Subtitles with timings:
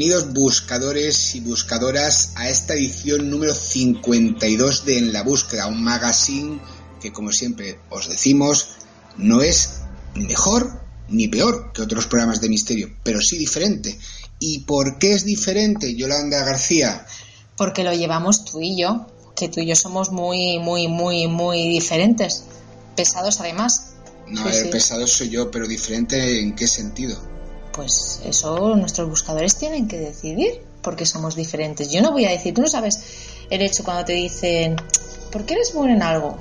[0.00, 6.58] bienvenidos buscadores y buscadoras a esta edición número 52 de En la Búsqueda, un magazine
[7.02, 8.70] que como siempre os decimos
[9.18, 9.82] no es
[10.14, 13.98] mejor ni peor que otros programas de misterio, pero sí diferente.
[14.38, 17.04] ¿Y por qué es diferente, Yolanda García?
[17.58, 21.68] Porque lo llevamos tú y yo, que tú y yo somos muy, muy, muy, muy
[21.68, 22.44] diferentes.
[22.96, 23.88] Pesados además.
[24.26, 24.70] No, Sí, a ver, sí.
[24.70, 27.29] pesado soy yo, pero diferente en qué sentido.
[27.80, 31.90] Pues eso nuestros buscadores tienen que decidir porque somos diferentes.
[31.90, 33.00] Yo no voy a decir, tú no sabes
[33.48, 34.76] el hecho cuando te dicen,
[35.32, 36.36] ¿por qué eres bueno en algo?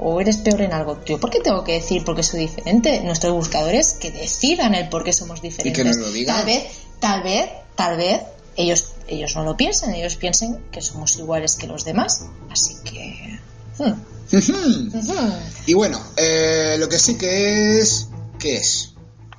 [0.00, 0.98] O eres peor en algo.
[1.04, 3.00] Yo, ¿por qué tengo que decir porque soy diferente?
[3.02, 5.86] Nuestros buscadores que decidan el por qué somos diferentes.
[5.86, 6.34] nos lo digan.
[6.34, 6.64] Tal vez,
[6.98, 8.22] tal vez, tal vez
[8.56, 12.24] ellos, ellos no lo piensen, ellos piensen que somos iguales que los demás.
[12.50, 13.38] Así que.
[13.78, 13.92] hmm,
[15.66, 18.08] y bueno, eh, lo que sí que es...
[18.40, 18.91] ¿Qué es?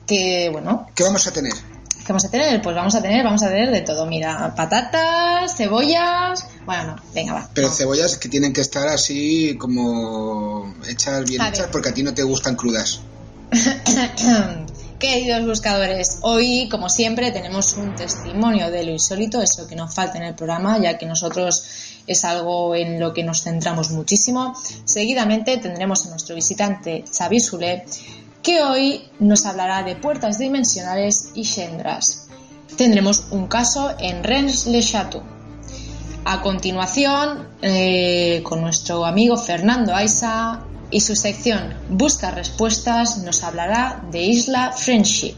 [0.07, 1.53] Que bueno, ¿Qué vamos a tener?
[1.53, 2.61] ¿Qué vamos a tener?
[2.61, 4.05] Pues vamos a tener, vamos a tener de todo.
[4.05, 6.45] Mira, patatas, cebollas.
[6.65, 7.49] Bueno, no, venga, va.
[7.53, 11.71] Pero cebollas que tienen que estar así como hechas bien A hechas ver.
[11.71, 12.99] porque a ti no te gustan crudas.
[14.99, 20.17] Queridos buscadores, hoy, como siempre, tenemos un testimonio de lo insólito, eso que nos falta
[20.17, 21.65] en el programa, ya que nosotros
[22.07, 24.55] es algo en lo que nos centramos muchísimo.
[24.85, 27.85] Seguidamente tendremos a nuestro visitante Xavi Sule,
[28.43, 32.27] que hoy nos hablará de puertas dimensionales y Shendras.
[32.75, 35.23] Tendremos un caso en Rennes-le-Château.
[36.25, 40.61] A continuación, eh, con nuestro amigo Fernando Aiza
[40.91, 45.35] y su sección Busca Respuestas, nos hablará de Isla Friendship.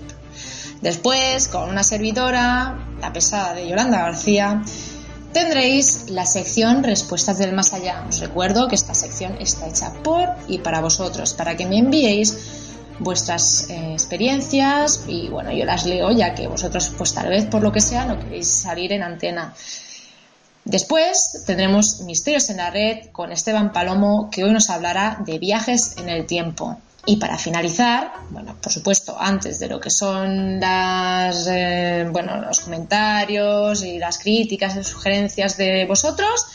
[0.81, 4.63] Después, con una servidora, la pesada de Yolanda García,
[5.31, 8.05] tendréis la sección Respuestas del Más Allá.
[8.07, 12.64] Os recuerdo que esta sección está hecha por y para vosotros, para que me enviéis
[12.99, 17.61] vuestras eh, experiencias y bueno, yo las leo ya que vosotros pues tal vez por
[17.61, 19.53] lo que sea no queréis salir en antena.
[20.65, 25.95] Después tendremos Misterios en la Red con Esteban Palomo, que hoy nos hablará de viajes
[25.97, 26.77] en el tiempo.
[27.05, 32.61] Y para finalizar, bueno, por supuesto, antes de lo que son las, eh, bueno, los
[32.61, 36.47] comentarios y las críticas y sugerencias de vosotros,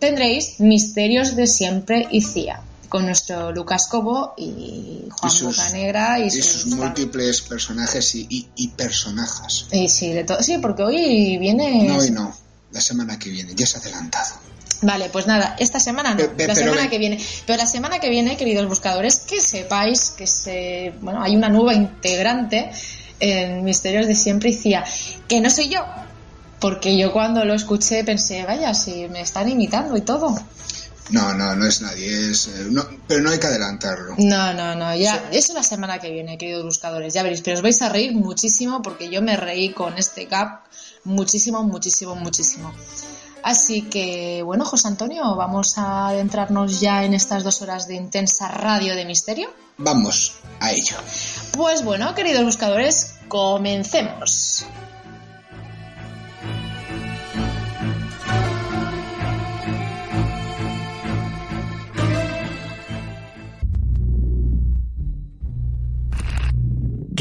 [0.00, 2.60] tendréis Misterios de Siempre y CIA,
[2.92, 8.26] con nuestro Lucas Cobo y Juan Y sus- Bocanegra y, Y sus múltiples personajes y,
[8.28, 9.64] y, y personajes.
[9.72, 10.42] y sí, de todo.
[10.42, 11.84] Sí, porque hoy viene.
[11.88, 12.36] No, hoy no.
[12.70, 13.54] La semana que viene.
[13.54, 14.34] Ya se ha adelantado.
[14.82, 17.18] Vale, pues nada, esta semana no, Pe- la pero semana que viene.
[17.46, 21.72] Pero la semana que viene, queridos buscadores, que sepáis que se, bueno, hay una nueva
[21.72, 22.70] integrante
[23.20, 24.84] en Misterios de Siempre y CIA,
[25.28, 25.80] que no soy yo,
[26.60, 30.34] porque yo cuando lo escuché pensé, vaya, si me están imitando y todo.
[31.10, 32.30] No, no, no es nadie.
[32.30, 34.14] Es, eh, no, pero no hay que adelantarlo.
[34.18, 37.62] No, no, no, ya, eso la semana que viene, queridos buscadores, ya veréis, pero os
[37.62, 40.64] vais a reír muchísimo porque yo me reí con este gap
[41.04, 42.72] muchísimo, muchísimo, muchísimo.
[43.42, 48.48] Así que, bueno, José Antonio, vamos a adentrarnos ya en estas dos horas de intensa
[48.48, 49.52] radio de misterio.
[49.78, 50.96] Vamos a ello.
[51.52, 54.64] Pues bueno, queridos buscadores, comencemos.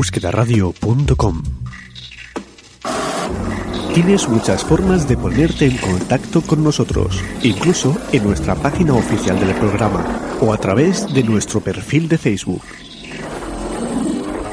[3.97, 9.55] Tienes muchas formas de ponerte en contacto con nosotros, incluso en nuestra página oficial del
[9.55, 10.05] programa
[10.43, 12.61] o a través de nuestro perfil de Facebook.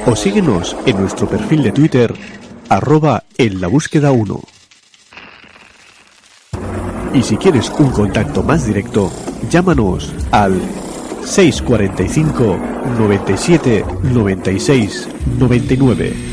[0.05, 2.13] O síguenos en nuestro perfil de Twitter,
[2.69, 4.39] arroba en la búsqueda 1.
[7.13, 9.11] Y si quieres un contacto más directo,
[9.49, 10.57] llámanos al
[11.25, 12.57] 645
[12.97, 16.32] 97 96 99.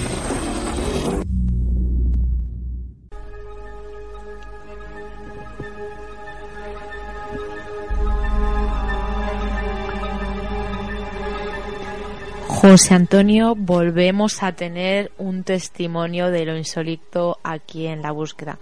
[12.60, 18.58] José Antonio, volvemos a tener un testimonio de lo insólito aquí en la búsqueda.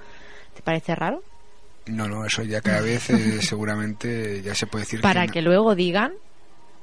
[0.54, 1.24] ¿Te parece raro?
[1.86, 5.00] No, no, eso ya cada vez eh, seguramente ya se puede decir.
[5.00, 6.12] Para que, luego digan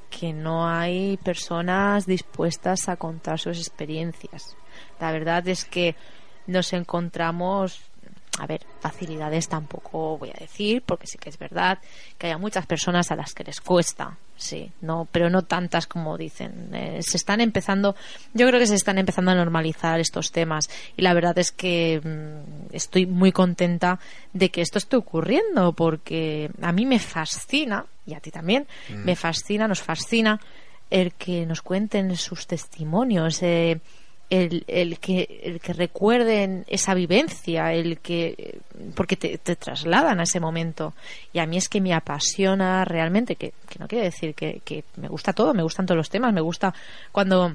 [0.09, 4.57] que no hay personas dispuestas a contar sus experiencias.
[5.00, 5.95] La verdad es que
[6.47, 7.79] nos encontramos,
[8.39, 11.79] a ver, facilidades tampoco voy a decir, porque sí que es verdad
[12.17, 16.17] que hay muchas personas a las que les cuesta sí, no, pero no tantas como
[16.17, 16.69] dicen.
[16.73, 17.95] Eh, se están empezando,
[18.33, 22.01] yo creo que se están empezando a normalizar estos temas y la verdad es que
[22.03, 23.99] mm, estoy muy contenta
[24.33, 29.05] de que esto esté ocurriendo porque a mí me fascina y a ti también mm.
[29.05, 30.39] me fascina, nos fascina
[30.89, 33.41] el que nos cuenten sus testimonios.
[33.41, 33.79] Eh,
[34.30, 38.60] el, el, que, el que recuerden esa vivencia, el que
[38.95, 40.94] porque te, trasladan a ese momento.
[41.33, 45.07] Y a mí es que me apasiona realmente, que, no quiere decir que, que, me
[45.07, 46.74] gusta todo, me gustan todos los temas, me gusta
[47.12, 47.54] cuando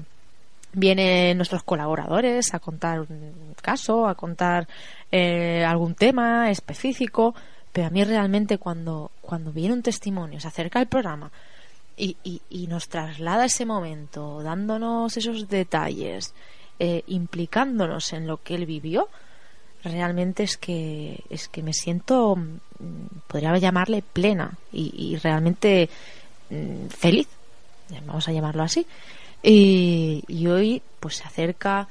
[0.73, 4.67] vienen nuestros colaboradores a contar un caso, a contar
[5.11, 7.35] eh, algún tema específico,
[7.71, 11.31] pero a mí realmente cuando, cuando viene un testimonio, se acerca el programa,
[11.97, 16.33] y, y, y, nos traslada ese momento, dándonos esos detalles,
[16.83, 19.07] eh, implicándonos en lo que él vivió,
[19.83, 25.91] realmente es que es que me siento mm, podría llamarle plena y, realmente
[26.49, 27.27] mm, feliz
[28.07, 28.87] vamos a llamarlo así.
[29.43, 31.87] Y, hoy pues se acerca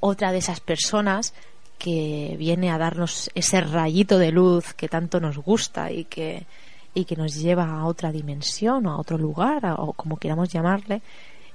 [0.00, 1.32] otra de esas personas
[1.78, 6.44] que viene a darnos ese rayito de luz que tanto nos gusta y que
[6.92, 11.00] y que nos lleva a otra dimensión o a otro lugar o como queramos llamarle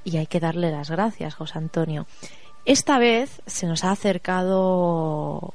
[0.04, 2.08] y hay que darle las gracias José Antonio
[2.66, 5.54] esta vez se nos ha acercado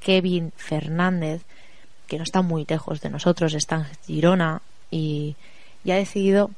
[0.00, 1.42] Kevin Fernández,
[2.06, 5.36] que no está muy lejos de nosotros, está en Girona y,
[5.88, 6.50] ha decidido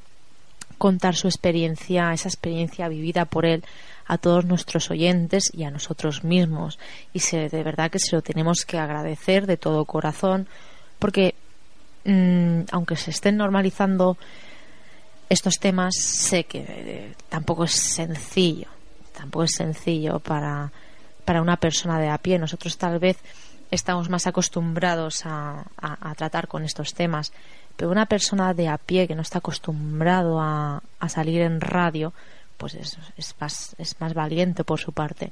[0.77, 3.63] contar su experiencia, esa experiencia vivida por él
[4.07, 6.79] a todos nuestros oyentes y a nosotros mismos.
[7.13, 10.47] Y se, de verdad que se lo tenemos que agradecer de todo corazón,
[10.99, 11.35] porque
[12.03, 14.17] mm, aunque se estén normalizando
[15.29, 18.67] estos temas, sé que eh, tampoco es sencillo
[19.13, 20.71] tampoco es sencillo para,
[21.25, 22.39] para una persona de a pie.
[22.39, 23.17] Nosotros tal vez
[23.71, 25.65] estamos más acostumbrados a,
[26.17, 27.31] tratar con estos temas,
[27.75, 32.13] pero una persona de a pie que no está acostumbrado a, salir en radio,
[32.57, 35.31] pues es, es, más, es más valiente por su parte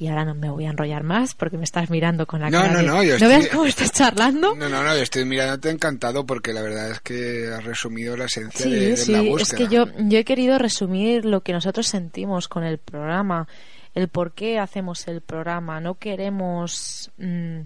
[0.00, 2.62] y ahora no me voy a enrollar más porque me estás mirando con la no,
[2.62, 4.54] cara no, no, ¿No ves cómo estás charlando?
[4.56, 8.24] No, no, no, yo estoy mirándote encantado porque la verdad es que has resumido la
[8.24, 9.42] esencia de, la búsqueda.
[9.42, 13.46] es que yo, yo he querido resumir lo que nosotros sentimos con el programa,
[13.94, 15.80] el por qué hacemos el programa.
[15.80, 17.10] No queremos...
[17.18, 17.60] Mm,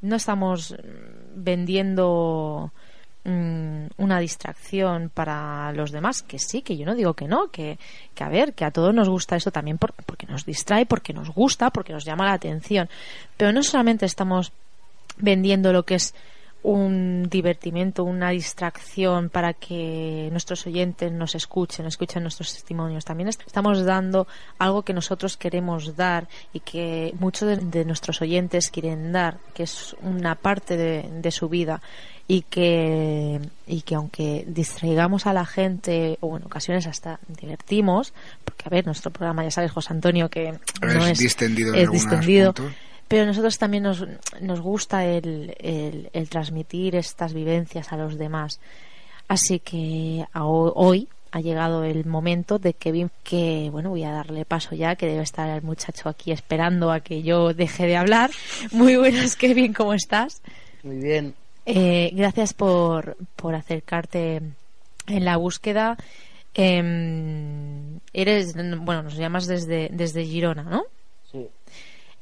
[0.00, 0.76] no estamos
[1.34, 2.72] vendiendo
[3.24, 7.78] Mm, una distracción para los demás, que sí, que yo no digo que no, que,
[8.14, 11.28] que a ver, que a todos nos gusta esto también porque nos distrae, porque nos
[11.30, 12.88] gusta, porque nos llama la atención,
[13.36, 14.52] pero no solamente estamos
[15.18, 16.14] vendiendo lo que es
[16.62, 23.04] un divertimento, una distracción para que nuestros oyentes nos escuchen, escuchen nuestros testimonios.
[23.04, 24.26] También estamos dando
[24.58, 29.94] algo que nosotros queremos dar y que muchos de, nuestros oyentes quieren dar, que es
[30.02, 31.80] una parte de, su vida
[32.26, 38.12] y que, y que aunque distraigamos a la gente o en ocasiones hasta divertimos,
[38.44, 42.52] porque a ver, nuestro programa ya sabes, José Antonio, que no es, distendido, es distendido
[43.08, 44.04] pero a nosotros también nos,
[44.40, 45.54] nos gusta el,
[46.12, 48.60] el, transmitir estas vivencias a los demás.
[49.26, 54.74] Así que hoy ha llegado el momento de Kevin que bueno voy a darle paso
[54.74, 58.30] ya que debe estar el muchacho aquí esperando a que yo deje de hablar
[58.72, 60.40] muy buenas Kevin cómo estás
[60.82, 61.34] muy bien
[61.70, 64.40] Eh, gracias por, por acercarte
[65.06, 65.98] en la búsqueda.
[66.54, 70.84] Em, eres, bueno, nos llamas desde, desde Girona, ¿no?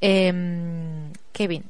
[0.00, 1.65] Em, Kevin,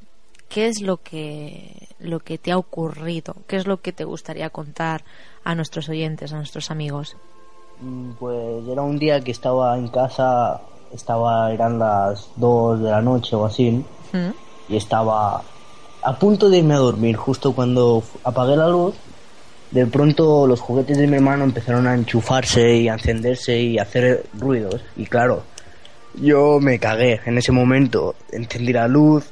[0.49, 3.35] ¿qué es lo que, lo que te ha ocurrido?
[3.47, 5.03] ¿Qué es lo que te gustaría contar
[5.43, 7.15] a nuestros oyentes, a nuestros amigos?
[7.81, 10.61] Mm, Pues era un día que estaba en casa,
[10.93, 13.71] estaba, eran las 2 de la noche o así,
[14.11, 14.29] ¿Mm?
[14.69, 15.41] y estaba
[16.03, 18.95] a punto de irme a dormir, justo cuando apagué la luz,
[19.71, 23.81] de pronto los juguetes de mi hermano empezaron a enchufarse y a encenderse y a
[23.83, 25.43] hacer ruidos, y claro,
[26.21, 29.25] yo me cagué en ese momento, encendí la luz,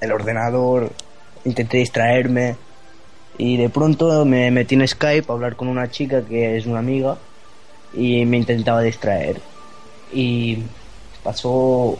[0.00, 0.92] el ordenador,
[1.44, 2.56] intenté distraerme,
[3.38, 6.80] y de pronto me metí en Skype a hablar con una chica que es una
[6.80, 7.16] amiga,
[7.94, 9.40] y me intentaba distraer.
[10.12, 10.58] Y
[11.22, 11.98] pasó.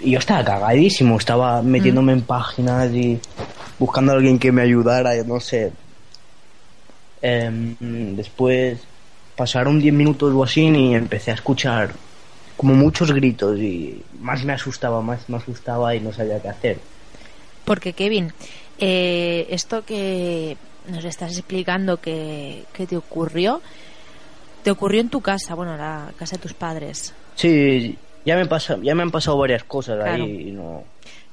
[0.00, 3.18] Y yo estaba cagadísimo, estaba metiéndome en páginas y
[3.78, 5.72] buscando a alguien que me ayudara, no sé.
[7.20, 7.74] Em,
[8.14, 8.78] después
[9.36, 11.90] pasaron 10 minutos o así y empecé a escuchar
[12.58, 16.78] como muchos gritos y más me asustaba, más me asustaba y no sabía qué hacer.
[17.64, 18.32] Porque, Kevin,
[18.80, 20.56] eh, esto que
[20.88, 23.62] nos estás explicando que, que te ocurrió,
[24.64, 27.14] te ocurrió en tu casa, bueno, la casa de tus padres.
[27.36, 30.24] Sí, ya me, pasa, ya me han pasado varias cosas Claro.
[30.24, 30.82] ahí y no...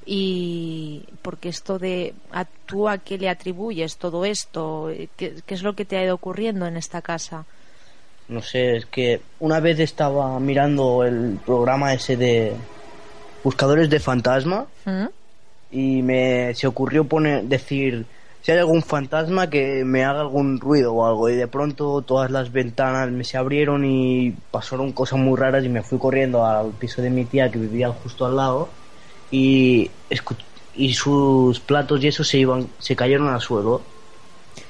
[0.05, 5.63] Y porque esto de a tú a qué le atribuyes todo esto, ¿Qué, qué es
[5.63, 7.48] lo que te ha ido ocurriendo en esta casa?
[8.27, 12.53] No sé, es que una vez estaba mirando el programa ese de
[13.44, 15.05] Buscadores de Fantasma ¿Mm?
[15.72, 18.05] y me se ocurrió poner decir
[18.41, 21.29] si hay algún fantasma que me haga algún ruido o algo.
[21.29, 25.70] Y de pronto todas las ventanas me se abrieron y pasaron cosas muy raras y
[25.70, 28.70] me fui corriendo al piso de mi tía que vivía justo al lado
[29.32, 29.89] y
[30.75, 33.82] y sus platos y eso se iban se cayeron al suelo.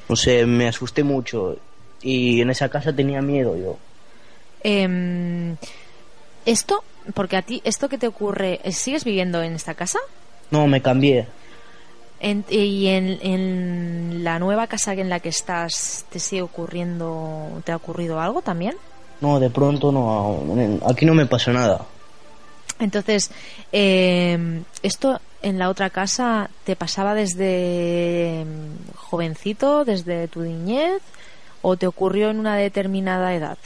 [0.08, 1.58] No sé me asusté mucho
[2.02, 3.78] y en esa casa tenía miedo yo
[4.64, 5.56] Em,
[6.46, 6.84] esto,
[7.14, 10.00] porque a ti, esto que te ocurre, ¿sigues viviendo en esta casa?
[10.52, 11.28] no me cambié
[12.20, 17.72] En- y en, en la nueva casa en la que estás, ¿te sigue ocurriendo, te
[17.72, 18.76] ha ocurrido algo también?
[19.22, 21.86] no de pronto no aquí no me pasó nada
[22.80, 23.32] Entonces,
[23.72, 31.02] eh, esto en la otra casa te pasaba desde mm, jovencito, desde tu niñez,
[31.68, 33.58] o te ocurrió en una determinada edad.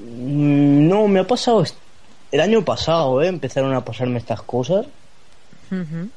[0.00, 1.64] Mm, No, me ha pasado
[2.32, 3.28] el año pasado, ¿eh?
[3.28, 4.86] Empezaron a pasarme estas cosas.
[5.70, 6.08] Ujú.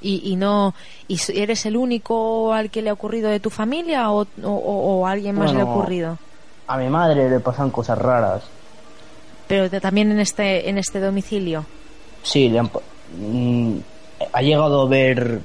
[0.00, 0.74] Y, y no,
[1.08, 5.06] y eres el único al que le ha ocurrido de tu familia o, o- o
[5.06, 6.18] a alguien más le ha ocurrido.
[6.66, 8.42] A mi madre le pasan cosas raras.
[9.48, 11.64] Pero también en este, en este domicilio.
[12.22, 12.70] Sí, le han
[13.18, 13.78] mm,
[14.32, 15.40] ha llegado a ver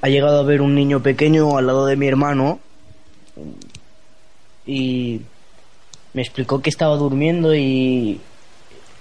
[0.00, 2.58] ha llegado a ver un niño pequeño al lado de mi hermano
[4.66, 5.20] y
[6.12, 8.20] me explicó que estaba durmiendo y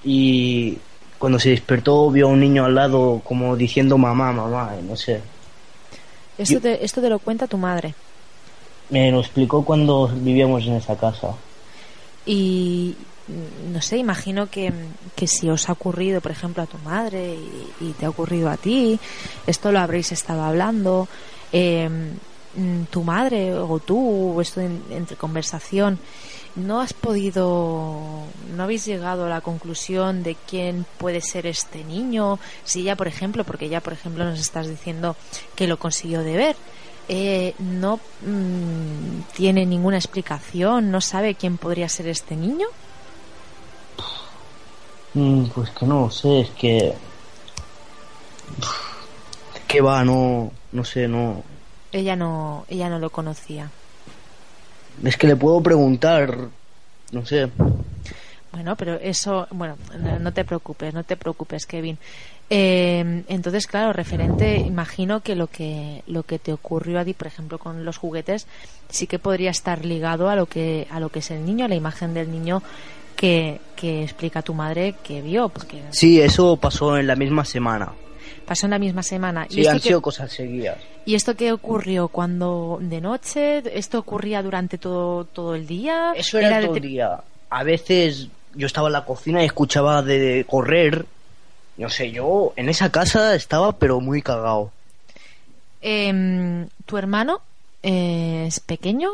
[0.04, 0.78] y
[1.18, 5.22] cuando se despertó vio a un niño al lado como diciendo mamá, mamá, no sé.
[6.38, 7.94] Esto Yo- te, esto te lo cuenta tu madre.
[8.90, 11.30] Me lo explicó cuando vivíamos en esa casa.
[12.26, 12.96] Y
[13.28, 14.74] mm, no sé, imagino que,
[15.16, 18.50] que si os ha ocurrido, por ejemplo, a tu madre y, y te ha ocurrido
[18.50, 19.00] a ti,
[19.48, 21.08] esto lo habréis estado hablando,
[21.54, 21.90] eh,
[22.92, 25.98] tu madre o tú, o esto en- entre conversación,
[26.56, 28.24] ¿no has podido,
[28.56, 32.38] no habéis llegado a la conclusión de quién puede ser este niño?
[32.64, 35.16] Si ella, por ejemplo, porque ya, por ejemplo, nos estás diciendo
[35.56, 36.56] que lo consiguió de ver,
[37.10, 42.68] eh, no mm, tiene ninguna explicación, no sabe quién podría ser este niño.
[45.16, 46.94] Mm, Pues que no sé, es que.
[49.68, 50.52] Que va, no.
[50.72, 51.44] No sé, no.
[51.94, 53.70] Ella no, ella no lo conocía.
[55.04, 56.50] Es que le puedo preguntar.
[57.12, 57.50] No sé.
[58.52, 61.98] Bueno, pero eso, bueno, no, no te preocupes, no te preocupes, Kevin.
[62.50, 67.28] Eh, entonces, claro, referente, imagino que lo que lo que te ocurrió a ti, por
[67.28, 68.48] ejemplo, con los juguetes,
[68.90, 71.68] sí que podría estar ligado a lo que a lo que es el niño, a
[71.68, 72.62] la imagen del niño
[73.16, 77.94] que, que explica tu madre que vio, porque Sí, eso pasó en la misma semana.
[78.46, 79.48] Pasó en la misma semana.
[79.50, 80.78] Sí, esto han que- sido cosas seguidas.
[81.06, 83.64] ¿Y esto qué ocurrió cuando de noche?
[83.78, 86.14] ¿Esto ocurría durante todo, todo el día?
[86.16, 87.22] Eso era, todo de- el día.
[87.50, 91.06] A veces yo estaba en la cocina y escuchaba de correr.
[91.78, 94.72] No sé, yo en esa casa estaba pero muy cagado.
[95.82, 97.42] Em, ¿Tu hermano
[97.82, 99.10] eh, es pequeño?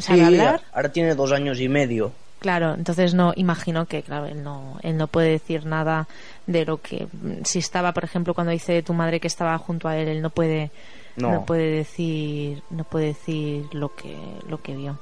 [0.00, 0.60] ¿Sabe Sí, hablar?
[0.72, 2.12] ahora tiene dos años y medio.
[2.42, 6.08] Claro, entonces no imagino que, claro, él no, él no puede decir nada
[6.48, 7.06] de lo que.
[7.44, 10.30] Si estaba, por ejemplo, cuando dice tu madre que estaba junto a él, él no
[10.30, 10.72] puede
[11.14, 11.44] no.
[11.44, 14.16] puede decir no puede decir lo que
[14.48, 14.98] lo que vio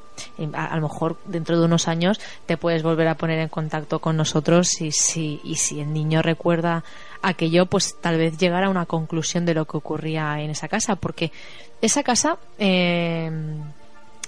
[0.53, 4.19] a, lo mejor dentro de unos años te puedes volver a poner en contacto con
[4.19, 6.85] nosotros y si y si el niño recuerda
[7.23, 10.97] aquello pues tal vez llegar a una conclusión de lo que ocurría en esa casa
[10.97, 11.33] porque
[11.81, 13.31] esa casa eh,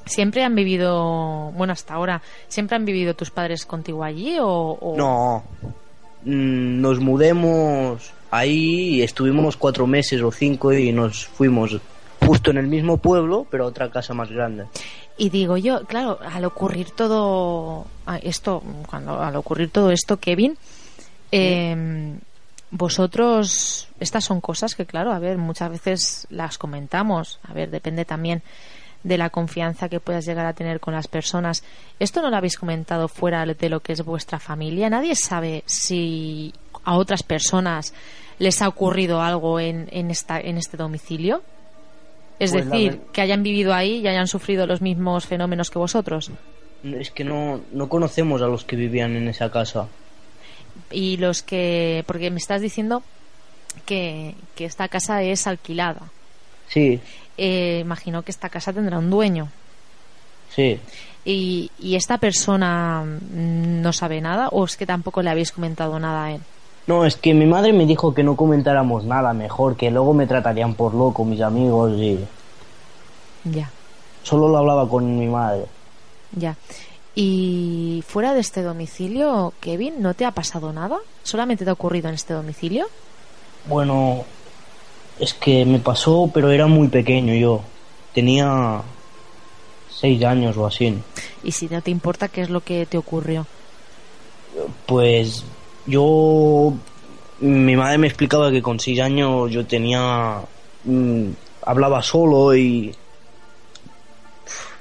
[0.06, 4.94] siempre han vivido bueno hasta ahora siempre han vivido tus padres contigo allí o...
[4.96, 5.44] no.
[6.24, 11.78] Mm, nos mudemos ahí y estuvimos cuatro meses o cinco y nos fuimos
[12.26, 14.66] justo en el mismo pueblo, pero a otra casa más grande.
[15.18, 17.86] Y digo yo, claro, al ocurrir todo
[18.22, 20.56] esto, cuando al ocurrir todo esto, Kevin,
[21.30, 22.18] em,
[22.70, 28.04] vosotros, estas son cosas que, claro, a ver, muchas veces las comentamos, a ver, depende
[28.04, 28.42] también
[29.02, 31.64] de la confianza que puedas llegar a tener con las personas.
[31.98, 34.88] Esto no lo habéis comentado fuera de lo que es vuestra familia.
[34.90, 36.52] Nadie sabe si
[36.84, 37.94] a otras personas
[38.38, 41.42] les ha ocurrido algo en, en, esta, en este domicilio?
[42.38, 46.30] Es pues decir, que hayan vivido ahí y hayan sufrido los mismos fenómenos que vosotros.
[46.82, 49.86] Es que no, no conocemos a los que vivían en esa casa.
[50.90, 52.02] Y los que.
[52.06, 53.04] Porque me estás diciendo
[53.86, 56.10] que, que esta casa es alquilada.
[56.66, 56.98] Sí.
[57.36, 59.48] Eh, imagino que esta casa tendrá un dueño.
[60.54, 60.78] Sí.
[61.24, 66.24] ¿Y, ¿Y esta persona no sabe nada o es que tampoco le habéis comentado nada
[66.24, 66.40] a él?
[66.86, 70.26] No, es que mi madre me dijo que no comentáramos nada mejor, que luego me
[70.26, 72.18] tratarían por loco mis amigos y...
[73.44, 73.70] Ya.
[74.24, 75.66] Solo lo hablaba con mi madre.
[76.36, 76.56] Ya.
[77.14, 80.98] ¿Y fuera de este domicilio, Kevin, no te ha pasado nada?
[81.22, 82.86] ¿Solamente te ha ocurrido en este domicilio?
[83.66, 84.24] Bueno,
[85.22, 87.60] es que me pasó, pero era muy pequeño yo.
[88.12, 88.82] Tenía
[89.88, 90.98] seis años o así.
[91.44, 93.46] ¿Y si no te importa qué es lo que te ocurrió?
[94.84, 95.44] Pues
[95.86, 96.74] yo,
[97.38, 100.40] mi madre me explicaba que con seis años yo tenía,
[100.82, 101.28] mm,
[101.66, 102.92] hablaba solo y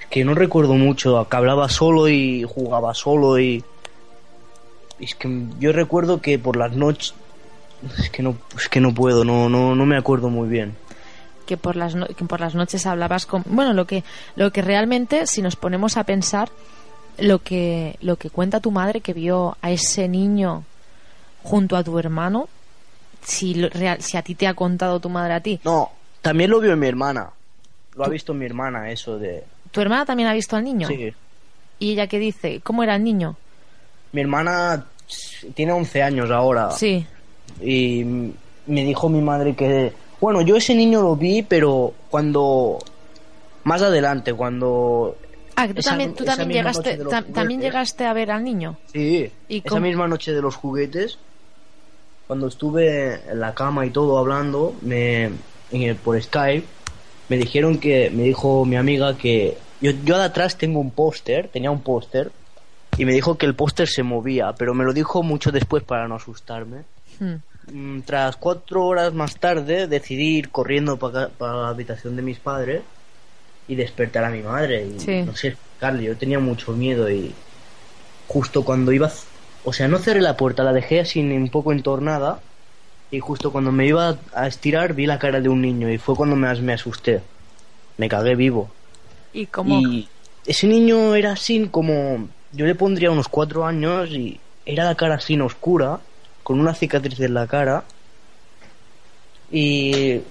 [0.09, 3.63] que no recuerdo mucho, que hablaba solo y jugaba solo y
[4.99, 7.13] es que yo recuerdo que por las noches
[7.97, 10.75] es que no es que no puedo, no no no me acuerdo muy bien.
[11.45, 14.03] Que por las que por las noches hablabas con bueno, lo que
[14.35, 16.49] lo que realmente si nos ponemos a pensar
[17.17, 20.63] lo que lo que cuenta tu madre que vio a ese niño
[21.43, 22.47] junto a tu hermano,
[23.23, 25.59] si, si a ti te ha contado tu madre a ti.
[25.63, 25.91] No,
[26.21, 27.29] también lo vio mi hermana.
[27.95, 29.43] Lo ha visto mi hermana, eso de...
[29.71, 30.87] ¿Tu hermana también ha visto al niño?
[30.87, 31.13] Sí.
[31.79, 32.61] ¿Y ella qué dice?
[32.61, 33.35] ¿Cómo era el niño?
[34.13, 34.85] Mi hermana
[35.53, 36.71] tiene 11 años ahora.
[36.71, 37.05] Sí.
[37.61, 38.03] Y
[38.67, 39.93] me dijo mi madre que...
[40.19, 42.79] Bueno, yo ese niño lo vi, pero cuando...
[43.63, 45.15] Más adelante, cuando
[45.55, 46.99] Ah, tú también, tú también llegaste,
[47.33, 48.77] también llegaste a ver al niño.
[48.91, 49.31] Sí.
[49.47, 51.19] ¿Y esa misma noche de los juguetes,
[52.25, 55.31] cuando estuve en la cama y todo hablando, me,
[56.03, 56.65] por Skype,
[57.29, 61.47] me dijeron que, me dijo mi amiga que yo, yo de atrás tengo un póster,
[61.49, 62.31] tenía un póster,
[62.97, 66.07] y me dijo que el póster se movía, pero me lo dijo mucho después para
[66.07, 66.83] no asustarme.
[67.71, 72.39] Mm, tras cuatro horas más tarde decidí ir corriendo para, para la habitación de mis
[72.39, 72.81] padres
[73.67, 74.85] y despertar a mi madre.
[74.85, 77.33] Y no sé Carly, yo tenía mucho miedo y
[78.27, 79.11] justo cuando iba,
[79.63, 82.39] o sea, no cerré la puerta, la dejé así un poco entornada
[83.11, 86.15] y justo cuando me iba a estirar vi la cara de un niño y fue
[86.15, 87.21] cuando más me asusté.
[87.97, 88.71] Me cagué vivo.
[89.33, 89.79] ¿Y cómo?
[89.79, 90.07] Y
[90.45, 95.15] ese niño era así como, yo le pondría unos cuatro años y era la cara
[95.15, 95.99] así oscura,
[96.43, 97.83] con una cicatriz en la cara.
[99.51, 100.21] Y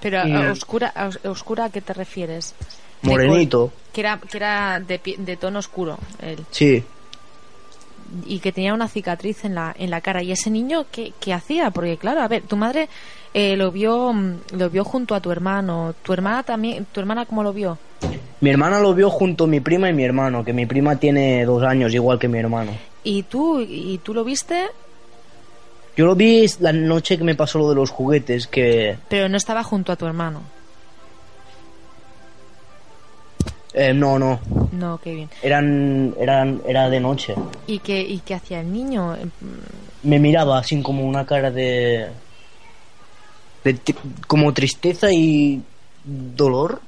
[0.00, 2.54] pero a oscura, a oscura a qué te refieres?
[3.02, 3.72] Morenito.
[3.92, 5.98] que era, que era de, de tono oscuro.
[6.20, 6.44] Él.
[6.50, 6.84] Sí.
[8.26, 10.22] Y que tenía una cicatriz en la, en la cara.
[10.22, 11.70] ¿Y ese niño qué, qué hacía?
[11.70, 12.88] Porque claro, a ver, tu madre
[13.34, 14.14] eh, lo vio
[14.52, 15.94] lo vio junto a tu hermano.
[16.02, 16.86] ¿Tu hermana también?
[16.90, 17.78] ¿Tu hermana cómo lo vio?
[18.40, 21.44] Mi hermana lo vio junto a mi prima y mi hermano, que mi prima tiene
[21.44, 22.72] dos años, igual que mi hermano.
[23.02, 24.68] ¿Y tú, y tú lo viste
[25.98, 28.96] yo lo vi la noche que me pasó lo de los juguetes, que...
[29.08, 30.42] Pero no estaba junto a tu hermano.
[33.74, 34.38] Eh, no, no.
[34.70, 35.30] No, qué bien.
[35.42, 37.34] Eran, eran, era de noche.
[37.66, 39.16] ¿Y qué, y qué hacía el niño?
[40.04, 42.06] Me miraba así como una cara de...
[43.64, 43.80] de
[44.28, 45.60] como tristeza y
[46.04, 46.80] dolor.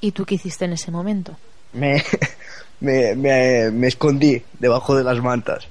[0.00, 1.36] ¿Y tú qué hiciste en ese momento?
[1.74, 2.02] Me,
[2.80, 5.68] me, me, me escondí debajo de las mantas.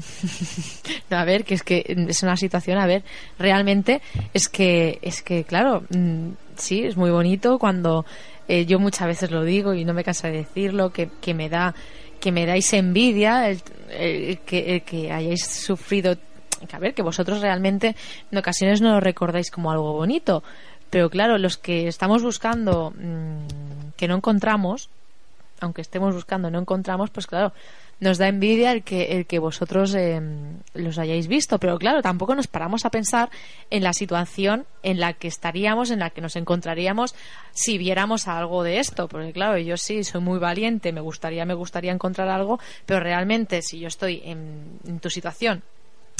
[1.10, 3.02] a ver, que es que es una situación, a ver,
[3.38, 4.00] realmente
[4.34, 8.04] es que, es que, claro, mm, sí, es muy bonito cuando
[8.48, 11.48] eh, yo muchas veces lo digo y no me canso de decirlo, que, que me
[11.48, 11.74] da
[12.20, 13.62] que me dais envidia el,
[14.40, 16.16] que, que hayáis sufrido
[16.68, 17.96] que a ver que vosotros realmente
[18.30, 20.42] en ocasiones no lo recordáis como algo bonito.
[20.90, 24.90] Pero claro, los que estamos buscando mm, que no encontramos,
[25.60, 27.52] aunque estemos buscando no encontramos, pues claro,
[28.00, 30.20] nos da envidia el que, el que vosotros eh,
[30.74, 31.58] los hayáis visto.
[31.58, 33.30] Pero claro, tampoco nos paramos a pensar
[33.68, 37.14] en la situación en la que estaríamos, en la que nos encontraríamos
[37.52, 39.06] si viéramos algo de esto.
[39.06, 43.60] Porque claro, yo sí soy muy valiente, me gustaría, me gustaría encontrar algo, pero realmente
[43.62, 45.62] si yo estoy en, tu situación,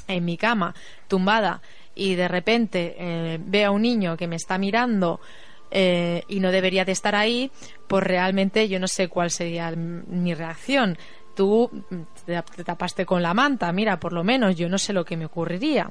[0.06, 0.74] en mi cama,
[1.08, 1.62] tumbada,
[1.94, 5.20] y de repente eh, veo a un niño que me está mirando,
[5.72, 7.50] eh, y no debería de estar ahí,
[7.86, 10.98] pues realmente yo no sé cuál sería mi reacción
[11.40, 11.70] tú
[12.26, 15.24] te tapaste con la manta, mira, por lo menos yo no sé lo que me
[15.24, 15.90] ocurriría.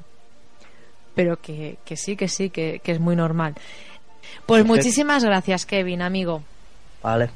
[1.16, 3.56] Pero que, que sí, que sí, que, que es muy normal.
[4.46, 6.44] Pues muchísimas gracias, Kevin, amigo.
[7.02, 7.32] Vale.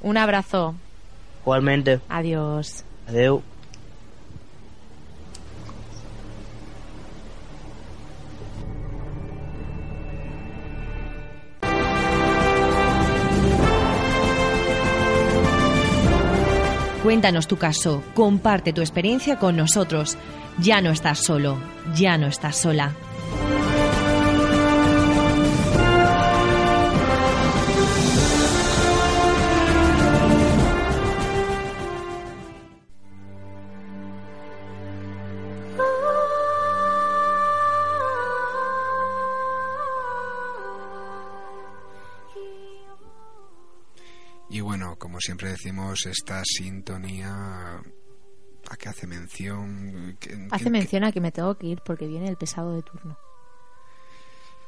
[0.00, 0.74] Un abrazo.
[1.42, 2.00] Igualmente.
[2.08, 2.82] Adiós.
[3.06, 3.42] Adiós.
[17.04, 20.16] Cuéntanos tu caso, comparte tu experiencia con nosotros.
[20.56, 21.58] Ya no estás solo,
[21.94, 22.94] ya no estás sola.
[45.24, 47.82] Siempre decimos, esta sintonía
[48.70, 50.18] a qué hace mención.
[50.50, 53.18] hace mención a que me tengo que ir porque viene el pesado de turno.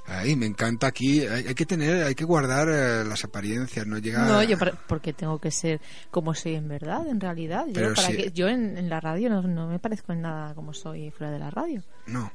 [0.08, 1.26] Ay, me encanta aquí.
[1.26, 4.28] Hay, que tener, hay que guardar eh, las apariencias, no llegar.
[4.28, 5.80] No, yo porque tengo que ser
[6.12, 7.66] como soy en verdad, en realidad.
[7.66, 10.72] Yo, para que, yo en, en, la radio no, no me parezco en nada como
[10.72, 11.82] soy fuera de la radio.
[12.06, 12.30] No.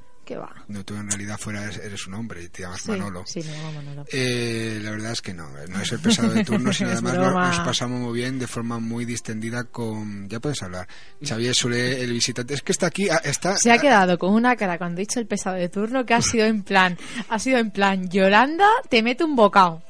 [0.67, 3.23] No, tú en realidad fuera eres, un hombre y te llamas Manolo.
[3.25, 4.05] Sí, me llamo Manolo.
[4.11, 7.59] Eh, la verdad es que no, no es el pesado de turno, sino además nos
[7.59, 10.27] pasamos muy bien de forma muy distendida con...
[10.29, 10.87] Ya puedes hablar.
[11.23, 12.53] Xavier Sule, el visitante.
[12.53, 13.57] Es que está aquí, ah, está...
[13.57, 16.21] Se ha quedado con una cara cuando he dicho el pesado de turno que ha
[16.21, 16.97] sido en plan,
[17.29, 19.81] ha sido en plan, Yolanda, te mete un bocado.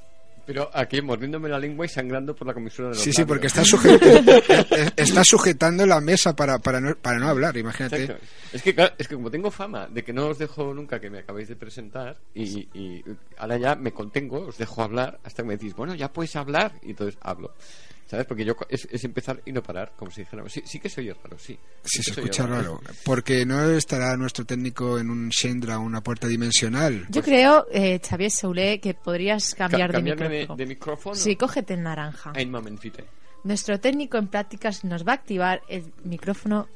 [0.52, 3.48] Pero aquí mordiéndome la lengua y sangrando por la comisura de los Sí, sí, porque
[3.48, 8.18] está, eh, está sujetando la mesa para, para, no, para no hablar, imagínate.
[8.52, 11.20] Es que, es que como tengo fama de que no os dejo nunca que me
[11.20, 13.02] acabéis de presentar y, y
[13.38, 16.74] ahora ya me contengo, os dejo hablar hasta que me decís, bueno, ya puedes hablar
[16.82, 17.54] y entonces hablo.
[18.12, 18.26] ¿Sabes?
[18.26, 20.52] Porque yo es, empezar y no parar, como si dijéramos.
[20.52, 21.58] Sí, sí que soy raro, sí.
[21.82, 22.82] Sí, se escucha raro.
[23.06, 27.06] Porque no estará nuestro técnico en un Shendra, una puerta dimensional.
[27.08, 30.58] Yo creo, eh, Xavier Soule, que podrías cambiar de, micrófono.
[30.58, 31.16] de, micrófono.
[31.16, 32.34] Sí, cógete el naranja.
[32.38, 33.02] Un momentito.
[33.46, 36.68] Nuestro técnico en prácticas nos va a activar el micrófono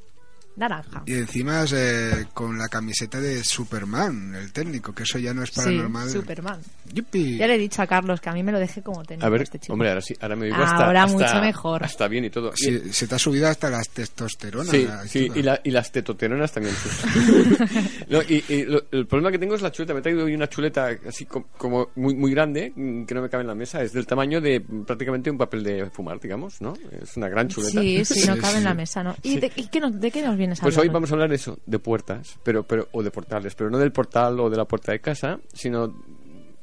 [0.55, 1.03] naranja.
[1.05, 5.51] Y encima eh, con la camiseta de Superman, el técnico, que eso ya no es
[5.51, 6.07] paranormal.
[6.07, 6.59] Sí, Superman.
[6.93, 9.25] Ya le he dicho a Carlos que a mí me lo deje como técnico.
[9.25, 9.73] A ver, este chico.
[9.73, 11.83] hombre, ahora sí, ahora me digo hasta, Ahora mucho mejor.
[11.83, 12.51] Hasta bien y todo.
[12.55, 14.69] se te ha subido hasta las testosteronas.
[14.69, 16.75] Sí, sí y, la, y, las tetoteronas también.
[18.29, 18.43] y,
[18.91, 19.93] el problema que tengo es la chuleta.
[19.93, 23.41] Me he traído hoy una chuleta así como, muy, muy grande, que no me cabe
[23.41, 23.81] en la mesa.
[23.81, 26.73] Es del tamaño de prácticamente un papel de fumar, digamos, ¿no?
[27.01, 27.81] Es una gran chuleta.
[27.81, 29.15] Sí, sí, no cabe en la mesa, ¿no?
[29.23, 31.59] ¿Y, de, qué nos, de qué nos vienes Pues hoy vamos a hablar de eso,
[31.65, 34.91] de puertas, pero, pero, o de portales, pero no del portal o de la puerta
[34.91, 35.93] de casa, sino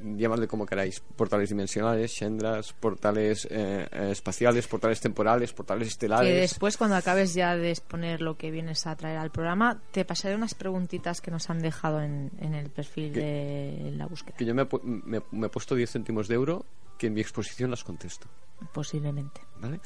[0.03, 6.29] llamadle como queráis, portales dimensionales, shendras, portales eh, espaciales, portales temporales, portales estelares.
[6.29, 10.05] Que después, cuando acabes ya de exponer lo que vienes a traer al programa, te
[10.05, 14.37] pasaré unas preguntitas que nos han dejado en, el perfil de la búsqueda.
[14.37, 14.67] Que yo me,
[15.31, 16.65] me he puesto 10 céntimos de euro,
[16.99, 18.29] que en mi exposición las contesto.
[18.73, 19.41] Posiblemente.
[19.61, 19.81] ¿Vale?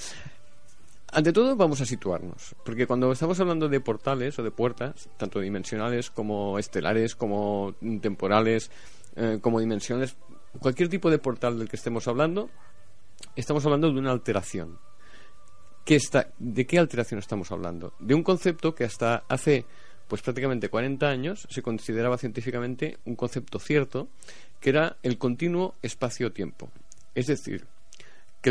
[1.12, 5.40] Ante todo vamos a situarnos, porque cuando estamos hablando de portales o de puertas, tanto
[5.40, 8.70] dimensionales como estelares, como temporales,
[9.14, 10.16] eh, como dimensiones,
[10.58, 12.50] cualquier tipo de portal del que estemos hablando,
[13.36, 14.78] estamos hablando de una alteración.
[15.84, 17.94] ¿Qué está, ¿De qué alteración estamos hablando?
[18.00, 19.64] De un concepto que hasta hace
[20.08, 24.08] pues prácticamente 40 años se consideraba científicamente un concepto cierto,
[24.60, 26.70] que era el continuo espacio-tiempo.
[27.14, 27.66] Es decir,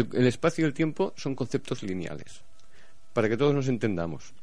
[0.03, 2.43] que el, espacio y el tiempo son conceptos lineales.
[3.13, 4.33] Para que todos nos entendamos,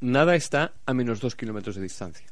[0.00, 2.26] nada está a menos dos kilómetros de distancia.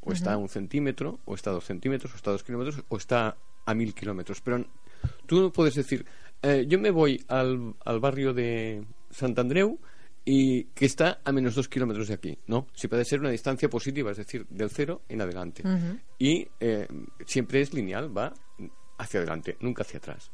[0.00, 2.82] O está a un centímetro, o está a dos centímetros, o está a dos kilómetros,
[2.88, 4.40] o está a mil kilómetros.
[4.40, 4.64] Pero
[5.26, 6.04] tú no puedes decir,
[6.42, 9.78] eh, yo me voy al, al barrio de Sant Andreu
[10.24, 12.38] y que está a menos dos kilómetros de aquí.
[12.48, 15.62] No, si puede ser una distancia positiva, es decir, del cero en adelante.
[16.18, 16.88] Y eh,
[17.26, 18.34] siempre es lineal, va
[18.98, 20.30] hacia adelante, nunca hacia atrás.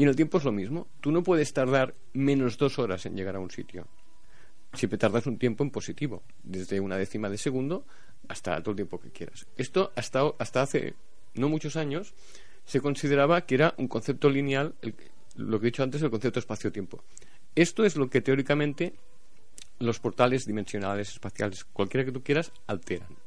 [0.00, 0.86] Y en el tiempo es lo mismo.
[1.02, 3.86] Tú no puedes tardar menos dos horas en llegar a un sitio.
[4.72, 7.84] Siempre tardas un tiempo en positivo, desde una décima de segundo
[8.26, 9.46] hasta todo el tiempo que quieras.
[9.58, 10.94] Esto hasta, hasta hace
[11.34, 12.14] no muchos años,
[12.64, 14.74] se consideraba que era un concepto lineal,
[15.36, 17.04] lo que he dicho antes, el concepto espacio-tiempo.
[17.54, 18.94] Esto es lo que teóricamente
[19.80, 23.18] los portales dimensionales, espaciales, cualquiera que tú quieras, alteran.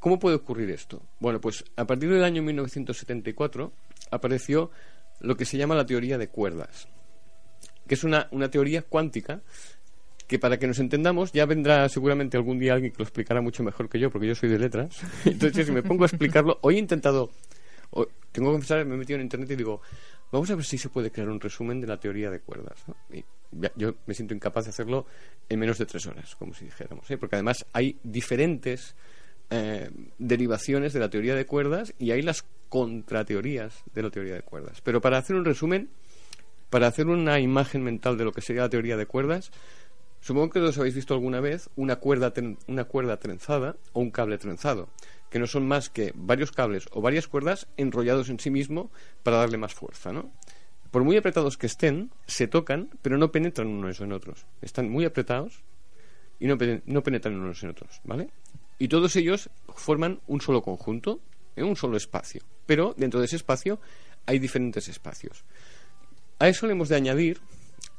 [0.00, 1.00] ¿Cómo puede ocurrir esto?
[1.20, 3.72] Bueno, pues a partir del año 1974
[4.10, 4.72] apareció
[5.22, 6.88] lo que se llama la teoría de cuerdas,
[7.86, 9.40] que es una, una teoría cuántica
[10.26, 13.62] que para que nos entendamos ya vendrá seguramente algún día alguien que lo explicará mucho
[13.62, 15.00] mejor que yo, porque yo soy de letras.
[15.24, 17.30] Entonces, si me pongo a explicarlo, hoy he intentado,
[18.32, 19.80] tengo que confesar, me he metido en internet y digo,
[20.30, 22.82] vamos a ver si se puede crear un resumen de la teoría de cuerdas.
[23.12, 23.24] Y
[23.76, 25.06] yo me siento incapaz de hacerlo
[25.48, 27.18] en menos de tres horas, como si dijéramos, ¿eh?
[27.18, 28.96] porque además hay diferentes
[29.52, 34.42] eh, derivaciones de la teoría de cuerdas y hay las contrateorías de la teoría de
[34.42, 34.80] cuerdas.
[34.80, 35.90] Pero para hacer un resumen,
[36.70, 39.52] para hacer una imagen mental de lo que sería la teoría de cuerdas,
[40.22, 42.32] Supongo que todos habéis visto alguna vez una cuerda,
[42.68, 44.88] una cuerda trenzada o un cable trenzado,
[45.30, 48.92] que no son más que varios cables o varias cuerdas enrollados en sí mismo
[49.24, 50.30] para darle más fuerza, ¿no?
[50.92, 54.46] Por muy apretados que estén, se tocan, pero no penetran unos en otros.
[54.60, 55.64] Están muy apretados
[56.38, 58.30] y no, no penetran unos en otros, ¿vale?
[58.82, 61.20] Y todos ellos forman un solo conjunto,
[61.54, 62.42] en un solo espacio.
[62.66, 63.78] Pero dentro de ese espacio
[64.26, 65.44] hay diferentes espacios.
[66.40, 67.40] A eso le hemos de añadir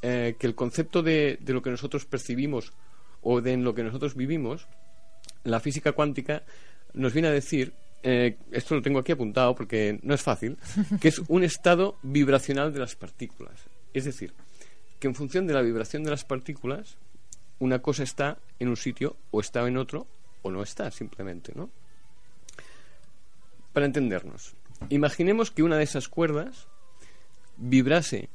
[0.02, 2.74] eh, que el concepto de, lo que nosotros percibimos
[3.22, 4.67] o de en lo que nosotros vivimos,
[5.46, 6.43] la física cuántica
[6.93, 7.72] nos viene a decir,
[8.04, 10.58] eh, esto lo tengo aquí apuntado porque no es fácil,
[11.00, 13.58] que es un estado vibracional de las partículas.
[13.93, 14.34] Es decir,
[15.00, 16.98] que en función de la vibración de las partículas,
[17.60, 20.08] una cosa está en un sitio o está en otro
[20.44, 21.70] o no está simplemente, ¿no?
[23.74, 24.54] Para entendernos,
[24.90, 26.68] imaginemos que una de esas cuerdas
[27.58, 28.30] vibrase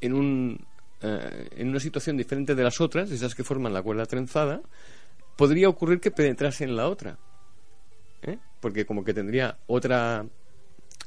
[0.00, 0.66] en un,
[1.02, 4.60] eh, en una situación diferente de las otras, esas que forman la cuerda trenzada,
[5.36, 7.18] podría ocurrir que penetrase en la otra.
[8.22, 8.38] ¿eh?
[8.60, 10.26] Porque como que tendría otra,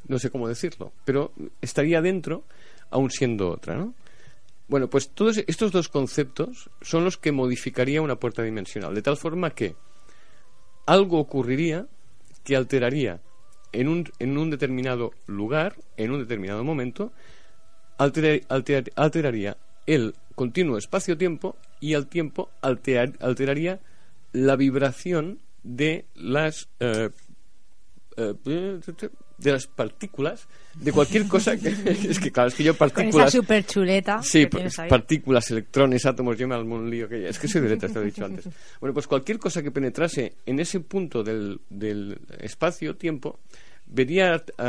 [0.07, 2.43] no sé cómo decirlo, pero estaría dentro
[2.89, 3.93] aún siendo otra, ¿no?
[4.67, 9.15] Bueno, pues todos estos dos conceptos son los que modificaría una puerta dimensional, de tal
[9.15, 9.75] forma que
[10.85, 11.87] algo ocurriría
[12.43, 13.21] que alteraría
[13.71, 17.11] en un, en un determinado lugar, en un determinado momento,
[17.97, 23.79] alteraría el continuo espacio-tiempo y al tiempo alteraría
[24.31, 27.09] la vibración de las eh,
[28.17, 28.33] eh,
[29.37, 33.65] de las partículas de cualquier cosa que es que claro es que yo partículas super
[33.65, 37.69] chuleta sí partículas electrones átomos yo me almo un lío que es que soy de
[37.69, 38.47] letras te lo he dicho antes.
[38.79, 43.39] Bueno pues cualquier cosa que penetrase en ese punto del, del espacio tiempo
[43.85, 44.61] vería uh,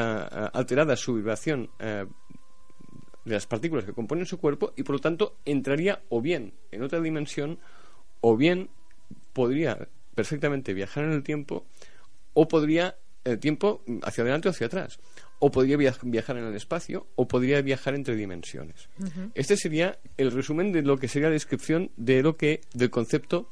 [0.52, 2.06] alterada su vibración uh,
[3.24, 6.82] de las partículas que componen su cuerpo y por lo tanto entraría o bien en
[6.82, 7.58] otra dimensión
[8.20, 8.68] o bien
[9.32, 11.66] podría perfectamente viajar en el tiempo
[12.34, 12.96] o podría
[13.26, 14.98] el tiempo hacia adelante o hacia atrás
[15.38, 18.88] o podría viajar en el espacio o podría viajar entre dimensiones.
[19.34, 23.50] Este sería el resumen de lo que sería la descripción de lo que del concepto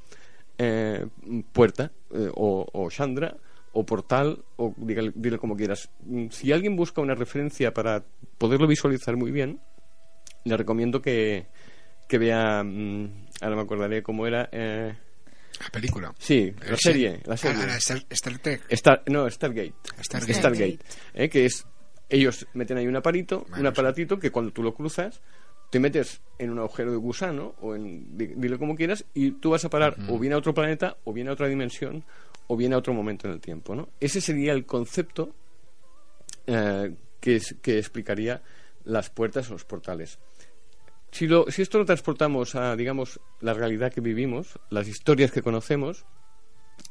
[0.57, 1.07] eh,
[1.53, 3.37] puerta eh, o, o Chandra
[3.75, 5.91] o portal, o dile, como quieras.
[6.05, 8.05] Mm, si alguien busca una referencia para
[8.39, 9.59] poderlo visualizar muy bien,
[10.45, 11.47] le recomiendo que,
[12.09, 14.49] que vea, mm, ahora me acordaré cómo era.
[14.53, 14.95] Eh,
[15.61, 16.15] la película.
[16.19, 17.21] Sí, la serie.
[17.25, 17.63] La serie.
[17.69, 18.63] Ah, Star, Trek.
[19.09, 19.75] no, Stargate.
[20.01, 20.79] Stargate.
[21.15, 21.67] Eh, que es.
[22.09, 25.23] Ellos meten ahí un aparito, un aparatito que cuando tú lo cruzas,
[25.71, 28.17] te metes en un agujero de gusano, o en.
[28.17, 31.29] dile como quieras, y tú vas a parar o bien a otro planeta, o bien
[31.29, 32.05] a otra dimensión,
[32.47, 33.89] o bien a otro momento en el tiempo, ¿no?
[34.01, 35.35] Ese sería el concepto
[36.47, 38.43] eh, que, que explicaría
[38.85, 40.19] las puertas o los portales.
[41.15, 45.43] Si, lo, si esto lo transportamos a, digamos, la realidad que vivimos, las historias que
[45.43, 46.05] conocemos,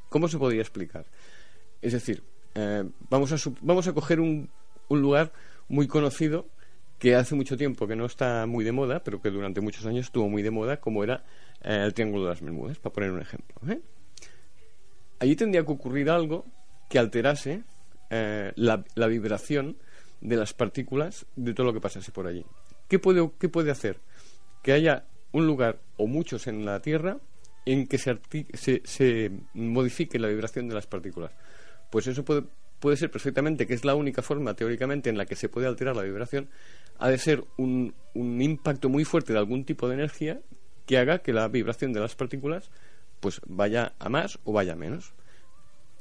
[0.07, 1.05] ¿cómo se podría explicar?
[1.81, 2.23] Es decir,
[2.55, 4.49] eh, vamos, a, vamos a coger un,
[4.87, 5.33] un lugar
[5.67, 6.47] muy conocido
[6.99, 10.05] que hace mucho tiempo que no está muy de moda, pero que durante muchos años
[10.05, 11.25] estuvo muy de moda, como era
[11.61, 13.55] eh, el Triángulo de las Bermudas, para poner un ejemplo.
[13.69, 13.81] ¿eh?
[15.19, 16.45] allí tendría que ocurrir algo
[16.89, 17.63] que alterase
[18.09, 19.75] eh, la, vibración
[20.21, 22.45] de las partículas de todo lo que pasase por allí.
[22.87, 23.99] ¿Qué puede, qué puede hacer?
[24.63, 27.19] Que haya un lugar o muchos en la Tierra
[27.65, 28.19] en que se,
[28.83, 31.31] se, modifique la vibración de las partículas.
[31.89, 35.49] Pues eso puede, ser perfectamente, que es la única forma teóricamente en la que se
[35.49, 36.49] puede alterar la vibración,
[36.97, 40.41] ha de ser un, un impacto muy fuerte de algún tipo de energía
[40.85, 42.69] que haga que la vibración de las partículas
[43.23, 45.13] pues vaya a más o vaya a menos.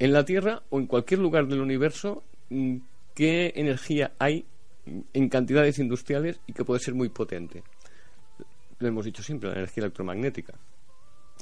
[0.01, 2.79] En la Tierra o en cualquier lugar del universo, mm,
[3.15, 4.45] ¿qué energía hay
[5.13, 7.63] en cantidades industriales y que puede ser muy potente?
[8.83, 10.55] Lo hemos dicho siempre, la energía electromagnética.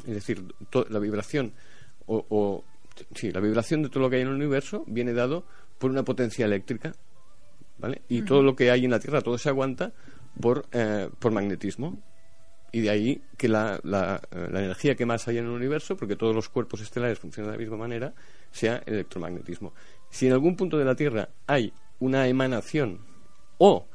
[0.06, 0.44] Es decir,
[0.88, 1.52] la vibración
[2.06, 2.64] o,
[3.14, 5.44] sí, la vibración de todo lo que hay en el universo viene dado
[5.78, 6.92] por una potencia eléctrica,
[7.78, 8.02] ¿vale?
[8.08, 9.92] Y todo lo que hay en la Tierra, todo se aguanta
[10.40, 12.02] por, eh, por magnetismo.
[12.72, 16.14] Y de ahí que la, la, la energía que más hay en el universo, porque
[16.14, 18.14] todos los cuerpos estelares funcionan de la misma manera,
[18.50, 19.72] sea el electromagnetismo.
[20.10, 23.00] Si en algún punto de la Tierra hay una emanación
[23.58, 23.86] o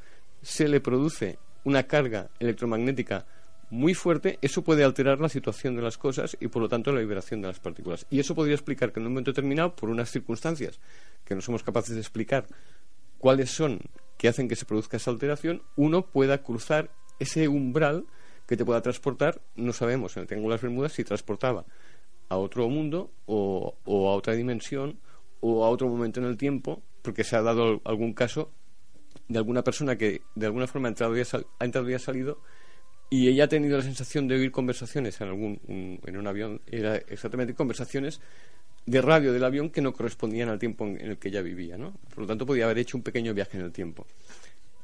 [0.42, 3.26] se le produce una carga electromagnética
[3.70, 7.02] muy fuerte, eso puede alterar la situación de las cosas y por lo tanto la
[7.02, 8.06] vibración de las partículas.
[8.10, 10.80] Y eso podría explicar que en un momento determinado, por unas circunstancias
[11.26, 12.46] que no somos capaces de explicar
[13.18, 13.80] cuáles son
[14.18, 18.06] que hacen que se produzca esa alteración, uno pueda cruzar ese umbral
[18.48, 21.66] que te pueda transportar, no sabemos en el Triángulo de las Bermudas si transportaba
[22.30, 25.00] a otro mundo o, o a otra dimensión
[25.42, 28.52] o a otro momento en el tiempo, porque se ha dado algún caso
[29.28, 31.94] de alguna persona que de alguna forma ha entrado y ha, sal- ha entrado y
[31.94, 32.40] ha salido
[33.10, 36.62] y ella ha tenido la sensación de oír conversaciones en algún un- en un avión
[36.68, 38.20] era exactamente conversaciones
[38.86, 41.78] de radio del avión que no correspondían al tiempo en, en el que ella vivía
[41.78, 41.94] ¿no?
[42.10, 44.06] por lo tanto podía haber hecho un pequeño viaje en el tiempo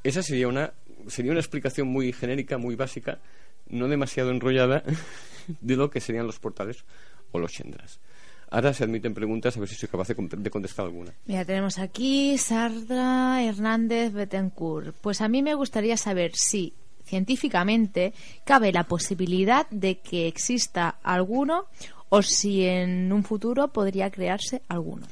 [0.02, 0.72] esa sería una
[1.08, 3.20] sería una explicación muy genérica muy básica
[3.68, 4.82] no demasiado enrollada
[5.60, 6.84] de lo que serían los portales
[7.30, 8.00] o los chendras
[8.52, 11.44] ahora se admiten preguntas a ver si soy capaz de, con- de contestar alguna Mira,
[11.44, 14.94] tenemos aquí Sardra Hernández Betancourt.
[15.00, 16.72] Pues a mí me gustaría saber si
[17.04, 18.12] científicamente
[18.44, 21.66] cabe la posibilidad de que exista alguno
[22.08, 25.06] o si en un futuro podría crearse alguno.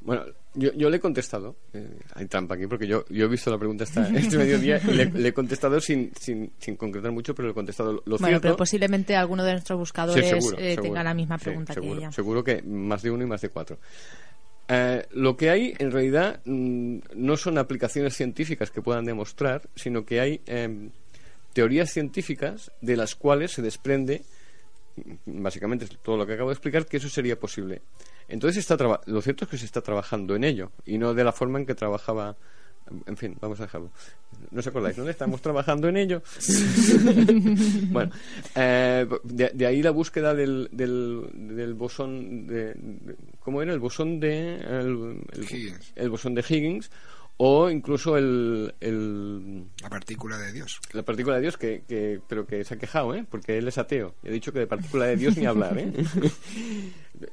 [0.00, 0.22] Bueno,
[0.56, 1.54] yo, yo le he contestado.
[1.72, 4.92] eh, hay trampa aquí porque yo, yo he visto la pregunta esta, este mediodía y
[4.94, 8.26] le, le he contestado sin, sin, sin concretar mucho, pero le he contestado lo bueno,
[8.26, 8.40] cierto.
[8.42, 10.82] pero posiblemente alguno de nuestros Sí, buscadores seguro, eh, seguro.
[10.82, 12.12] tenga la misma Sí, pregunta seguro, que ella.
[12.12, 13.78] Seguro que más de uno y más de cuatro.
[14.68, 20.04] Eh, lo que hay, en realidad, mm, no son aplicaciones científicas que puedan demostrar, sino
[20.04, 20.90] que hay em,
[21.52, 24.22] teorías científicas de las cuales se desprende,
[25.26, 27.82] básicamente es todo lo que acabo de explicar, que eso sería posible.
[28.28, 31.24] Entonces, está traba- lo cierto es que se está trabajando en ello, y no de
[31.24, 32.36] la forma en que trabajaba.
[33.06, 33.90] En fin, vamos a dejarlo.
[34.52, 34.96] ¿No os acordáis?
[34.96, 35.08] ¿No?
[35.08, 36.22] Estamos trabajando en ello.
[37.90, 38.12] bueno,
[38.54, 43.72] eh, de, de ahí la búsqueda del, del, del bosón de, de- ¿cómo era?
[43.72, 45.20] El bosón de el,
[45.96, 46.90] el bosón de Higgins
[47.38, 50.80] o incluso el, el- La partícula de Dios.
[50.92, 53.26] la partícula de Dios que, que pero que se ha quejado, ¿eh?
[53.30, 54.14] Porque él es ateo.
[54.22, 55.92] Y ha dicho que de partícula de Dios ni hablar, ¿eh?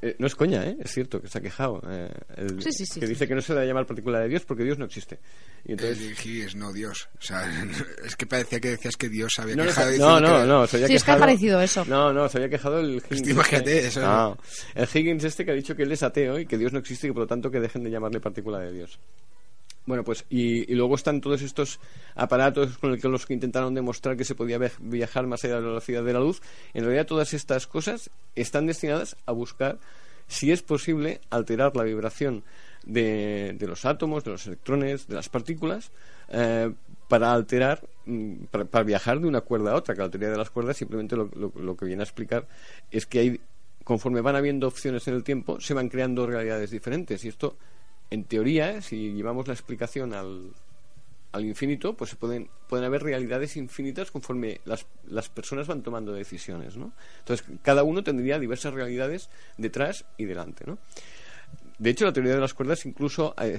[0.01, 0.77] Eh, no es coña, ¿eh?
[0.79, 1.81] Es cierto que se ha quejado.
[1.89, 3.11] eh, el- Sí, sí, sí, que sí.
[3.13, 5.19] dice que no se debe llamar partícula de Dios porque Dios no existe.
[5.65, 7.09] Y entonces El Higgins, no Dios.
[7.17, 7.43] O sea,
[8.05, 10.77] es que parecía que decías que Dios había No, quejado no, no, que- no, se
[10.77, 11.83] había Sí, es que ha parecido eso.
[11.83, 13.11] No, no, se había quejado el Higgins.
[13.11, 13.87] Hostia, imagínate este.
[13.87, 14.01] eso.
[14.01, 14.37] No,
[14.73, 17.07] el Higgins este que ha dicho que él es ateo y que Dios no existe
[17.07, 18.97] y que por lo tanto que dejen de llamarle partícula de Dios.
[19.85, 21.79] Bueno, pues y, y luego están todos estos
[22.15, 25.55] aparatos con el que los que intentaron demostrar que se podía via- viajar más allá
[25.55, 26.41] de la velocidad de la luz.
[26.73, 29.79] En realidad todas estas cosas están destinadas a buscar
[30.27, 32.43] si es posible alterar la vibración
[32.85, 35.91] de, de los átomos, de los electrones, de las partículas,
[36.29, 36.71] eh,
[37.09, 40.37] para alterar, mm, para, para viajar de una cuerda a otra, que la teoría de
[40.37, 42.47] las cuerdas simplemente lo, lo- lo que viene a explicar
[42.89, 43.41] es que hay,
[43.83, 47.23] conforme van habiendo opciones en el tiempo, se van creando realidades diferentes.
[47.25, 47.57] Y esto,
[48.09, 50.51] en teoría, si llevamos la explicación al,
[51.33, 56.13] al infinito, pues se pueden, pueden haber realidades infinitas conforme las, las personas van tomando
[56.13, 56.93] decisiones, ¿no?
[57.19, 60.77] Entonces, cada uno tendría diversas realidades detrás y delante, ¿no?
[61.79, 63.57] De hecho, la teoría de las cuerdas incluso hay,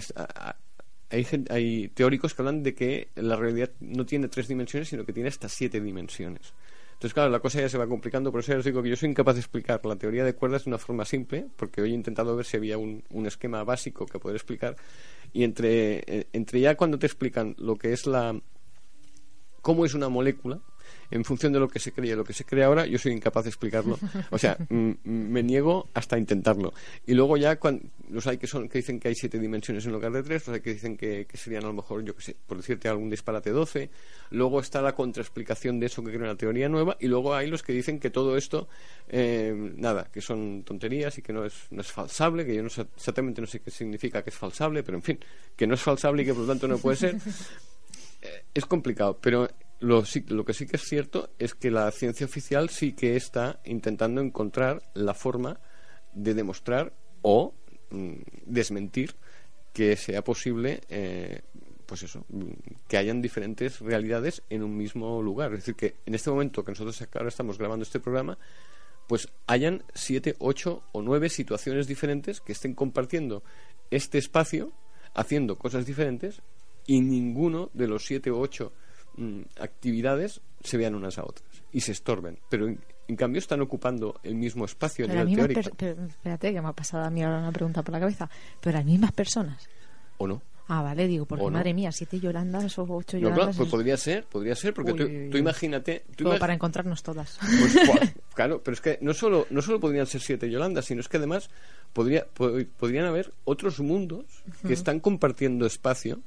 [1.50, 5.28] hay teóricos que hablan de que la realidad no tiene tres dimensiones, sino que tiene
[5.28, 6.54] hasta siete dimensiones.
[6.94, 8.96] Entonces, claro, la cosa ya se va complicando, por eso ya os digo que yo
[8.96, 9.84] soy incapaz de explicar.
[9.84, 12.78] La teoría de cuerdas de una forma simple, porque hoy he intentado ver si había
[12.78, 14.76] un, un esquema básico que poder explicar,
[15.32, 18.40] y entre, eh, entre ya cuando te explican lo que es la,
[19.60, 20.60] cómo es una molécula
[21.10, 23.12] en función de lo que se cree y lo que se cree ahora, yo soy
[23.12, 23.98] incapaz de explicarlo.
[24.30, 26.72] O sea, me niego hasta intentarlo.
[27.06, 27.58] Y luego ya
[28.10, 30.54] los hay que son que dicen que hay siete dimensiones en lugar de tres, los
[30.54, 33.10] hay que dicen que, que serían a lo mejor, yo que sé, por decirte algún
[33.10, 33.90] disparate 12.
[34.30, 36.96] Luego está la contraexplicación de eso que creo una teoría nueva.
[37.00, 38.68] Y luego hay los que dicen que todo esto,
[39.08, 42.70] eh, nada, que son tonterías y que no es, no es falsable, que yo no
[42.70, 45.18] sé, exactamente no sé qué significa que es falsable, pero en fin,
[45.56, 47.16] que no es falsable y que por lo tanto no puede ser.
[48.24, 49.46] Eh, es complicado, pero
[49.84, 53.60] lo, lo que sí que es cierto es que la ciencia oficial sí que está
[53.64, 55.60] intentando encontrar la forma
[56.14, 57.54] de demostrar o
[57.90, 58.14] mm,
[58.46, 59.14] desmentir
[59.72, 61.42] que sea posible, eh,
[61.84, 62.52] pues eso, mm,
[62.88, 65.52] que hayan diferentes realidades en un mismo lugar.
[65.52, 68.38] Es decir, que en este momento que nosotros ahora estamos grabando este programa,
[69.06, 73.42] pues hayan siete, ocho o nueve situaciones diferentes que estén compartiendo
[73.90, 74.72] este espacio,
[75.12, 76.40] haciendo cosas diferentes,
[76.86, 78.72] y ninguno de los siete o ocho
[79.16, 82.38] mm, actividades se vean unas a otras y se estorben.
[82.48, 85.76] Pero en, en cambio están ocupando el mismo espacio a Pero las nivel teórico.
[85.76, 88.28] per- pero, espérate, que me ha pasado a mí ahora una pregunta por la cabeza.
[88.60, 89.68] Pero las mismas personas.
[90.18, 90.40] o no.
[90.66, 91.58] Ah, vale, digo, porque ¿O no?
[91.58, 93.54] madre mía, siete Yolandas o ocho No, Yolandas.
[93.56, 96.04] pues es podría ser, podría ser, porque Uy, tú, uy, tú imagínate...
[96.16, 97.38] tú imag- para encontrarnos todas.
[97.38, 101.08] Pues, claro, pero es que no solo, no solo podrían ser siete Yolandas, sino es
[101.08, 101.50] que además
[101.92, 104.24] podría, po- podrían haber otros mundos
[104.66, 106.20] que están compartiendo espacio.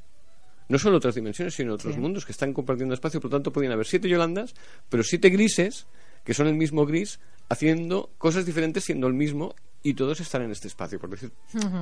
[0.70, 2.00] No solo otras dimensiones, sino otros Sí.
[2.00, 3.22] mundos que están compartiendo espacio.
[3.22, 4.54] Por lo tanto, podrían haber siete Yolandas,
[4.90, 5.88] pero siete grises,
[6.26, 9.56] que son el mismo gris, haciendo cosas diferentes siendo el mismo
[9.90, 11.00] y todos están en este espacio.
[11.00, 11.32] Por, decir,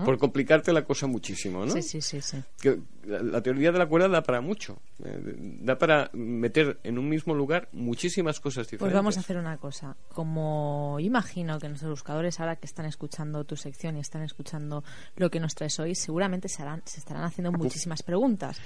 [0.04, 1.72] por complicarte la cosa muchísimo, ¿no?
[1.72, 2.38] Sí, sí, sí, sí.
[2.60, 4.78] que la, la teoría de la cuerda da para mucho.
[5.04, 8.86] Eh, da para meter en un mismo lugar muchísimas cosas diferentes.
[8.86, 9.96] Pues vamos a hacer una cosa.
[10.10, 14.84] Como imagino que nuestros buscadores ahora que están escuchando tu sección y están escuchando
[15.16, 18.58] lo que nos traes hoy, seguramente se, harán- se estarán haciendo muchísimas preguntas.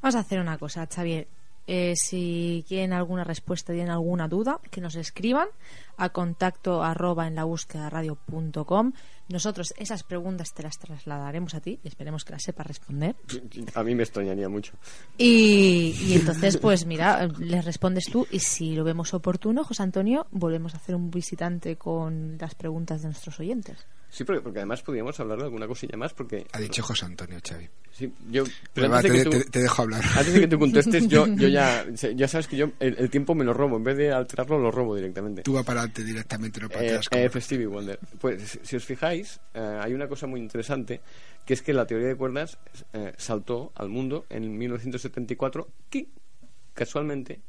[0.00, 1.28] Vamos a hacer una cosa, Xavier.
[1.66, 5.48] Eh, si quieren alguna respuesta, tienen alguna duda, que nos escriban
[5.96, 8.92] a contacto arroba en la búsqueda radio.com.
[9.28, 13.14] Nosotros esas preguntas te las trasladaremos a ti y esperemos que las sepas responder.
[13.74, 14.74] A mí me extrañaría mucho.
[15.16, 20.26] Y, y entonces, pues mira, les respondes tú y si lo vemos oportuno, José Antonio,
[20.32, 23.86] volvemos a hacer un visitante con las preguntas de nuestros oyentes.
[24.14, 26.46] Sí, porque, porque además podríamos hablar de alguna cosilla más, porque...
[26.52, 27.66] Ha dicho José Antonio, Xavi.
[27.92, 28.44] Sí, yo...
[28.74, 30.04] Pero va, antes de te, que tú- te- te dejo hablar.
[30.18, 31.86] Antes de que tú contestes, yo, yo ya...
[32.14, 33.78] Ya sabes que yo el, el tiempo me lo robo.
[33.78, 35.40] En vez de alterarlo, lo robo directamente.
[35.42, 37.06] Tú vas para adelante directamente, no para Eh, atrás.
[37.10, 37.98] eh, Stevie Wonder.
[38.20, 41.00] Pues si- os fijáis, eh, hay una cosa muy interesante,
[41.46, 42.58] que es que la teoría de cuerdas
[42.92, 46.08] eh, saltó al mundo en 1974, que
[46.74, 47.40] casualmente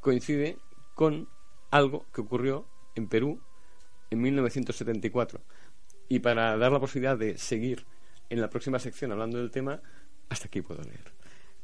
[0.00, 0.58] coincide
[0.94, 1.28] con
[1.70, 2.66] algo que ocurrió
[2.96, 3.40] en Perú
[4.10, 5.40] en 1974.
[6.08, 7.84] Y para dar la posibilidad de seguir
[8.30, 9.80] en la próxima sección hablando del tema,
[10.28, 11.17] hasta aquí puedo leer.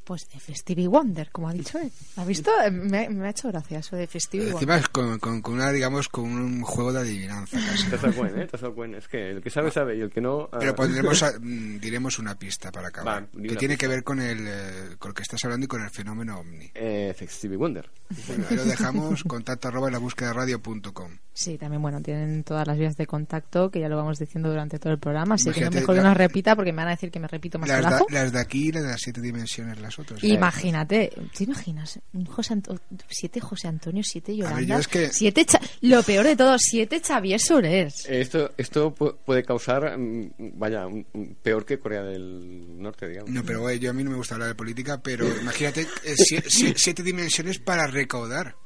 [0.05, 0.55] Pues F.
[0.55, 1.91] Stevie Wonder, como ha dicho él.
[2.17, 2.51] ¿Has visto?
[2.71, 4.21] Me, me ha hecho gracia eso de F.
[4.21, 4.57] Stevie Wonder.
[4.63, 8.13] Encima es con, con, con una, digamos, con un juego de adivinanza casi.
[8.13, 8.71] Cuenta, ¿eh?
[8.75, 8.99] Cuenta.
[8.99, 10.49] Es que el que sabe, sabe, y el que no...
[10.53, 13.23] ah, Pero pondremos, a- mm, diremos una pista para acabar.
[13.25, 13.77] Va, que tiene pista.
[13.77, 16.71] que ver con el, eh, con lo que estás hablando y con el fenómeno ovni.
[16.75, 17.89] eh, Stevie Wonder.
[18.29, 21.11] Bueno, ahí lo dejamos, contacto arroba en la búsqueda de radio.com.
[21.33, 24.79] Sí, también, bueno, tienen todas las vías de contacto que ya lo vamos diciendo durante
[24.79, 26.89] todo el programa, así que no Imagínate, mejor que la- nos repita porque me van
[26.89, 28.07] a decir que me repito más Las, el de- ajo.
[28.11, 29.94] las de aquí las de las siete dimensiones, las
[30.37, 32.01] Imagínate, ¿te imaginas?
[32.13, 32.79] Un José Anto-
[33.09, 37.01] siete José Antonio, siete Yolanda, yo es que- siete Cha- lo peor de todo, siete
[37.01, 38.07] Xavier Solers.
[38.09, 43.09] Eh, Esto, esto pu- puede causar, mm, vaya, un- un- peor que Corea del Norte,
[43.09, 43.31] digamos.
[43.31, 46.15] No, pero güey, yo a mí no me gusta hablar de política, pero imagínate eh,
[46.17, 48.57] sie- sie- siete dimensiones para recaudar.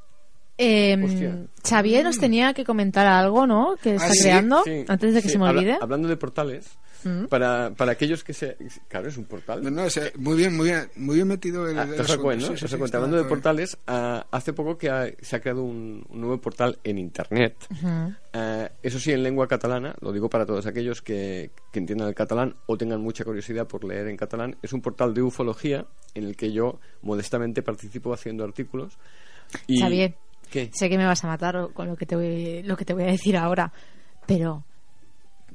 [0.59, 1.47] Eh.
[1.63, 3.77] Xavier nos tenía que comentar algo, ¿no?
[3.83, 5.79] Que está Ah, sí, creando, Sí, antes de que sí, se me habla- olvide.
[5.81, 7.27] hablando de portales, Mm.
[7.27, 8.57] para, para aquellos que se...
[8.89, 9.63] Claro, es un portal.
[9.63, 12.23] No, no, o sea, muy bien, muy bien, muy bien metido el, Ah, te asunto.
[12.23, 12.49] cuenta, ¿no?
[12.49, 12.85] Sí, Te sí, das sí, cuenta.
[12.87, 16.41] está Hablando de portales, ah, hace poco que ha- se ha creado un, un nuevo
[16.41, 17.55] portal en Internet.
[17.71, 18.15] Ujú.
[18.33, 22.17] Eh, eso sí, en lengua catalana, lo digo para todos aquellos que, que entiendan el
[22.17, 26.25] catalán o tengan mucha curiosidad por leer en catalán, es un portal de ufología en
[26.25, 28.99] el que yo modestamente participo haciendo artículos.
[29.69, 29.81] Y...
[29.81, 30.15] Xavier,
[30.51, 30.71] ¿Qué?
[30.73, 33.05] sé que me vas a matar con lo que te voy, lo que te voy
[33.05, 33.73] a decir ahora,
[34.27, 34.65] pero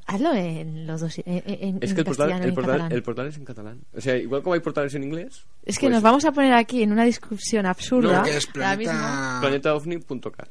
[0.05, 3.37] hazlo en los dos, en, en- Es que el portal, el, portal, el portal es
[3.37, 3.81] en catalán.
[3.95, 5.45] O sea, igual como hay portales en inglés.
[5.63, 8.19] Es que pues, nos vamos a poner aquí en una discusión absurda.
[8.19, 9.37] Lo que es planeta...
[9.41, 10.49] planetaovni.cat.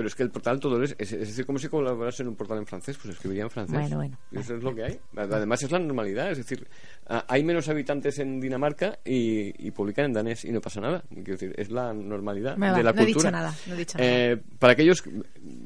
[0.00, 2.34] Pero es que el portal todo es, es, es decir, como si colaboras en un
[2.34, 3.78] portal en francés, pues escribiría en francés.
[3.78, 4.18] Bueno, bueno.
[4.32, 4.98] Y eso es lo que hay.
[5.14, 6.66] Además es la normalidad, es decir,
[7.06, 11.04] hay menos habitantes en Dinamarca y, y publican en danés y no pasa nada.
[11.10, 13.28] Quiero decir, es la normalidad Me de va, la no he cultura.
[13.28, 15.04] dicho nada, no he dicho Eh, para aquellos,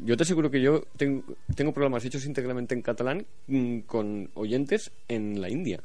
[0.05, 1.23] yo te aseguro que yo tengo,
[1.55, 5.81] tengo programas hechos íntegramente en catalán mm, con oyentes en la India.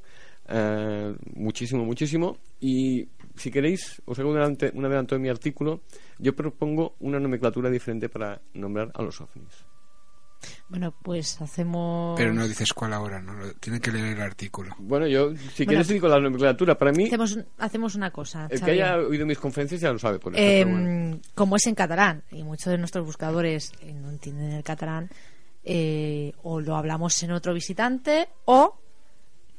[0.48, 2.38] eh, muchísimo, muchísimo.
[2.60, 5.82] Y si queréis, os hago un, adelante- un adelanto de mi artículo.
[6.20, 9.66] Yo propongo una nomenclatura diferente para nombrar a los ovnis.
[10.70, 12.18] Bueno, pues hacemos.
[12.18, 13.34] Pero no dices cuál ahora, ¿no?
[13.34, 14.76] Lo- Tienen que leer el artículo.
[14.80, 15.70] Bueno, yo, si Bueno.
[15.70, 16.78] quieres, digo la nomenclatura.
[16.78, 18.48] Para mí, Hacemos, hacemos una cosa.
[18.50, 20.20] el que haya oído mis conferencias ya lo sabe.
[20.20, 21.20] Por eso, Eh, bueno.
[21.34, 25.10] Como es en catalán y muchos de nuestros buscadores eh, no entienden el catalán,
[25.64, 28.78] eh, o lo hablamos en otro visitante o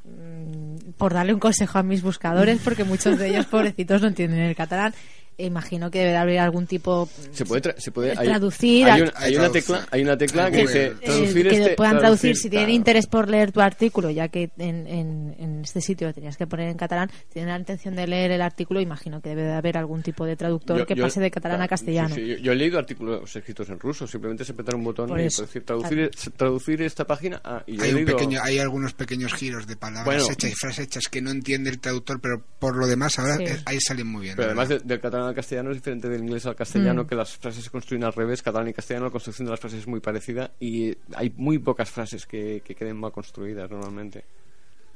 [0.05, 4.41] mm, por darle un consejo a mis buscadores, porque muchos de ellos, pobrecitos, no entienden
[4.41, 4.95] el catalán.
[5.39, 9.05] Imagino que debe haber algún tipo Se puede, tra- se puede hay- traducir Hay, a-
[9.05, 11.75] un- hay una tecla, hay una tecla que dice eh, traducir que este.
[11.75, 15.81] puedan traducir si tienen interés por leer tu artículo, ya que en, en- en este
[15.83, 19.21] sitio lo tenías que poner en catalán, tienen la intención de leer el artículo, imagino
[19.21, 21.69] que debe de haber algún tipo de traductor Yo- que yo- pase de catalán a
[21.69, 22.15] castellano.
[22.15, 25.09] sí, sí, yo, yo he leído artículos escritos en ruso, simplemente se apretar un botón
[25.09, 27.41] Por y eso, decir traducir, traducir esta página.
[27.45, 30.33] ah, y Hay, un leído- pequeño, hay algunos pequeños giros de palabras Bueno.
[30.33, 33.45] hechas y frases hechas que no entiende el traductor, pero por lo demás ahora Sí.
[33.67, 34.37] ahí salen muy bien.
[34.37, 34.79] Pero además de-
[35.27, 37.07] catalán al castellano es diferente del inglés al castellano, Mm.
[37.07, 38.43] que las frases se construyen al revés.
[38.43, 41.91] Catalán y castellano, la construcción de las frases es muy parecida y hay muy pocas
[41.91, 44.25] frases que, que queden mal construidas normalmente.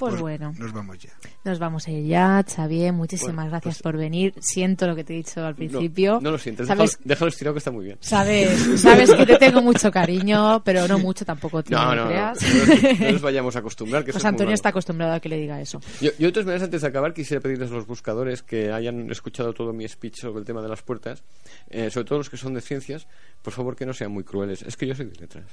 [0.01, 1.11] Pues bueno, Nos vamos ya.
[1.45, 4.35] nos vamos a ir ya, Xavier, muchísimas Bueno, gracias pues- por venir.
[4.41, 6.19] Siento lo que te he dicho al principio.
[6.23, 6.99] No, lo sientes, ¿Sabes?
[7.05, 7.99] déjalo, estirado que está muy bien.
[8.01, 12.03] Sabes, sabes que te tengo mucho cariño, pero no mucho tampoco, tío, No, no, no,
[12.05, 12.39] no, creas.
[12.43, 14.05] no, nos- no nos vayamos a acostumbrar.
[14.05, 15.81] Que Pues Antonio está acostumbrado a que le diga eso.
[16.01, 19.11] Yo, yo de todas maneras, antes de acabar, quisiera pedirles a los buscadores que hayan
[19.11, 21.23] escuchado todo mi speech sobre el tema de las puertas,
[21.69, 23.07] eh, sobre todo los que son de ciencias,
[23.43, 24.63] por favor que no sean muy crueles.
[24.63, 25.45] Es que yo soy de letras.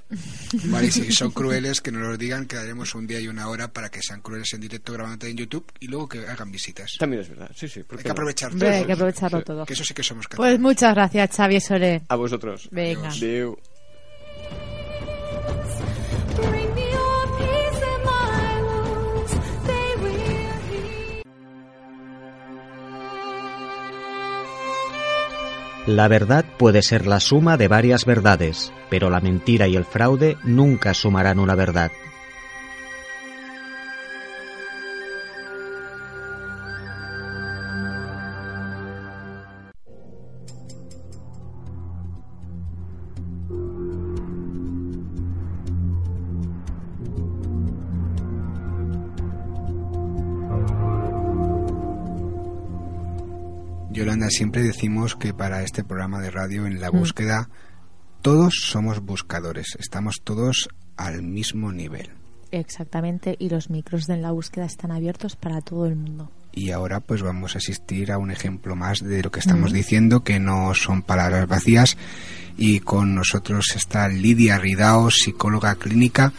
[0.66, 3.48] Vale, y si son crueles, que nos lo digan, que daremos un día y una
[3.50, 6.94] hora para que sean crueles en directo grabándote en YouTube y luego que hagan visitas.
[7.00, 7.84] También es verdad, sí, sí.
[7.84, 8.70] ¿por Hay que aprovechar todo.
[8.70, 9.66] hay que aprovecharlo todo.
[9.66, 10.60] Que eso sí que somos Pues catalanes.
[10.60, 12.02] muchas gracias, Xavi Sole.
[12.08, 12.68] A vosotros.
[12.72, 13.10] Venga.
[25.86, 30.38] La verdad puede ser la suma de varias verdades, pero la mentira y el fraude
[30.44, 31.92] nunca sumarán una verdad.
[53.98, 57.50] Yolanda, siempre decimos que para este programa de radio en la búsqueda
[58.22, 62.12] todos somos buscadores, estamos todos al mismo nivel.
[62.52, 66.32] Exactamente, y los micros de En la búsqueda están abiertos para todo el mundo.
[66.54, 70.24] Y ahora pues vamos a asistir a un ejemplo más de lo que estamos diciendo,
[70.24, 71.98] que no son palabras vacías.
[72.56, 76.34] Y con nosotros está Lidia Ridao, psicóloga clínica.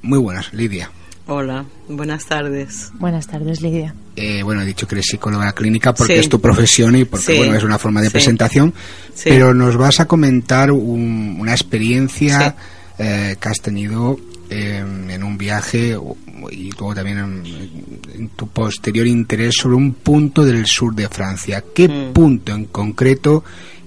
[0.00, 0.90] Muy buenas, Lidia.
[1.32, 2.90] Hola, buenas tardes.
[2.94, 3.94] Buenas tardes, Lidia.
[4.16, 6.18] Eh, bueno, he dicho que eres psicóloga clínica porque Sí.
[6.22, 7.38] es tu profesión y porque Sí.
[7.38, 8.12] bueno es una forma de Sí.
[8.14, 8.74] presentación.
[9.14, 9.28] Sí.
[9.30, 12.56] Pero nos vas a comentar un- una experiencia
[12.98, 14.18] eh, que has tenido
[14.50, 15.96] eh, en un viaje
[16.50, 17.42] y luego también en,
[18.14, 21.62] en tu posterior interés sobre un punto del sur de Francia.
[21.72, 22.12] ¿Qué Mm.
[22.12, 23.44] punto en concreto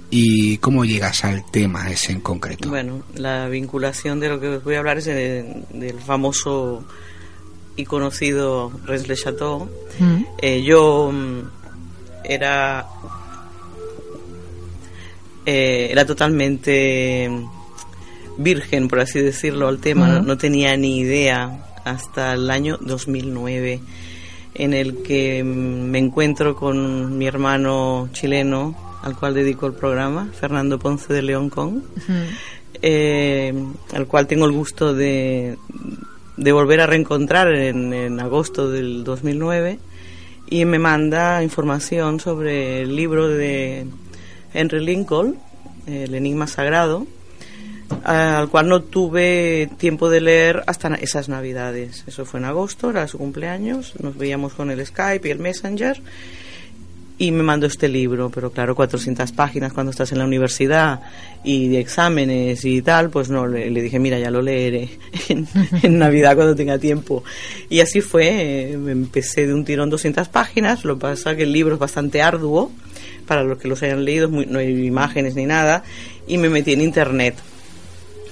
[0.10, 2.70] y cómo llegas al tema ese en concreto?
[2.70, 6.86] Bueno, la vinculación de lo que os voy a hablar es de- del famoso
[7.76, 9.70] y conocido Rennes le Chateau.
[10.00, 10.26] Mm.
[10.42, 11.42] Eh, yo mm,
[12.24, 12.88] era
[15.46, 17.30] eh, era totalmente
[18.38, 20.08] virgen, por así decirlo, al tema.
[20.08, 23.82] No, no tenía ni idea hasta el año 2009,
[24.56, 30.30] en el que mm, me encuentro con mi hermano chileno, al cual dedico el programa,
[30.34, 31.84] Fernando Ponce de León Con,
[32.82, 33.54] eh,
[33.94, 35.58] al cual tengo el gusto de,
[36.38, 39.80] de volver a reencontrar en, agosto del 2009
[40.50, 43.86] y me manda información sobre el libro de
[44.54, 45.38] Henry Lincoln,
[45.88, 47.08] El Enigma Sagrado,
[48.04, 52.04] al cual no tuve tiempo de leer hasta esas navidades.
[52.08, 56.02] Eso fue en agosto, era su cumpleaños, nos veíamos con el Skype y el Messenger
[57.18, 61.02] y me mandó este libro, pero claro, 400 páginas cuando estás en la universidad
[61.44, 64.90] y de exámenes y tal, pues no, le, dije, mira, ya lo leeré
[65.30, 67.24] en, Navidad cuando tenga tiempo.
[67.70, 71.54] Y así fue, eh, empecé de un tirón 200 páginas, lo que pasa que el
[71.54, 72.72] libro es bastante arduo,
[73.28, 75.84] para los que los hayan leído, no hay imágenes ni nada,
[76.28, 77.36] y me metí en internet.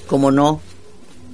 [0.08, 0.60] Como no,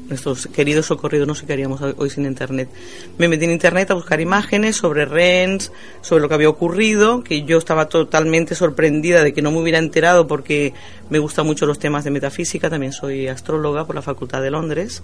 [0.08, 2.70] nuestros queridos socorridos no haríamos hoy hoy sin internet.
[3.18, 7.44] Me metí en internet a buscar imágenes sobre Rennes, sobre lo que había ocurrido, que
[7.44, 10.74] yo estaba totalmente sorprendida de que no me hubiera enterado porque
[11.10, 15.04] me gustan mucho los temas de metafísica, también soy astróloga por la Facultad de Londres.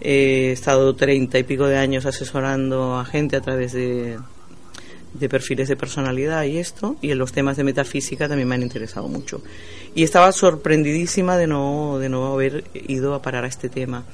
[0.00, 4.18] Eh, he estado treinta y pico de años asesorando a gente a través de,
[5.14, 8.62] de perfiles de personalidad y esto, y en los temas de metafísica también me han
[8.62, 9.42] interesado mucho.
[9.94, 14.04] Y estaba sorprendidísima de no, de no haber ido a parar a este tema.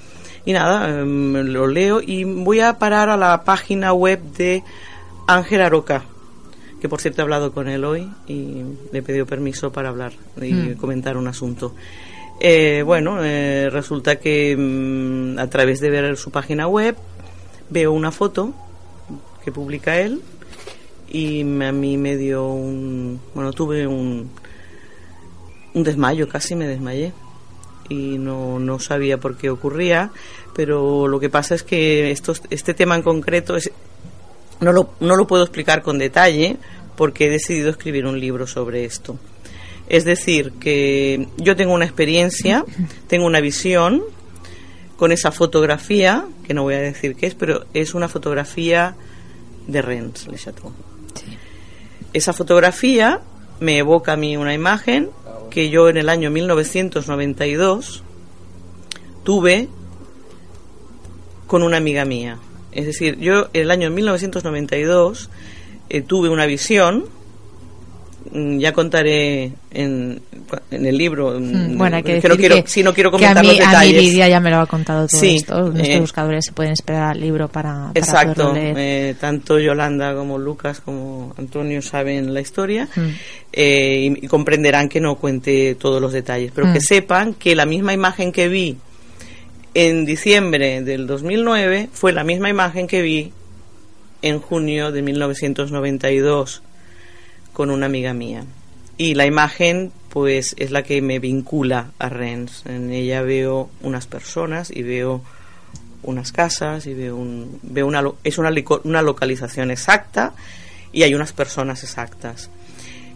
[0.45, 4.63] Y nada, em, lo leo y voy a parar a la página web de
[5.27, 6.05] Ángel Aroca,
[6.81, 10.13] que por cierto he hablado con él hoy y le he pedido permiso para hablar
[10.41, 10.77] y Mm.
[10.77, 11.75] comentar un asunto.
[12.39, 16.97] Eh, bueno, eh, resulta que mm, a través de ver su página web
[17.71, 18.55] veo una foto
[19.45, 20.23] que publica él
[21.17, 23.19] y a mí me dio un...
[23.35, 24.29] Bueno, tuve un,
[25.73, 27.15] un desmayo, casi me desmayé
[27.89, 30.11] y no, no sabía por qué ocurría,
[30.55, 33.71] pero lo que pasa es que estos, este tema en concreto es,
[34.61, 36.59] no, lo, no lo puedo explicar con detalle
[36.97, 39.19] porque he decidido escribir un libro sobre esto.
[39.89, 42.63] Es decir, que yo tengo una experiencia,
[43.07, 44.03] tengo una visión
[44.99, 48.97] con esa fotografía, que no voy a decir qué es, pero es una fotografía
[49.67, 50.73] de Rennes Le Chateau.
[52.17, 53.21] Esa fotografía
[53.61, 55.11] me evoca a mí una imagen
[55.51, 58.03] que yo en el año 1992
[59.23, 59.69] tuve
[61.47, 62.39] con una amiga mía.
[62.73, 65.29] Es decir, yo en el año 1992
[65.91, 67.05] eh, tuve una visión,
[68.59, 70.21] ya contaré en,
[70.71, 72.93] en el libro, mm, Mm, Bueno, hay que que decir no quiero, que, sí, no
[72.95, 74.03] quiero que comentar a mí, los a mí detalles.
[74.03, 75.61] Lidia ya me lo ha contado todo Sí, esto.
[75.71, 78.77] Nuestros eh, buscadores se pueden esperar al libro para, para Exacto, leer.
[78.79, 83.01] eh, tanto Yolanda como Lucas como Antonio saben la historia Mm.
[83.53, 86.73] eh, y, y comprenderán que no cuente todos los detalles, pero Mm.
[86.73, 88.77] que sepan que la misma imagen que vi
[89.75, 93.33] en diciembre del 2009 fue la misma imagen que vi
[94.23, 96.63] en junio de 1992
[97.57, 98.45] con una amiga mía.
[98.99, 102.65] Y la imagen, pues, es la que me vincula a Rennes.
[102.67, 105.23] En ella veo unas personas y veo
[106.03, 108.51] unas casas y veo, un, veo una, es una,
[108.85, 110.35] una localización exacta
[110.93, 112.51] y hay unas personas exactas.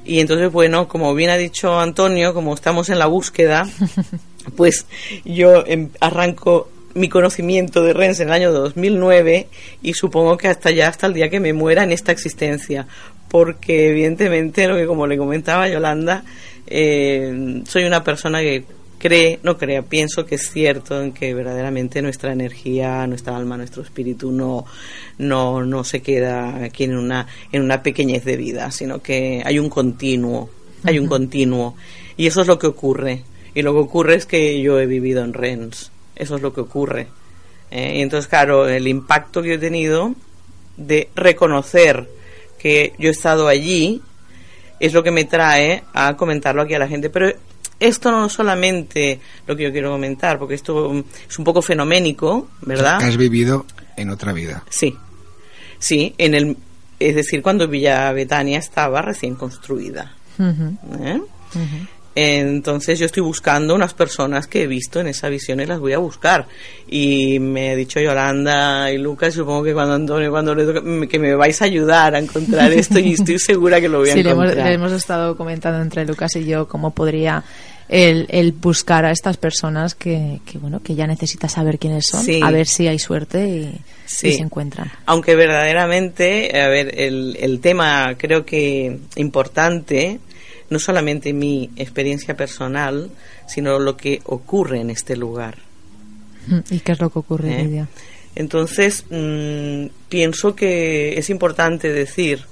[0.06, 3.68] Y entonces, bueno, como bien ha dicho Antonio, como estamos en la búsqueda,
[4.56, 4.86] pues
[5.22, 9.48] yo em, arranco mi conocimiento de Rennes en el año 2009
[9.82, 12.86] y supongo que hasta ya, hasta el día que me muera en esta existencia,
[13.30, 16.24] porque evidentemente, lo que como le comentaba Yolanda,
[16.66, 18.64] eh, soy una persona que
[18.98, 23.82] cree, no cree, pienso que es cierto en que verdaderamente nuestra energía, nuestra alma, nuestro
[23.82, 24.66] espíritu no,
[25.18, 29.60] no, no se queda aquí en una, en una pequeñez de vida, sino que hay
[29.60, 30.50] un continuo,
[30.82, 31.76] hay un continuo.
[32.16, 33.22] Y eso es lo que ocurre.
[33.54, 35.92] Y lo que ocurre es que yo he vivido en Rennes.
[36.16, 37.06] Eso es lo que ocurre.
[37.70, 37.94] ¿eh?
[37.96, 40.14] Y entonces, claro, el impacto que he tenido
[40.76, 42.08] de reconocer
[42.60, 44.02] que yo he estado allí
[44.78, 47.10] es lo que me trae a comentarlo aquí a la gente.
[47.10, 47.32] Pero
[47.78, 51.62] esto no es solamente lo que yo quiero comentar, porque esto mm, es un poco
[51.62, 53.02] fenoménico, ¿verdad?
[53.02, 54.64] Has vivido en otra vida.
[54.68, 54.96] Sí,
[55.78, 56.56] sí, en el,
[56.98, 60.14] es decir, cuando Villa Betania estaba recién construida.
[60.38, 61.20] ¿eh?
[61.54, 61.86] ujú.
[62.14, 65.92] Entonces yo estoy buscando unas personas que he visto en esa visión y las voy
[65.92, 66.46] a buscar.
[66.88, 71.08] Y me ha dicho Yolanda y Lucas, supongo que cuando Antonio, cuando le toque, me-
[71.08, 74.14] que me vais a ayudar a encontrar esto y estoy segura que lo voy a
[74.14, 74.66] Sí, le hemos, encontrar.
[74.66, 77.44] le hemos estado comentando entre Lucas y yo cómo podría
[77.88, 82.22] el, el buscar a estas personas que, que, bueno que ya necesita saber quiénes son,
[82.24, 82.40] Sí.
[82.42, 84.28] a ver si hay suerte y, Sí.
[84.28, 84.90] y se encuentran.
[85.06, 90.18] Aunque verdaderamente, a ver, el, el tema creo que importante,
[90.70, 93.10] no solamente mi experiencia personal,
[93.46, 95.58] sino lo que ocurre en este lugar.
[96.70, 97.64] ¿Y qué es lo que ocurre, ¿Eh?
[97.64, 97.88] Lidia?
[98.36, 102.44] Entonces, mm, pienso que es importante decir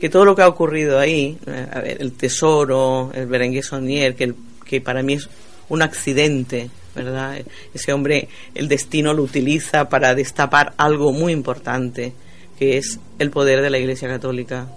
[0.00, 4.14] que todo lo que ha ocurrido ahí, eh, a ver, el tesoro, el Berenguer Saunier,
[4.14, 4.34] que, el-
[4.64, 5.28] que para mí es
[5.68, 7.38] un accidente, ¿verdad?
[7.72, 12.12] Ese hombre, el destino lo utiliza para destapar algo muy importante,
[12.58, 14.68] que es el poder de la Iglesia Católica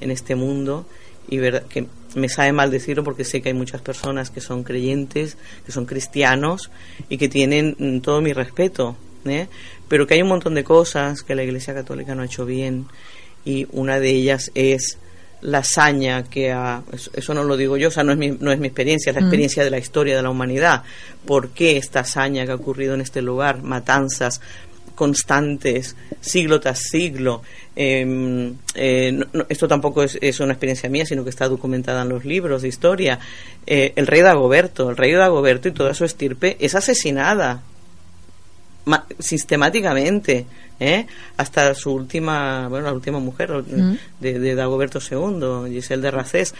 [0.00, 0.86] en este mundo
[1.30, 4.64] y verdad que me sabe mal decirlo porque sé que hay muchas personas que son
[4.64, 6.70] creyentes, que son cristianos
[7.08, 9.46] y que tienen mm, todo mi respeto, ¿eh?
[9.88, 12.86] pero que hay un montón de cosas que la Iglesia Católica no ha hecho bien
[13.44, 14.98] y una de ellas es
[15.40, 18.30] la hazaña que ha, eso, eso no lo digo yo, o sea, no es mi,
[18.30, 19.24] no es mi experiencia, es la Mm.
[19.24, 20.82] experiencia de la historia de la humanidad.
[21.24, 23.62] ¿Por qué esta hazaña que ha ocurrido en este lugar?
[23.62, 24.42] Matanzas
[25.00, 27.40] constantes, siglo tras siglo.
[27.74, 32.10] Eh, eh, no- esto tampoco es, es una experiencia mía, sino que está documentada en
[32.10, 33.18] los libros de historia.
[33.66, 37.62] Eh, el rey Dagoberto, el rey Dagoberto y toda su estirpe es asesinada
[38.84, 40.44] ma- sistemáticamente,
[40.78, 41.06] ¿eh?
[41.38, 43.96] hasta su última, bueno, la última mujer Mm.
[44.20, 46.54] de, de Dagoberto II, Giselle de Racés,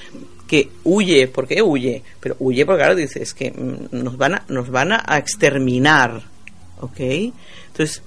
[0.47, 2.03] que huye, ¿por qué huye?
[2.21, 6.23] Pero huye porque, claro, dice, es que mm, nos van a, nos van a exterminar,
[6.81, 7.01] ¿ok?
[7.69, 8.03] Entonces,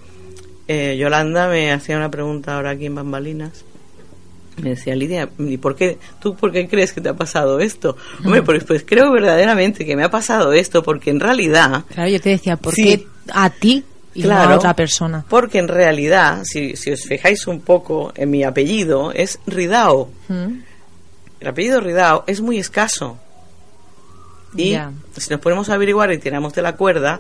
[0.68, 3.64] eh, Yolanda me hacía una pregunta ahora aquí en Bambalinas,
[4.58, 7.98] Me decía Lidia, ¿y por qué, tú por qué crees que te ha pasado esto?
[8.24, 11.84] Hombre, pues, pues creo verdaderamente que me ha pasado esto porque en realidad...
[11.90, 12.84] Claro, yo te decía, ¿por Sí.
[12.84, 13.84] qué a ti
[14.14, 14.54] y no Claro.
[14.54, 15.26] a otra persona?
[15.28, 20.12] Porque en realidad, si, si os fijáis un poco en mi apellido, es Ridao.
[20.28, 20.60] ¿Mm?
[21.40, 23.18] El apellido Ridao es muy escaso.
[24.56, 24.78] Y
[25.18, 27.20] si nos ponemos a averiguar y tiramos de la cuerda,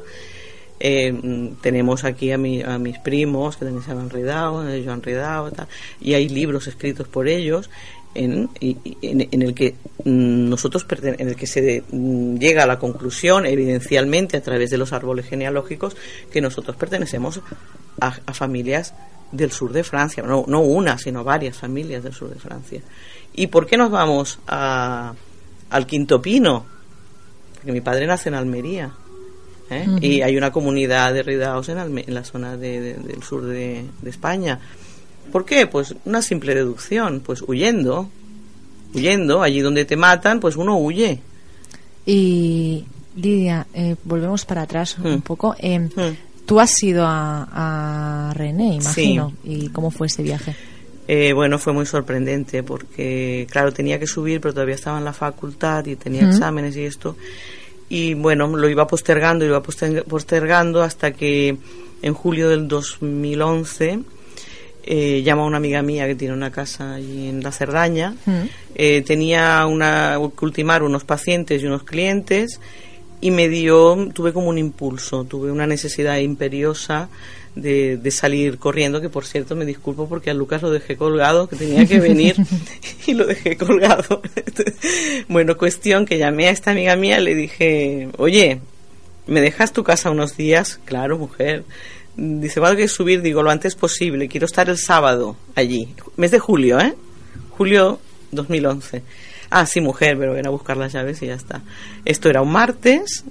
[0.85, 5.01] eh, tenemos aquí a, mi- a mis primos que también se llaman Ridao, eh, Joan
[5.01, 5.67] Ridao, tal,
[6.01, 7.69] y hay libros escritos por ellos
[8.15, 9.75] en, en, el que
[10.05, 14.77] mm, nosotros en el que se mm, llega a la conclusión evidencialmente a través de
[14.77, 15.95] los árboles genealógicos
[16.31, 17.39] que nosotros pertenecemos
[18.01, 18.93] a, a familias
[19.31, 22.81] del sur de Francia, no, no una, sino varias familias del sur de Francia.
[23.33, 25.13] ¿Y por qué nos vamos a,
[25.71, 26.65] al Quinto Pino?
[27.55, 28.91] Porque mi padre nace en Almería.
[29.69, 29.85] ¿Eh?
[30.01, 33.85] Y hay una comunidad de ridaos en, en la zona de- de- del sur de,
[34.01, 34.59] de España.
[35.31, 35.67] ¿Por qué?
[35.67, 37.21] Pues una simple deducción.
[37.21, 38.09] Pues huyendo.
[38.93, 41.19] Huyendo, allí donde te matan, pues uno huye.
[42.05, 42.85] Y
[43.15, 45.21] Lidia, eh, volvemos para atrás un Mm.
[45.21, 45.55] poco.
[45.59, 45.89] Eh, Mm.
[46.45, 49.31] Tú has ido a, a René, imagino.
[49.45, 50.53] ¿Y cómo fue ese viaje?
[51.07, 55.13] Eh, bueno, fue muy sorprendente porque, claro, tenía que subir, pero todavía estaba en la
[55.13, 57.15] facultad y tenía exámenes y esto.
[57.89, 61.57] Y bueno, lo iba postergando, lo iba poster- postergando hasta que
[62.01, 63.99] en julio del 2011
[64.85, 68.15] eh, llama una amiga mía que tiene una casa allí en la Cerdaña.
[68.25, 68.41] Mm.
[68.75, 72.59] Eh, tenía una, que ultimar unos pacientes y unos clientes
[73.21, 77.07] y me dio, tuve como un impulso, tuve una necesidad imperiosa
[77.55, 81.47] de, de salir corriendo, que por cierto me disculpo porque a Lucas lo dejé colgado,
[81.47, 82.35] que tenía que venir
[83.07, 84.21] y lo dejé colgado.
[85.27, 88.59] bueno, cuestión que llamé a esta amiga mía le dije, oye,
[89.27, 90.79] ¿me dejas tu casa unos días?
[90.85, 91.63] Claro, mujer.
[92.15, 95.95] Dice, va a que subir, digo, lo antes posible, quiero estar el sábado allí.
[96.15, 96.93] Mes de julio, ¿eh?
[97.57, 97.99] Julio
[98.31, 99.03] 2011.
[99.49, 101.61] Ah, sí, mujer, pero ven a buscar las llaves y ya está.
[102.05, 103.23] Esto era un martes,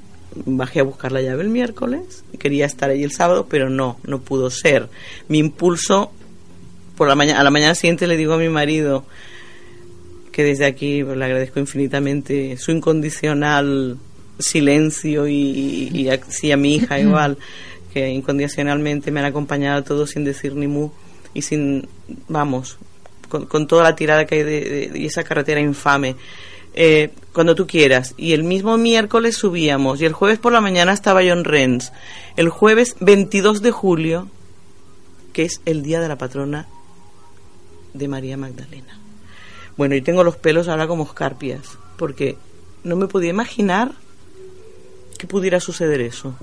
[0.47, 4.21] bajé a buscar la llave el miércoles, quería estar allí el sábado, pero no, no
[4.21, 4.89] pudo ser.
[5.29, 6.11] Mi impulso,
[6.97, 9.05] por la mañana, a la mañana siguiente le digo a mi marido
[10.33, 13.99] que desde aquí pues, le agradezco infinitamente su incondicional
[14.39, 17.37] silencio y, y, y a, sí, a mi hija igual,
[17.93, 20.91] que incondicionalmente me han acompañado a todos sin decir ni mu
[21.35, 21.87] y sin,
[22.29, 22.79] vamos,
[23.29, 26.17] con, con toda la tirada que hay de, de- de esa carretera infame.
[26.75, 28.15] Eh, cuando tú quieras.
[28.17, 30.01] Y el mismo miércoles subíamos.
[30.01, 31.93] Y el jueves por la mañana estaba yo en Rennes.
[32.37, 34.29] El jueves 22 de julio,
[35.33, 36.67] que es el día de la patrona
[37.95, 38.99] de María Magdalena.
[39.77, 42.37] Bueno, yo tengo los pelos ahora como escarpias, porque
[42.85, 43.93] no me podía imaginar
[45.19, 46.35] que pudiera suceder eso.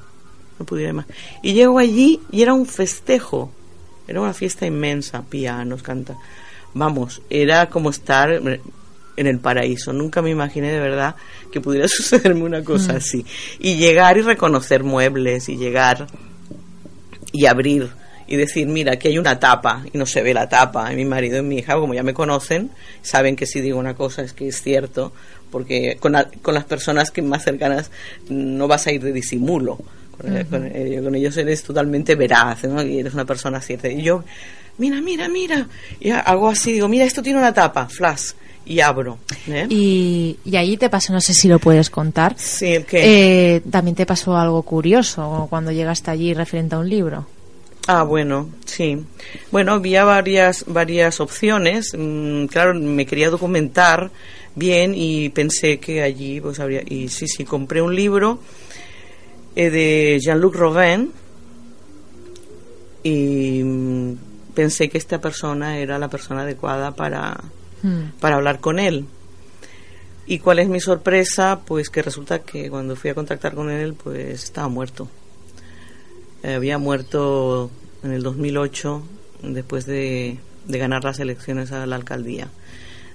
[0.58, 1.06] No pudiera ima-
[1.44, 3.52] Y llego allí y era un festejo.
[4.08, 6.18] Era una fiesta inmensa, pianos, canta.
[6.74, 8.42] Vamos, era como estar
[9.20, 9.94] en el paraíso.
[9.94, 11.16] Nunca me imaginé de verdad
[11.52, 12.98] que pudiera sucederme una cosa Mm.
[12.98, 13.26] así.
[13.60, 16.08] Y llegar y reconocer muebles y llegar
[17.32, 17.90] y abrir
[18.28, 20.92] y decir, mira, aquí hay una tapa y no se ve la tapa.
[20.94, 22.70] Y mi marido y mi hija, como ya me conocen,
[23.02, 25.12] saben que si digo una cosa es que es cierto,
[25.52, 27.90] porque con, la- con las personas que más cercanas
[28.30, 29.80] no vas a ir de disimulo.
[30.50, 32.84] Con, eh, con ellos eres totalmente veraz ¿no?
[32.84, 33.88] y eres una persona cierta.
[33.88, 34.24] Y yo,
[34.78, 35.68] mira, mira, mira.
[36.02, 38.32] Y hago así, digo, mira, esto tiene una tapa, flash.
[38.70, 39.18] Y abro.
[39.48, 39.66] ¿eh?
[39.68, 42.36] Y, y allí te pasó, no sé si lo puedes contar.
[42.38, 43.56] Sí, ¿el qué?
[43.56, 47.26] Eh, también te pasó algo curioso cuando llegaste allí referente a un libro.
[47.88, 49.04] Ah, bueno, sí.
[49.52, 51.96] Bueno, había varias, varias opciones.
[51.98, 54.12] Mm, claro, me quería documentar
[54.54, 56.84] bien y pensé que allí pues habría...
[56.86, 58.40] Y sí, sí, compré un libro
[59.56, 61.12] eh, de Jean-Luc Robin
[63.02, 64.14] y mm,
[64.54, 67.36] pensé que esta persona era la persona adecuada para,
[67.82, 68.10] Hmm.
[68.20, 69.06] para hablar con él.
[70.28, 71.62] ¿Y cuál es mi sorpresa?
[71.66, 75.08] Pues que resulta que cuando fui a contactar con él, pues estaba muerto.
[76.44, 77.70] Había muerto
[78.04, 79.02] en el 2008,
[79.44, 82.48] después de, de ganar las elecciones a la alcaldía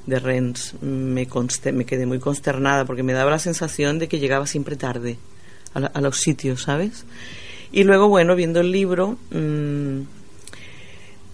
[0.06, 0.74] de Rennes.
[0.82, 1.26] Me,
[1.72, 5.16] me quedé muy consternada porque me daba la sensación de que llegaba siempre tarde
[5.72, 7.04] a, la- a los sitios, ¿sabes?
[7.72, 10.00] Y luego, bueno, viendo el libro, mm,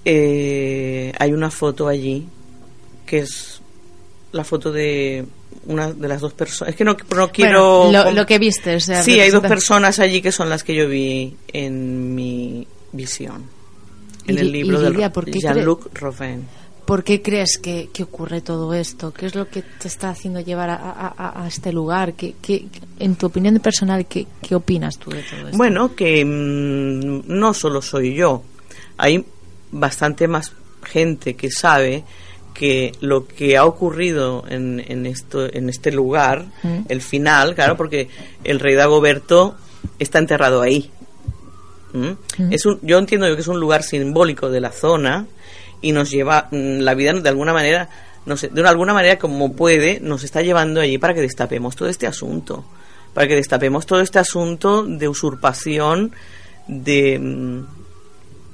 [0.05, 2.27] eh, hay una foto allí
[3.11, 3.61] que es
[4.31, 5.25] la foto de
[5.67, 6.71] una de las dos personas.
[6.73, 7.87] Es que no, no quiero.
[7.87, 10.63] Bueno, lo, lo que viste, o sea, sí, hay dos personas allí que son las
[10.63, 13.43] que yo vi en mi visión.
[14.29, 16.47] En Y el Li- libro de Lidia, ¿por qué Jean-Luc Robin.
[16.85, 19.13] ¿Por qué crees que, que ocurre todo esto?
[19.13, 22.15] ¿Qué es lo que te está haciendo llevar a, a- a- este lugar?
[22.15, 22.67] ¿Qué, qué-
[23.01, 25.57] en tu opinión personal, ¿qué, qué opinas tú de todo esto?
[25.57, 28.43] Bueno, que mm, no solo soy yo,
[28.97, 29.25] hay
[29.73, 30.53] bastante más
[30.85, 32.05] gente que sabe
[32.61, 36.81] que lo que ha ocurrido en, en esto en este lugar Mm.
[36.91, 38.09] el final claro porque
[38.45, 39.57] el rey Dagoberto
[39.99, 40.91] está enterrado ahí
[41.95, 42.09] ¿Mm?
[42.39, 42.53] Mm.
[42.53, 45.27] es un, yo entiendo que es un lugar simbólico de la zona
[45.81, 47.89] y nos lleva mm, la vida de alguna manera
[48.27, 51.89] no sé, de alguna manera como puede nos está llevando allí para que destapemos todo
[51.89, 52.63] este asunto
[53.15, 56.13] para que destapemos todo este asunto de usurpación
[56.69, 57.80] de, mm,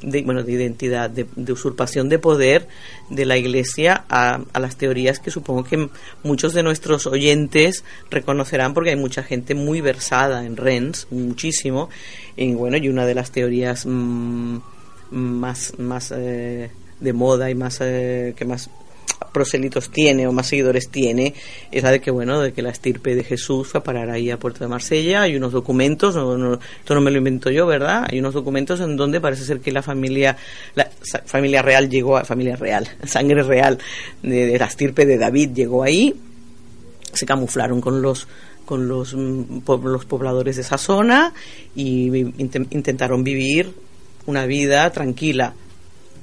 [0.02, 2.68] de bueno de identidad de, de usurpación de poder
[3.10, 5.88] de la iglesia a, a las teorías que supongo que
[6.22, 11.88] muchos de nuestros oyentes reconocerán porque hay mucha gente muy versada en Rennes muchísimo
[12.36, 14.58] y bueno y una de las teorías mm,
[15.10, 16.70] más más eh,
[17.00, 18.70] de moda y más eh, que más
[19.32, 21.34] proselitos tiene o más seguidores tiene
[21.70, 24.30] es la de que bueno de que la estirpe de Jesús fue a parar ahí
[24.30, 25.22] a Puerto de Marsella.
[25.22, 28.80] Hay unos documentos no, no- esto no me lo invento yo verdad hay unos documentos
[28.80, 30.36] en donde parece ser que la familia
[30.74, 30.90] la
[31.24, 33.78] familia real llegó a familia real sangre real
[34.22, 36.14] de, la estirpe de David llegó ahí.
[37.12, 38.28] Se camuflaron con los
[38.64, 41.32] con los, mm, los pobladores de esa zona
[41.74, 42.08] y
[42.70, 43.72] intentaron vivir
[44.26, 45.54] una vida tranquila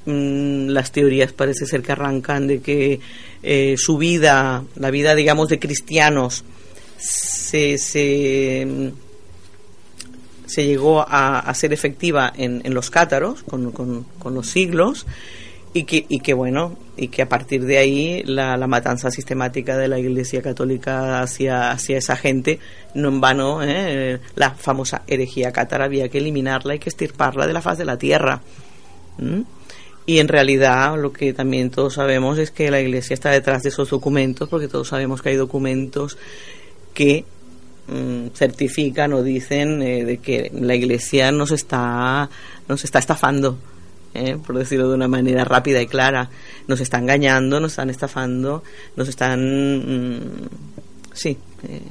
[0.06, 3.00] Mm, las teorías parece ser que arrancan de que
[3.42, 6.44] eh, su vida, la vida, digamos, de cristianos,
[6.98, 8.90] se, se, mm,
[10.62, 15.06] llegó a, a ser efectiva en, los cátaros, con, con- los siglos,
[15.74, 19.76] y que, y que bueno, y que a partir de ahí la, la matanza sistemática
[19.78, 22.60] de la Iglesia Católica hacia, hacia esa gente,
[22.94, 24.20] no en vano, ¿eh?
[24.36, 27.98] la famosa herejía cátara había que eliminarla y que estirparla de la faz de la
[27.98, 28.42] tierra.
[30.06, 33.70] Y en realidad lo que también todos sabemos es que la Iglesia está detrás de
[33.70, 36.18] esos documentos, porque todos sabemos que hay documentos
[36.94, 37.26] que
[37.88, 42.30] mm, certifican o dicen eh, de que la Iglesia nos está,
[42.68, 43.58] nos está estafando,
[44.14, 46.30] eh, por decirlo de una manera rápida y clara.
[46.68, 48.62] Nos está engañando, nos están estafando,
[48.98, 49.40] nos están,
[49.80, 50.50] mm,
[51.14, 51.82] sí, eh,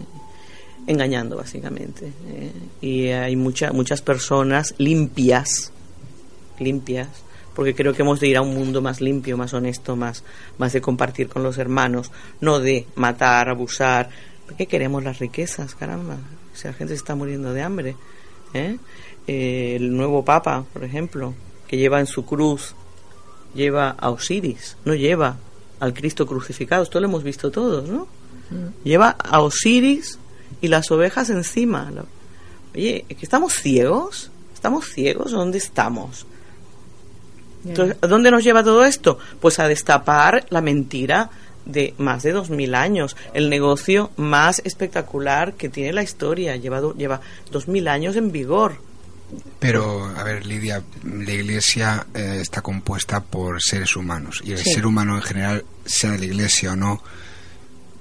[0.87, 2.13] engañando básicamente.
[2.29, 2.53] eh.
[2.81, 5.73] Y hay mucha, muchas personas limpias,
[6.59, 7.09] limpias,
[7.55, 10.25] porque creo que hemos de ir a un mundo más limpio, más honesto, más,
[10.59, 14.09] más de compartir con los hermanos, no de matar, abusar.
[14.47, 16.17] ¿Por qué queremos las riquezas, caramba?
[16.55, 17.97] Si la gente se está muriendo de hambre.
[18.55, 18.79] ¿eh?
[19.27, 21.35] Eh, el nuevo Papa, por ejemplo,
[21.67, 22.75] que lleva en su cruz,
[23.55, 25.37] lleva a Osiris, no lleva
[25.81, 26.83] al Cristo crucificado.
[26.83, 28.07] Esto lo hemos visto todos, ¿no?
[28.85, 30.19] Lleva a Osiris
[30.61, 31.91] y las ovejas encima.
[32.75, 34.31] Oye, ¿es que estamos ciegos?
[34.53, 35.33] ¿Estamos ciegos?
[35.33, 36.27] ¿Dónde estamos?
[37.65, 39.19] Entonces, ¿a dónde nos lleva todo esto?
[39.41, 41.31] Pues a destapar la mentira
[41.65, 46.81] de más de dos mil años, el negocio más espectacular que tiene la historia, lleva,
[46.97, 47.21] lleva
[47.53, 48.81] dos mil años en vigor.
[49.61, 54.73] Pero, a ver, Lidia, la Iglesia eh, está compuesta por seres humanos y el Sí.
[54.75, 57.03] ser humano en general, sea de la Iglesia o no,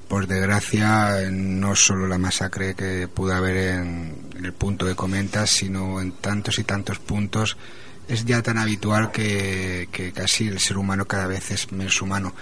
[0.08, 5.50] por desgracia, no solo la masacre que pudo haber en, en el punto que comentas,
[5.52, 7.56] sino en tantos y tantos puntos,
[8.12, 12.34] es ya tan habitual que, que casi el ser humano cada vez es menos humano.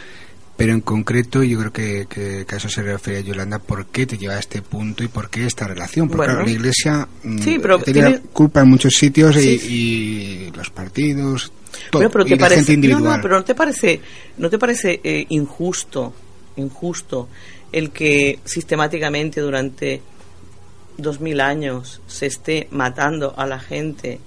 [0.58, 4.06] Pero en concreto, yo creo que, que, que a eso se refiere Yolanda, ¿por qué
[4.06, 6.08] te lleva a este punto y por qué esta relación?
[6.10, 6.34] Porque Bueno.
[6.34, 9.68] claro, la Iglesia mm, Sí, pero tenía tiene- culpa en muchos sitios y- Sí.
[10.50, 11.54] y, los partidos,
[11.92, 13.04] todo, Bueno, pero y te la parece, gente individual.
[13.06, 14.02] No, no, pero no te parece,
[14.38, 16.14] no te parece eh, injusto,
[16.58, 17.30] injusto
[17.72, 20.02] el que sistemáticamente durante
[20.98, 24.20] dos mil años se esté matando a la gente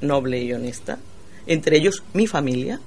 [0.00, 0.98] noble y honesta,
[1.46, 2.80] entre ellos mi familia.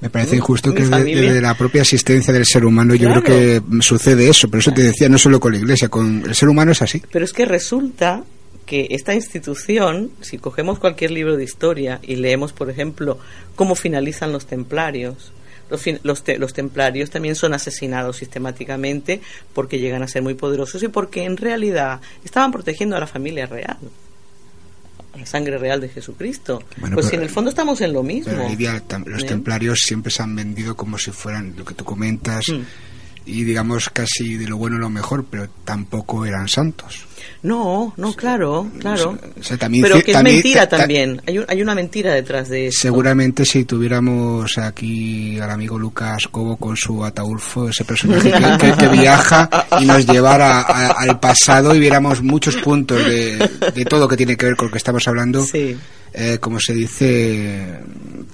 [0.00, 4.28] Me parece injusto que desde, la propia existencia del ser humano yo creo que sucede
[4.28, 6.82] eso, pero eso te decía, no solo con la Iglesia, con el ser humano es
[6.82, 7.02] así.
[7.10, 8.22] Pero es que resulta
[8.64, 13.18] que esta institución, si cogemos cualquier libro de historia y leemos, por ejemplo,
[13.56, 15.32] cómo finalizan los templarios,
[15.68, 19.20] los, los, te- los templarios también son asesinados sistemáticamente
[19.52, 23.46] porque llegan a ser muy poderosos y porque en realidad estaban protegiendo a la familia
[23.46, 23.78] real,
[25.18, 26.62] la sangre real de Jesucristo.
[26.78, 28.32] Bueno, pues pero- si en el fondo estamos en lo mismo.
[28.32, 29.26] Pero Lidia, tam- los ¿Eh?
[29.26, 32.60] templarios siempre se han vendido como si fueran lo que tú comentas Mm.
[33.26, 37.06] y digamos casi de lo bueno lo mejor, pero tampoco eran santos.
[37.42, 39.16] No, no, claro, claro.
[39.38, 41.22] O sea, también Pero que es también- mentira ta- ta- también.
[41.26, 42.80] Hay, un- hay una mentira detrás de eso.
[42.82, 48.32] Seguramente si tuviéramos aquí al amigo Lucas Cobo con su ataulfo, ese personaje
[48.78, 49.48] que, viaja
[49.80, 54.36] y nos llevara a- al pasado y viéramos muchos puntos de, de todo que tiene
[54.36, 55.44] que ver con lo que estamos hablando,
[56.12, 57.80] eh, como se dice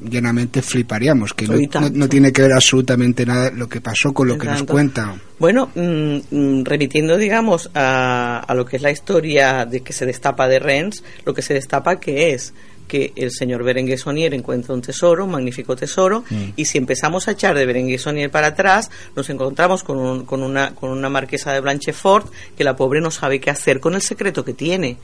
[0.03, 1.47] llanamente fliparíamos, que
[1.93, 4.73] no, tiene que ver absolutamente nada lo que pasó con lo que nos Tanto.
[4.73, 5.15] cuenta.
[5.39, 10.07] Bueno, mm, mm, remitiendo, digamos, a, a lo que es la historia de que se
[10.07, 12.53] destapa de Rennes, lo que se destapa que es
[12.87, 16.51] que el señor Berenguer Sonier encuentra un tesoro, un magnífico tesoro, Mm.
[16.57, 20.43] y si empezamos a echar de Berenguer Sonier para atrás, nos encontramos con, un- con,
[20.43, 24.03] una, con una marquesa de Blanchefort que la pobre no sabe qué hacer con el
[24.03, 24.99] secreto que tiene.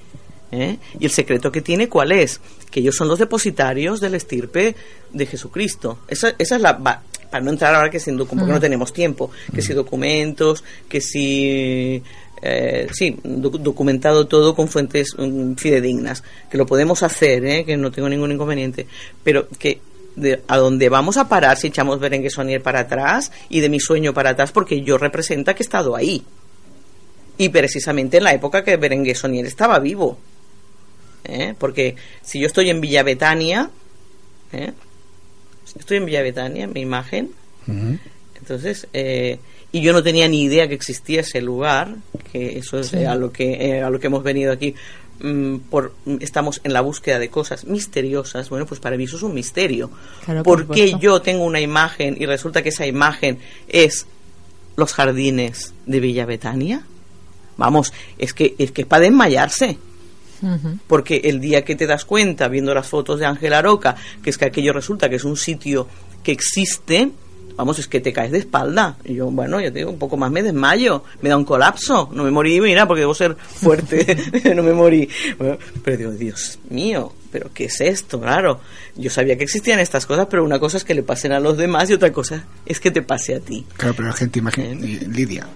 [0.53, 0.79] ¿Eh?
[0.99, 2.41] ¿Y el secreto que tiene cuál es?
[2.71, 4.75] Que ellos son los depositarios del estirpe
[5.13, 5.99] de Jesucristo.
[6.09, 6.73] Esa, esa es la...
[6.73, 11.01] va- para no entrar ahora que sin porque no tenemos tiempo, que si documentos, que
[11.01, 12.03] si...
[12.43, 17.65] eh, sí, doc- documentado todo con fuentes mm, fidedignas, que lo podemos hacer, ¿eh?
[17.65, 18.89] que no tengo ningún inconveniente,
[19.23, 19.81] pero que
[20.17, 23.79] de, a dónde vamos a parar si echamos Berenguer Sonier para atrás y de mi
[23.79, 26.25] sueño para atrás, porque yo representa que he estado ahí.
[27.39, 30.19] Y precisamente en la época que Berenguer Sonier estaba vivo.
[31.25, 31.55] ¿Eh?
[31.59, 33.71] Porque si yo estoy en Villa Betania,
[34.53, 34.73] ¿eh?
[35.65, 37.31] Si estoy en Villa Betania, mi imagen,
[38.37, 39.39] entonces, eh,
[39.71, 41.95] y yo no tenía ni idea que existía ese lugar,
[42.33, 42.97] que eso es Sí.
[42.99, 44.75] eh, a lo que eh, a lo que hemos venido aquí.
[45.23, 48.49] mm, por, mm, estamos en la búsqueda de cosas misteriosas.
[48.49, 49.91] Bueno, pues para mí eso es un misterio.
[50.25, 50.99] Claro, por ¿Por qué supuesto.
[50.99, 54.07] yo tengo una imagen y resulta que esa imagen es
[54.77, 56.87] los jardines de Villa Betania?
[57.59, 59.77] Vamos, es que es que es para desmayarse.
[60.87, 64.39] Porque el día que te das cuenta, viendo las fotos de Ángela Roca, que es
[64.39, 65.87] que aquello resulta que es un sitio
[66.23, 67.11] que existe,
[67.57, 68.97] vamos, es que te caes de espalda.
[69.05, 72.09] Y yo, bueno, yo te digo, un poco más me desmayo, me da un colapso.
[72.13, 74.17] No me morí, mira, porque debo ser fuerte,
[74.55, 75.09] no me morí.
[75.85, 78.21] Pero digo, Dios mío, ¿pero qué es esto?
[78.21, 78.61] Claro,
[78.97, 81.57] yo sabía que existían estas cosas, pero una cosa es que le pasen a los
[81.57, 83.65] demás y otra cosa es que te pase a ti.
[83.77, 84.69] Claro, pero la gente, imagina,
[85.09, 85.47] Lidia,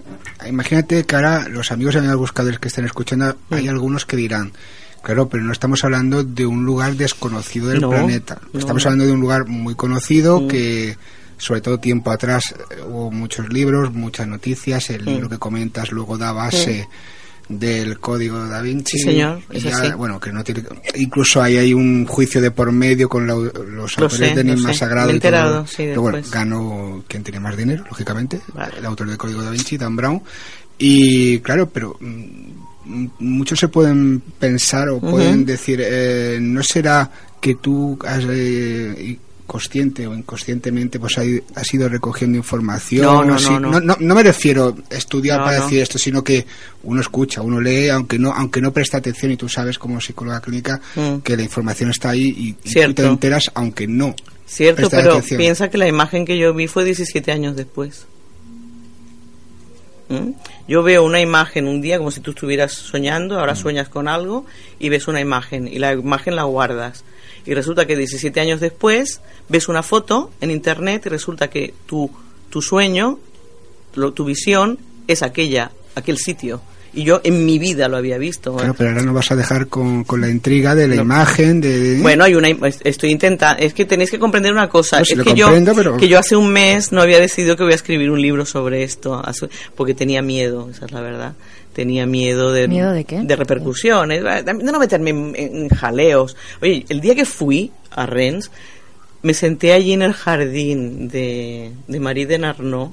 [0.47, 4.53] imagínate que ahora los amigos de los buscadores que estén escuchando, hay algunos que dirán,
[5.01, 8.39] claro, pero no estamos hablando de un lugar desconocido del No, planeta.
[8.53, 8.59] no.
[8.59, 10.47] Estamos hablando de un lugar muy conocido Mm.
[10.47, 10.97] que,
[11.37, 15.09] sobre todo tiempo atrás, eh, hubo muchos libros, muchas noticias, el Mm.
[15.09, 16.87] libro que comentas luego da base
[17.47, 18.97] del código da Vinci.
[18.97, 19.95] Sí, señor, ya.
[19.95, 20.63] Bueno, que no tiene,
[20.95, 24.41] incluso ahí hay un juicio de por medio con la- los Lo autores sé, de
[24.41, 24.73] Enigma.
[24.73, 25.07] Sagrado.
[25.07, 25.19] Me he y
[25.53, 25.67] todo.
[25.67, 26.33] sí, Pero bueno, después.
[26.33, 28.39] ganó quien tiene más dinero, lógicamente,
[28.77, 30.21] el autor del Código da Vinci, Dan Brown.
[30.77, 37.55] Y claro, pero mm, muchos se pueden pensar o pueden decir, eh, ¿no será que
[37.55, 39.17] tú has, eh,
[39.47, 43.05] consciente o inconscientemente pues hay- has ido recogiendo información?
[43.05, 43.95] No, no, no, no.
[43.99, 46.45] no me refiero a estudiar para decir esto, sino que
[46.83, 50.41] uno escucha, uno lee, aunque no aunque no presta atención y tú sabes como psicóloga
[50.41, 51.17] clínica Mm.
[51.19, 52.53] que la información está ahí y, y
[52.85, 54.15] tú te enteras aunque no.
[54.47, 55.37] Cierto, pero atención.
[55.39, 58.05] piensa que la imagen que yo vi fue 17 años después.
[60.07, 60.31] ¿Mm?
[60.67, 63.39] Yo veo una imagen un día como si tú estuvieras soñando, Mm.
[63.39, 64.45] ahora sueñas con algo
[64.79, 67.03] y ves una imagen y la imagen la guardas.
[67.45, 72.09] Y resulta que 17 años después ves una foto en internet y resulta que tu,
[72.49, 73.19] tu sueño,
[73.93, 76.61] lo- tu visión es aquella, aquel sitio.
[76.95, 78.55] Y yo en mi vida lo había visto.
[78.55, 81.99] Claro, pero ahora no vas a dejar con, con la intriga de la imagen, de...
[82.01, 82.47] Bueno, hay una,
[82.83, 85.97] estoy intentando, es que tenéis que comprender una cosa, No, si es que yo, pero-
[85.97, 88.83] que yo hace un mes no había decidido que voy a escribir un libro sobre
[88.83, 89.21] esto,
[89.75, 91.33] porque tenía miedo, esa es la verdad,
[91.73, 93.19] tenía miedo de, ¿Miedo de qué?
[93.21, 96.37] de repercusiones, de no meterme en, en jaleos.
[96.61, 98.49] Oye, el día que fui a Rennes,
[99.21, 102.91] me senté allí en el jardín de, de Marie de Narnot,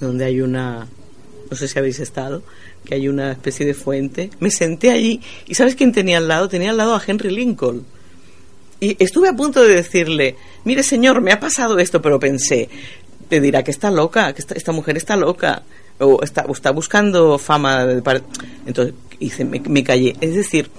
[0.00, 0.86] donde hay una,
[1.50, 2.42] no sé si habéis estado,
[2.84, 4.30] que hay una especie de fuente.
[4.40, 6.48] Me senté allí y ¿sabes quién tenía al lado?
[6.48, 7.84] Tenía al lado a Henry Lincoln.
[8.80, 12.68] Y estuve a punto de decirle, mire señor, me ha pasado esto, pero pensé,
[13.28, 15.62] te dirá que está loca, que esta, esta mujer está loca,
[15.98, 17.86] o está, o está buscando fama.
[17.86, 18.02] de
[18.66, 20.14] Entonces, hice, me, me callé.
[20.20, 20.70] Es decir,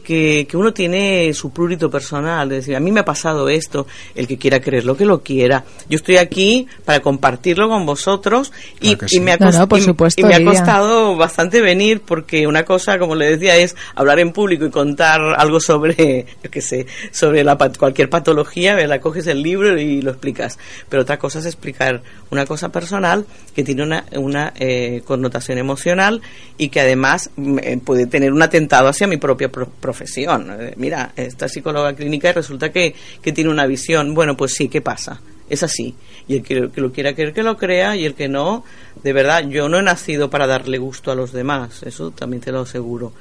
[0.00, 3.86] que, que uno tiene su prurito personal, es decir, a mí me ha pasado esto,
[4.14, 5.64] el que quiera creerlo, que lo quiera.
[5.88, 9.20] Yo estoy aquí para compartirlo con vosotros y, Claro que y sí.
[9.20, 12.46] me ha No, no, cost- por y- supuesto, y me ha costado bastante venir porque
[12.46, 16.60] una cosa, como le decía, es hablar en público y contar algo sobre, yo qué
[16.60, 19.00] sé, sobre la, cualquier patología, ¿verdad?
[19.00, 20.58] coges el libro y lo explicas.
[20.88, 26.20] Pero otra cosa es explicar una cosa personal que tiene una, una eh, connotación emocional
[26.58, 30.56] y que además mm, eh, puede tener un atentado hacia mi propia pro- profesión.
[30.60, 34.14] Eh, mira, esta psicóloga clínica y resulta que, que tiene una visión.
[34.14, 35.20] Bueno, pues sí, ¿qué pasa?
[35.48, 35.94] Es así.
[36.28, 38.64] Y el que, que lo quiera creer, que lo crea, y el que no,
[39.02, 42.52] de verdad, yo no he nacido para darle gusto a los demás, eso también te
[42.52, 43.12] lo aseguro.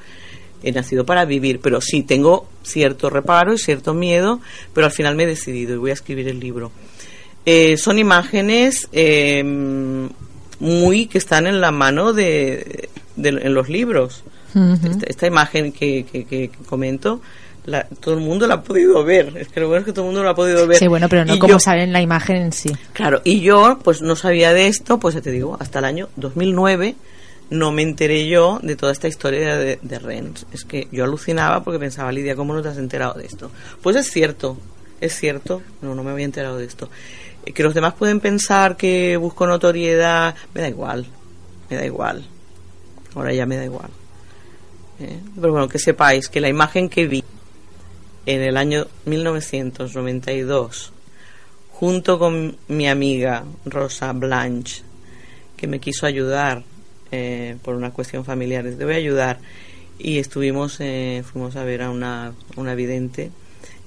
[0.61, 4.41] He nacido para vivir, pero sí, tengo cierto reparo y cierto miedo,
[4.73, 6.71] pero al final me he decidido y voy a escribir el libro.
[7.45, 9.41] Eh, son imágenes eh,
[10.59, 14.23] muy que están en la mano de, de- en los libros.
[14.55, 17.21] Esta, esta imagen que, que- que comento,
[17.65, 19.35] la- todo el mundo la ha podido ver.
[19.37, 20.77] Es que lo bueno es que todo el mundo la ha podido ver.
[20.77, 22.69] Sí, bueno, pero no Y como yo- sale en la imagen en sí.
[22.93, 26.09] Claro, y yo pues no sabía de esto, pues ya te digo, hasta el año
[26.15, 26.95] 2009
[27.51, 30.45] no me enteré yo de toda esta historia de, de Rennes.
[30.53, 33.51] Es que yo alucinaba porque pensaba, Lidia, ¿cómo no te has enterado de esto?
[33.81, 34.57] Pues es cierto,
[35.01, 36.89] es cierto, no, no me había enterado de esto.
[37.45, 41.07] Eh, Que los demás pueden pensar que busco notoriedad, me da igual,
[41.69, 42.23] me da igual.
[43.15, 43.89] Ahora ya me da igual.
[44.99, 45.19] ¿Eh?
[45.35, 47.23] Pero bueno, que sepáis que la imagen que vi
[48.25, 50.91] en el año 1992,
[51.71, 54.83] junto con mi amiga Rosa Blanche,
[55.57, 56.63] que me quiso ayudar
[57.11, 59.39] eh, por una cuestión familiar, te voy a ayudar,
[59.97, 63.31] y estuvimos, eh, fuimos a ver a una, una vidente,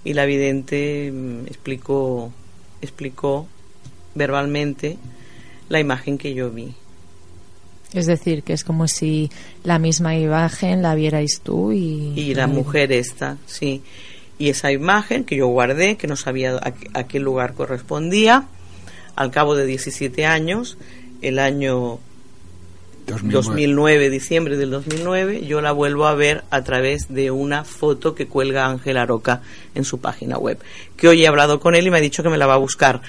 [0.04, 2.32] y la vidente mm, explicó,
[2.80, 3.46] explicó
[4.14, 4.98] verbalmente
[5.68, 6.74] la imagen que yo vi.
[7.94, 9.30] Es decir, que es como si
[9.64, 12.12] la misma imagen la vierais tú y...
[12.16, 13.82] y la mujer esta, sí.
[14.38, 18.46] Y esa imagen que yo guardé, que no sabía a, qué- a qué lugar correspondía,
[19.14, 20.78] al cabo de 17 años,
[21.20, 21.98] el año
[23.06, 28.26] 2009, diciembre del 2009, yo la vuelvo a ver a través de una foto que
[28.26, 29.42] cuelga Ángela Roca
[29.74, 30.58] en su página web.
[30.96, 32.58] Que hoy he hablado con él y me ha dicho que me la va a
[32.58, 33.02] buscar.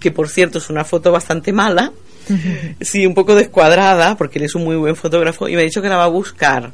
[0.00, 1.92] Que por cierto es una foto bastante mala,
[2.80, 5.82] sí, un poco descuadrada, porque él es un muy buen fotógrafo, y me ha dicho
[5.82, 6.72] que la va a buscar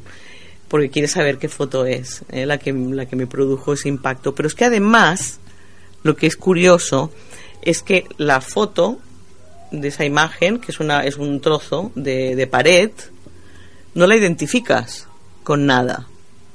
[0.72, 4.34] porque quiere saber qué foto es eh, la, que, la que me produjo ese impacto.
[4.34, 5.38] Pero es que además,
[6.02, 7.12] lo que es curioso
[7.60, 8.98] es que la foto
[9.70, 12.90] de esa imagen, que es, una, es un trozo de, de pared,
[13.92, 15.08] no la identificas
[15.44, 16.08] con nada.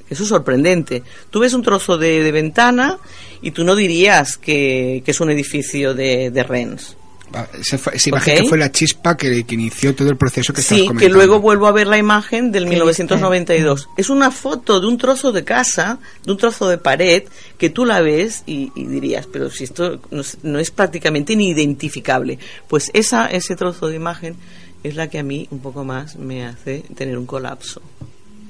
[0.10, 1.04] Eso es sorprendente.
[1.30, 2.98] Tú ves un trozo de, de ventana
[3.44, 6.97] y tú no dirías que, es un edificio de, de Rennes.
[7.34, 8.42] Ah, Esa, fue- esa imagen Ok.
[8.44, 11.00] que fue la chispa que, que inició todo el proceso que estás Sí, comentando.
[11.08, 13.90] que luego vuelvo a ver la imagen del ¿Qué 1992.
[13.98, 17.24] Es una foto de un trozo de casa, de un trozo de pared,
[17.58, 21.36] que tú la ves y, y dirías, pero si esto no es, no es prácticamente
[21.36, 22.40] ni identificable.
[22.70, 24.38] Pues esa, ese trozo de imagen
[24.84, 27.82] es la que a mí un poco más me hace tener un colapso.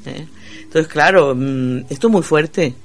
[0.06, 0.28] ¿eh?
[0.62, 2.76] Entonces, claro, mm, esto es muy fuerte.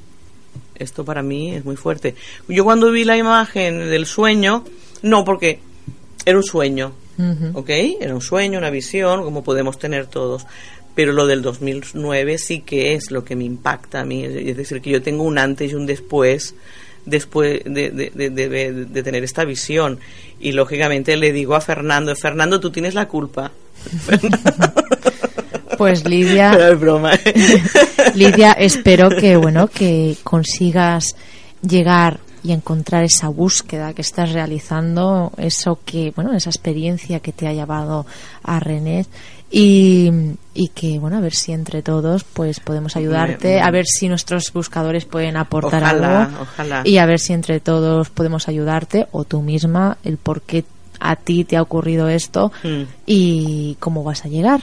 [0.75, 2.15] Esto para mí es muy fuerte.
[2.49, 4.65] Yo cuando vi la imagen del sueño,
[5.03, 5.61] no, porque
[6.25, 6.93] era un sueño.
[7.55, 7.71] ¿ok?
[8.01, 10.47] Era un sueño, una visión, como podemos tener todos.
[10.95, 14.25] Pero lo del 2009 sí que es lo que me impacta a mí.
[14.25, 16.55] Es decir, que yo tengo un antes y un después
[17.05, 19.99] después de, de- de- tener esta visión.
[20.41, 23.51] Y lógicamente le digo a Fernando, Fernando, tú tienes la culpa.
[25.79, 27.13] Pues Lidia, es broma.
[28.15, 31.17] Lidia, espero que bueno que consigas
[31.67, 37.47] llegar y encontrar esa búsqueda que estás realizando, eso que bueno, esa experiencia que te
[37.47, 38.05] ha llevado
[38.43, 39.07] a René
[39.51, 40.11] y,
[40.55, 44.53] y que bueno, a ver si entre todos pues podemos ayudarte, a ver si nuestros
[44.53, 46.83] buscadores pueden aportar Ojalá, algo ojalá.
[46.85, 50.65] y a ver si entre todos podemos ayudarte o tú misma el por qué
[51.01, 52.83] a ti te ha ocurrido esto Mm.
[53.07, 54.63] y cómo vas a llegar.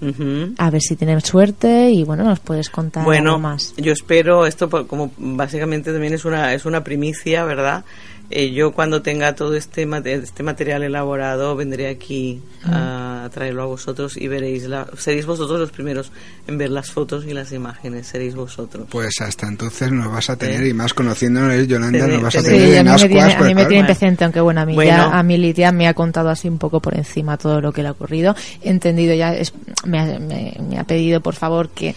[0.00, 0.54] Ujú.
[0.58, 3.74] A ver si tienes suerte y bueno, nos puedes contar Bueno, algo más.
[3.76, 7.84] yo espero esto como básicamente también es una es una primicia, ¿verdad?
[8.30, 13.66] Eh, yo cuando tenga todo este mate- este material elaborado vendré aquí a traerlo a
[13.66, 16.10] vosotros y veréis la, seréis vosotros los primeros
[16.46, 18.86] en ver las fotos y las imágenes, seréis vosotros.
[18.90, 20.68] Pues hasta entonces nos vas a tener, ¿Eh?
[20.68, 23.08] y más conociéndonos, Yolanda, Tener- nos vas a tener- tener Sí, a en mí me
[23.08, 24.90] tiene, a mí me tiene presente, aunque bueno, a mí, Bueno.
[24.90, 27.82] ya, a mí Lidia me ha contado así un poco por encima todo lo que
[27.82, 28.34] le ha ocurrido.
[28.62, 29.52] He entendido ya, es-
[29.86, 31.94] me, ha, me- me ha pedido por favor que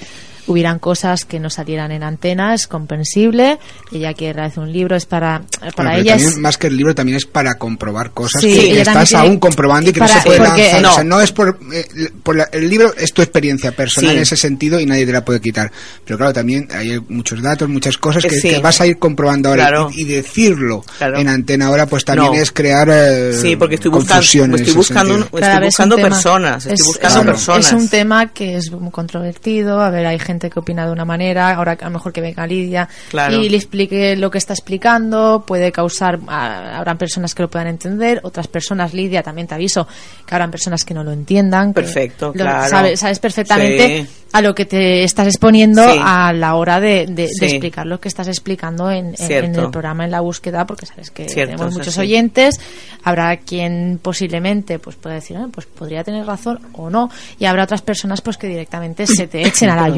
[0.51, 3.59] hubieran cosas que no salieran en antena, es comprensible.
[3.91, 5.41] Ella quiere realizar un libro, es para,
[5.75, 6.37] para Bueno, ella también, es...
[6.37, 9.89] más que el libro, también es para comprobar cosas Sí, que, estás tiene- aún comprobando
[9.89, 10.81] y que no para- se puede porque- lanzar.
[10.81, 10.91] no.
[10.91, 11.85] O sea, no es por, eh,
[12.23, 14.17] por la- el libro es tu experiencia personal Sí.
[14.17, 15.71] en ese sentido y nadie te la puede quitar.
[16.05, 18.49] Pero claro, también hay muchos datos, muchas cosas que, sí.
[18.49, 19.89] que vas a ir comprobando ahora Claro.
[19.93, 21.19] y, y decirlo Claro.
[21.19, 22.39] en antena ahora, pues también No.
[22.39, 26.73] es crear eh, Sí, porque estoy buscando, confusión en estoy buscando, estoy buscando personas, estoy
[26.73, 27.65] es- buscando personas.
[27.67, 29.81] Es un tema que es muy controvertido.
[29.81, 31.51] A ver, hay gente que opina de una manera.
[31.55, 33.35] Ahora a lo mejor que venga Lidia Claro.
[33.37, 35.43] y le explique lo que está explicando.
[35.45, 36.19] Puede causar.
[36.27, 38.19] ah, habrán personas que lo puedan entender.
[38.23, 39.87] Otras personas, Lidia, también te aviso
[40.25, 41.73] que habrán personas que no lo entiendan.
[41.73, 42.69] Perfecto, lo- claro.
[42.69, 44.07] Sabes, sabes perfectamente Sí.
[44.33, 45.99] a lo que te estás exponiendo Sí.
[46.01, 47.45] a la hora de, de- de Sí.
[47.45, 49.59] explicar lo que estás explicando en, en- Cierto.
[49.59, 52.59] en el programa, en la búsqueda, porque sabes que Cierto, tenemos muchos oyentes.
[53.03, 57.09] Habrá quien posiblemente pues pueda decir, "Ah, pues podría tener razón o no.
[57.39, 59.89] Y habrá otras personas pues que directamente se te echen a la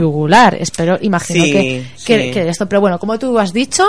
[0.59, 1.59] Espero, imagino Sí, que,
[2.05, 2.31] que, sí.
[2.31, 2.67] que esto.
[2.67, 3.83] Pero bueno, como tú has dicho,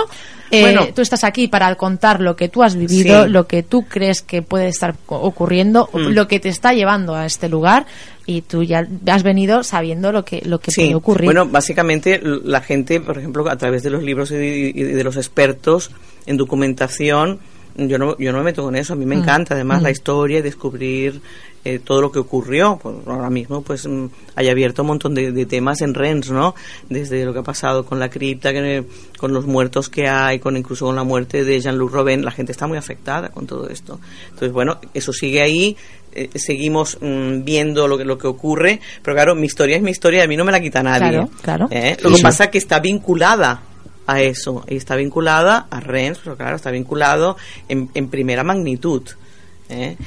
[0.51, 0.87] eh, Bueno.
[0.93, 3.29] tú estás aquí para contar lo que tú has vivido, Sí.
[3.31, 6.07] lo que tú crees que puede estar ocurriendo, Mm.
[6.09, 7.85] lo que te está llevando a este lugar.
[8.27, 11.25] Y tú ya has venido sabiendo lo que, lo que puede ocurrir.
[11.25, 15.03] bueno, básicamente la gente, por ejemplo, a través de los libros y de, y de
[15.03, 15.91] los expertos
[16.25, 17.39] en documentación,
[17.77, 19.83] yo no, yo no me meto con eso, a mí me Mm, encanta además mm.
[19.83, 21.21] la historia y descubrir
[21.65, 22.79] eh, todo lo que ocurrió.
[22.81, 24.05] Pues ahora mismo pues mm,
[24.35, 26.55] hay abierto un montón de, de temas en Rennes, ¿no?
[26.89, 28.85] Desde lo que ha pasado con la cripta, que-
[29.17, 32.51] con los muertos que hay, con incluso con la muerte de Jean-Luc Robin, la gente
[32.53, 33.99] está muy afectada con todo esto.
[34.25, 35.75] Entonces, bueno, eso sigue ahí.
[36.17, 39.91] eh, seguimos mm, viendo lo que, lo que ocurre, pero claro, mi historia es mi
[39.91, 41.09] historia, a mí no me la quita nadie.
[41.09, 41.67] Claro, claro.
[41.71, 41.97] ¿eh?
[42.01, 43.61] Lo que pasa es que está vinculada
[44.07, 47.35] a eso, y está vinculada a Rennes, pero claro, está vinculado
[47.67, 49.01] en, en primera magnitud.
[49.67, 49.97] ¿eh?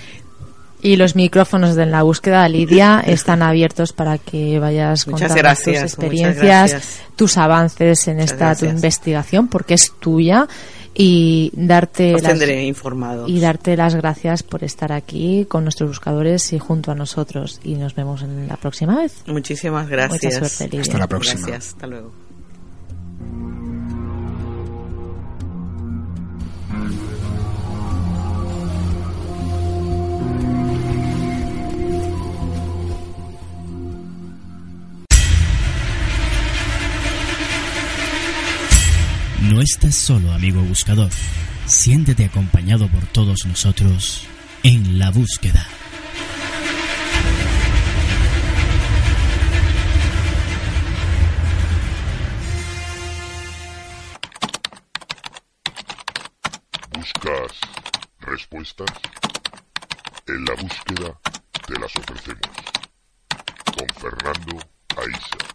[0.80, 5.82] Y los micrófonos de la búsqueda, Lidia, están abiertos para que vayas Muchas contando gracias,
[5.82, 10.46] tus experiencias, tus avances en esta tu investigación, porque es tuya,
[10.94, 13.28] y darte Os las- informados.
[13.28, 17.60] y darte las gracias por estar aquí con nuestros buscadores y junto a nosotros.
[17.64, 19.22] Y nos vemos en la próxima vez.
[19.26, 20.24] Muchísimas gracias.
[20.34, 20.80] Mucha suerte, Lidia.
[20.82, 21.40] Hasta la próxima.
[21.46, 22.12] Gracias, hasta luego.
[39.72, 41.10] Estás solo, amigo buscador.
[41.66, 44.26] Siéntete acompañado por todos nosotros
[44.62, 45.66] en la búsqueda.
[56.94, 57.52] ¿Buscas
[58.20, 58.88] respuestas?
[60.28, 61.20] En la búsqueda
[61.66, 62.56] te las ofrecemos.
[63.76, 64.58] Con Fernando
[64.96, 65.47] Aiza.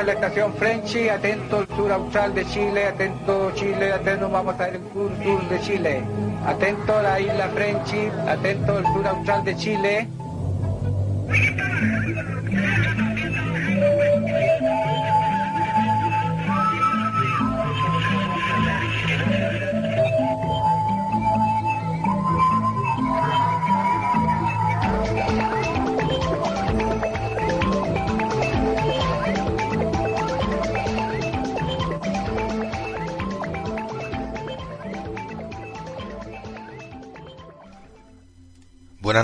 [0.00, 4.68] Ver la estación Frenchy, atento al sur austral de Chile, atento Chile, atento, vamos a
[4.68, 6.02] el sur sur de Chile,
[6.46, 10.08] atento a la isla Frenchy, atento al sur austral de Chile.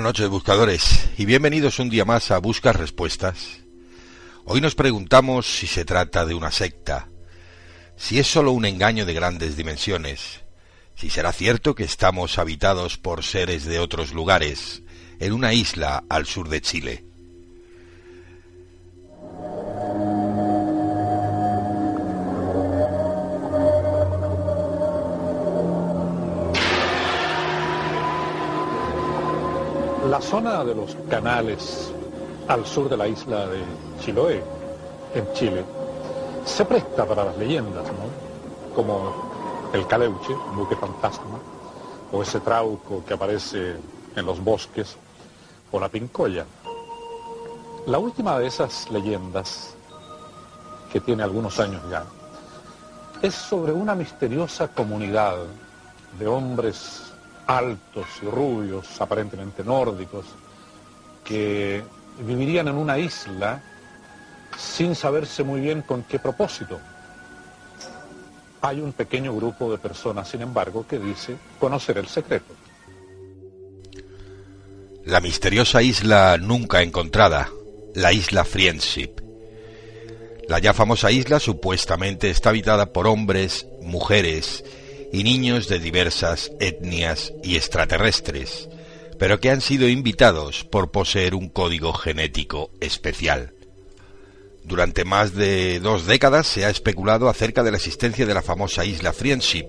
[0.07, 3.59] Noches, buscadores, y bienvenidos un día más a Buscas Respuestas.
[4.45, 7.09] Hoy nos preguntamos si se trata de una secta,
[7.97, 10.45] si es solo un engaño de grandes dimensiones,
[10.95, 14.85] si será cierto que estamos habitados por seres de otros lugares,
[15.19, 17.06] en una isla al sur de Chile.
[30.17, 31.93] La zona de los canales
[32.49, 33.63] al sur de la isla de
[34.01, 34.43] Chiloé,
[35.15, 35.63] en Chile,
[36.43, 37.85] se presta para las leyendas.
[38.75, 39.13] Como
[39.75, 41.39] el Caleuche, un buque fantasma,
[42.11, 43.77] o ese trauco que aparece
[44.17, 44.97] en los bosques,
[45.71, 46.47] o la pincoya.
[47.85, 49.75] La última de esas leyendas,
[50.91, 52.07] que tiene algunos años ya,
[53.21, 55.37] es sobre una misteriosa comunidad
[56.19, 57.06] de hombres
[57.47, 60.27] altos y rubios, aparentemente nórdicos,
[61.25, 61.83] que
[62.21, 63.63] vivirían en una isla
[64.57, 66.81] sin saberse muy bien con qué propósito.
[68.63, 72.55] Hay un pequeño grupo de personas, sin embargo, que dice conocer el secreto.
[75.05, 77.49] La misteriosa isla nunca encontrada,
[77.95, 79.21] la isla Friendship.
[80.49, 84.65] La ya famosa isla supuestamente está habitada por hombres, mujeres
[85.13, 88.69] y niños de diversas etnias y extraterrestres,
[89.19, 93.53] pero que han sido invitados por poseer un código genético especial.
[94.65, 98.85] Durante más de dos décadas se ha especulado acerca de la existencia de la famosa
[98.85, 99.67] isla Friendship,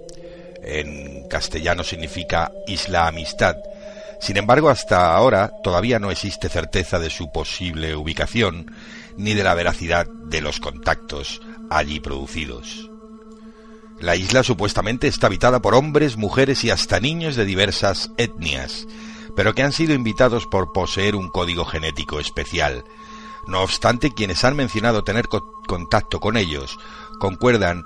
[0.64, 3.56] en castellano significa Isla Amistad.
[4.20, 8.74] Sin embargo, hasta ahora todavía no existe certeza de su posible ubicación
[9.16, 12.90] ni de la veracidad de los contactos allí producidos.
[14.00, 18.88] La isla supuestamente está habitada por hombres, mujeres y hasta niños de diversas etnias,
[19.36, 22.84] pero que han sido invitados por poseer un código genético especial.
[23.48, 26.78] No obstante, quienes han mencionado tener co contacto con ellos
[27.20, 27.86] concuerdan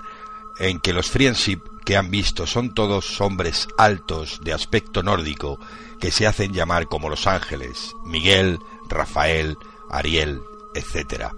[0.58, 5.58] en que los friendship que han visto son todos hombres altos de aspecto nórdico
[5.98, 8.58] que se hacen llamar como los ángeles, Miguel,
[8.88, 9.56] Rafael,
[9.90, 10.42] Ariel,
[10.74, 11.32] etc.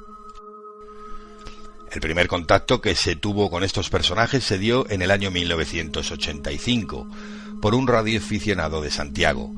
[1.94, 7.08] El primer contacto que se tuvo con estos personajes se dio en el año 1985
[7.62, 9.54] por un radioaficionado de Santiago,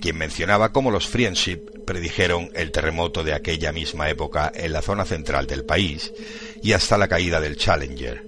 [0.00, 5.04] quien mencionaba cómo los Friendship predijeron el terremoto de aquella misma época en la zona
[5.04, 6.12] central del país
[6.62, 8.24] y hasta la caída del Challenger.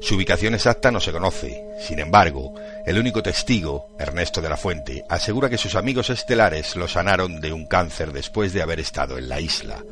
[0.00, 1.64] Su ubicación exacta no se conoce.
[1.86, 2.54] Sin embargo,
[2.86, 7.52] el único testigo, Ernesto de la Fuente, asegura que sus amigos estelares lo sanaron de
[7.52, 9.84] un cáncer después de haber estado en la isla.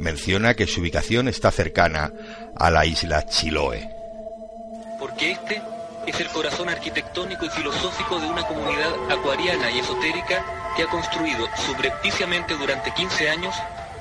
[0.00, 2.10] Menciona que su ubicación está cercana
[2.56, 3.90] a la isla Chiloé.
[4.98, 5.60] Porque este
[6.06, 11.46] es el corazón arquitectónico y filosófico de una comunidad acuariana y esotérica que ha construido
[11.66, 13.54] subrepticiamente durante 15 años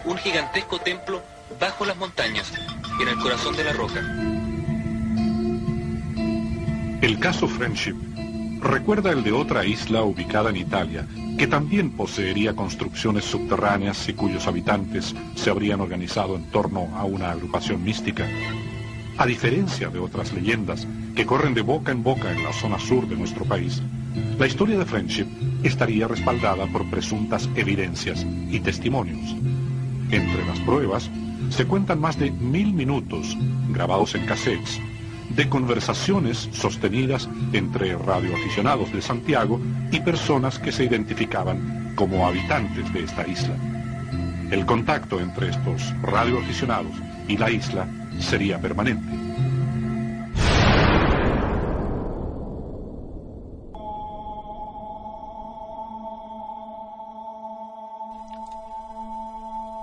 [0.06, 1.22] un gigantesco templo
[1.60, 2.50] bajo las montañas,
[3.02, 4.00] en el corazón de la roca.
[7.02, 7.96] El caso Friendship
[8.62, 11.06] recuerda el de otra isla ubicada en Italia,
[11.40, 17.32] que también poseería construcciones subterráneas y cuyos habitantes se habrían organizado en torno a una
[17.32, 18.28] agrupación mística.
[19.18, 20.86] A diferencia de otras leyendas
[21.16, 23.82] que corren de boca en boca en la zona sur de nuestro país,
[24.38, 25.28] la historia de Friendship
[25.64, 29.34] estaría respaldada por presuntas evidencias y testimonios.
[30.12, 31.10] Entre las pruebas
[31.52, 33.38] se cuentan más de mil minutos
[33.70, 34.82] grabados en cassettes
[35.30, 39.60] de conversaciones sostenidas entre radioaficionados de Santiago
[39.92, 43.56] y personas que se identificaban como habitantes de esta isla.
[44.52, 46.94] El contacto entre estos radioaficionados
[47.28, 47.88] y la isla
[48.20, 49.29] sería permanente.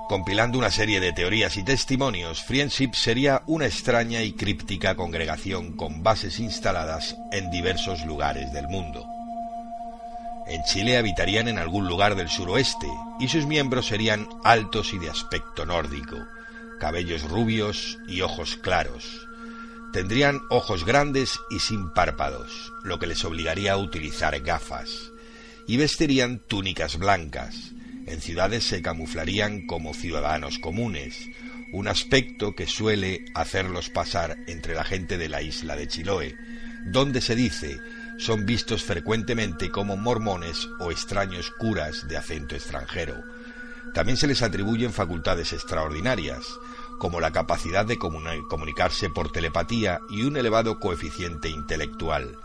[0.08, 6.04] Compilando una serie de teorías y testimonios, Friendship sería una extraña y críptica congregación con
[6.04, 9.04] bases instaladas en diversos lugares del mundo.
[10.46, 12.86] En Chile habitarían en algún lugar del suroeste
[13.18, 16.16] y sus miembros serían altos y de aspecto nórdico,
[16.78, 19.26] cabellos rubios y ojos claros.
[19.92, 25.10] Tendrían ojos grandes y sin párpados, lo que les obligaría a utilizar gafas,
[25.66, 27.72] y vestirían túnicas blancas,
[28.06, 31.28] en ciudades se camuflarían como ciudadanos comunes,
[31.72, 36.36] un aspecto que suele hacerlos pasar entre la gente de la isla de Chiloé,
[36.84, 37.78] donde se dice
[38.18, 43.22] son vistos frecuentemente como mormones o extraños curas de acento extranjero.
[43.92, 46.46] También se les atribuyen facultades extraordinarias,
[46.98, 52.38] como la capacidad de comunicarse por telepatía y un elevado coeficiente intelectual.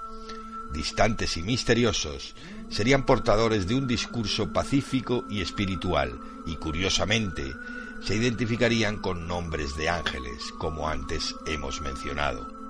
[0.71, 2.35] Distantes y misteriosos,
[2.69, 7.53] serían portadores de un discurso pacífico y espiritual, y curiosamente
[8.01, 12.61] se identificarían con nombres de ángeles, como antes hemos mencionado.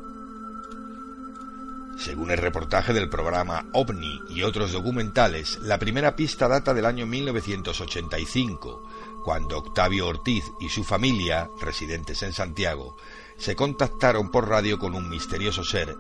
[1.98, 7.06] Según el reportaje del programa OVNI y otros documentales, la primera pista data del año
[7.06, 8.90] 1985,
[9.23, 12.98] cuando Octavio Ortiz y su familia, residentes en Santiago,
[13.38, 15.95] se contactaron por radio con un misterioso ser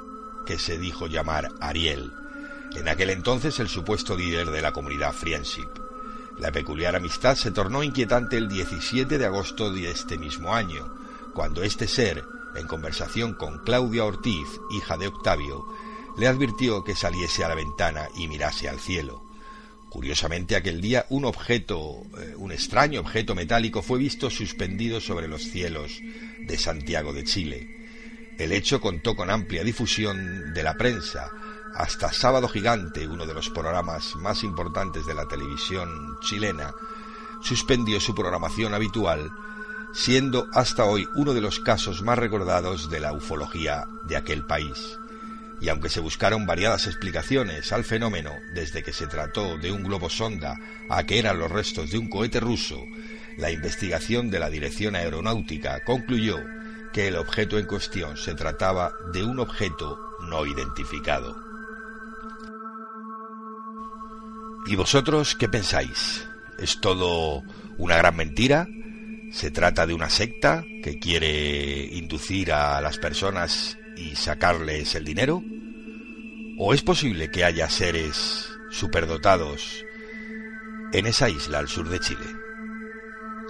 [0.45, 2.11] que se dijo llamar Ariel,
[2.75, 5.67] en aquel entonces el supuesto líder de la comunidad Friendship.
[6.39, 10.91] La peculiar amistad se tornó inquietante el 17 de agosto de este mismo año,
[11.33, 12.23] cuando este ser,
[12.55, 15.65] en conversación con Claudia Ortiz, hija de Octavio,
[16.17, 19.23] le advirtió que saliese a la ventana y mirase al cielo.
[19.89, 25.43] Curiosamente, aquel día un objeto, eh, un extraño objeto metálico fue visto suspendido sobre los
[25.43, 25.99] cielos
[26.39, 27.80] de Santiago de Chile.
[28.41, 31.29] El hecho contó con amplia difusión de la prensa,
[31.75, 36.73] hasta Sábado Gigante, uno de los programas más importantes de la televisión chilena,
[37.43, 39.29] suspendió su programación habitual,
[39.93, 44.97] siendo hasta hoy uno de los casos más recordados de la ufología de aquel país.
[45.61, 50.09] Y aunque se buscaron variadas explicaciones al fenómeno, desde que se trató de un globo
[50.09, 50.57] sonda
[50.89, 52.83] a que eran los restos de un cohete ruso,
[53.37, 56.39] la investigación de la Dirección Aeronáutica concluyó
[56.93, 61.35] que el objeto en cuestión se trataba de un objeto no identificado.
[64.67, 66.27] ¿Y vosotros qué pensáis?
[66.59, 67.43] ¿Es todo
[67.77, 68.67] una gran mentira?
[69.31, 75.41] ¿Se trata de una secta que quiere inducir a las personas y sacarles el dinero?
[76.59, 79.83] ¿O es posible que haya seres superdotados
[80.93, 82.25] en esa isla al sur de Chile?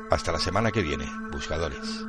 [0.10, 2.06] Hasta la semana que viene, buscadores.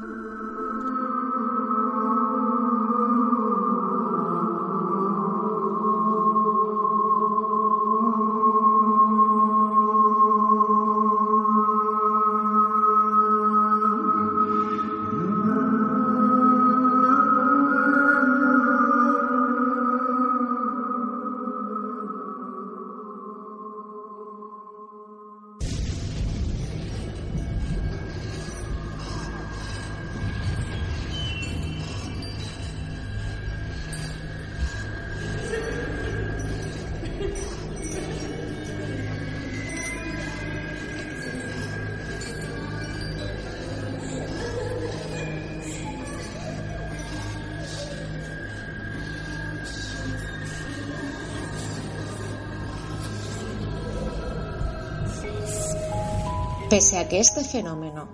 [56.72, 58.08] Pese a que este fenómeno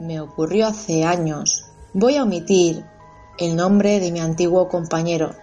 [0.00, 2.82] me ocurrió hace años, voy a omitir
[3.36, 5.34] el nombre de mi antiguo compañero,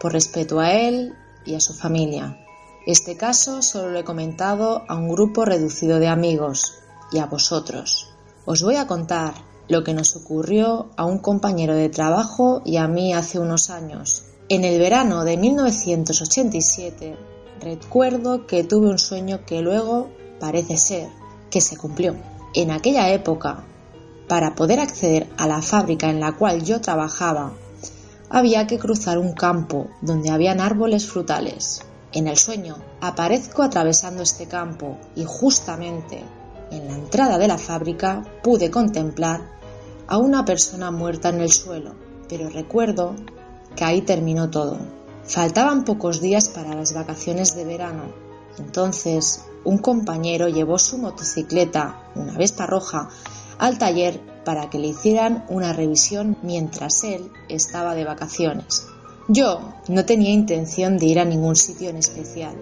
[0.00, 1.14] por respeto a él
[1.44, 2.44] y a su familia.
[2.88, 6.74] Este caso solo lo he comentado a un grupo reducido de amigos
[7.12, 8.10] y a vosotros.
[8.46, 9.34] Os voy a contar
[9.68, 14.24] lo que nos ocurrió a un compañero de trabajo y a mí hace unos años.
[14.48, 17.16] En el verano de 1987
[17.60, 20.10] recuerdo que tuve un sueño que luego
[20.40, 21.21] parece ser
[21.52, 22.16] que se cumplió.
[22.54, 23.62] En aquella época,
[24.26, 27.52] para poder acceder a la fábrica en la cual yo trabajaba,
[28.30, 31.82] había que cruzar un campo donde habían árboles frutales.
[32.12, 36.24] En el sueño aparezco atravesando este campo y justamente
[36.70, 39.50] en la entrada de la fábrica pude contemplar
[40.08, 41.94] a una persona muerta en el suelo,
[42.28, 43.14] pero recuerdo
[43.76, 44.78] que ahí terminó todo.
[45.24, 48.04] Faltaban pocos días para las vacaciones de verano,
[48.58, 53.08] entonces un compañero llevó su motocicleta, una Vespa roja,
[53.58, 58.86] al taller para que le hicieran una revisión mientras él estaba de vacaciones.
[59.28, 62.56] Yo no tenía intención de ir a ningún sitio en especial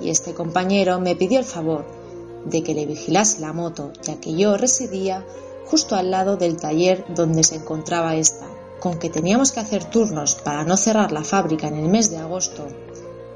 [0.00, 1.86] y este compañero me pidió el favor
[2.44, 5.24] de que le vigilase la moto, ya que yo residía
[5.66, 8.46] justo al lado del taller donde se encontraba esta.
[8.80, 12.18] Con que teníamos que hacer turnos para no cerrar la fábrica en el mes de
[12.18, 12.66] agosto,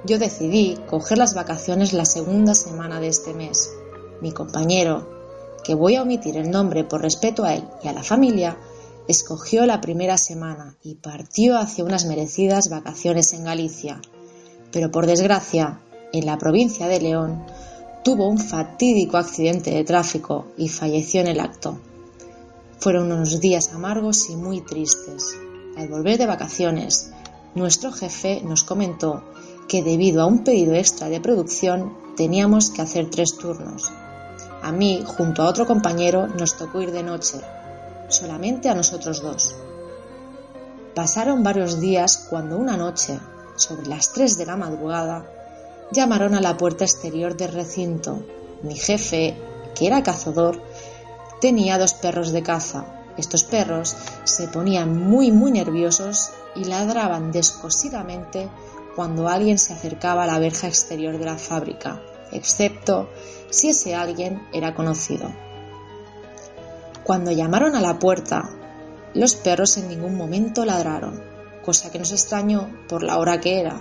[0.05, 3.70] yo decidí coger las vacaciones la segunda semana de este mes.
[4.20, 5.09] Mi compañero,
[5.65, 8.59] que voy a omitir el nombre por respeto a él y a la familia,
[9.09, 14.01] escogió la primera semana y partió hacia unas merecidas vacaciones en Galicia.
[14.70, 15.81] Pero por desgracia,
[16.12, 17.45] en la provincia de León,
[18.05, 21.79] tuvo un fatídico accidente de tráfico y falleció en el acto.
[22.79, 25.37] Fueron unos días amargos y muy tristes.
[25.77, 27.12] Al volver de vacaciones,
[27.55, 29.25] nuestro jefe nos comentó
[29.69, 33.93] que debido a un pedido extra de producción teníamos que hacer tres turnos.
[34.62, 37.39] A mí, junto a otro compañero, nos tocó ir de noche,
[38.09, 39.55] solamente a nosotros dos.
[40.95, 43.20] Pasaron varios días cuando una noche,
[43.55, 45.24] sobre las tres de la madrugada,
[45.93, 48.24] llamaron a la puerta exterior del recinto.
[48.62, 49.36] Mi jefe,
[49.77, 50.61] que era cazador,
[51.40, 52.85] tenía dos perros de caza.
[53.16, 58.49] Estos perros se ponían muy muy nerviosos y ladraban descosidamente
[58.99, 62.03] cuando alguien se acercaba a la verja exterior de la fábrica,
[62.33, 63.09] excepto
[63.49, 65.33] si ese alguien era conocido.
[67.05, 68.51] Cuando llamaron a la puerta,
[69.15, 71.23] los perros en ningún momento ladraron,
[71.65, 73.79] cosa que nos extrañó por la hora que era.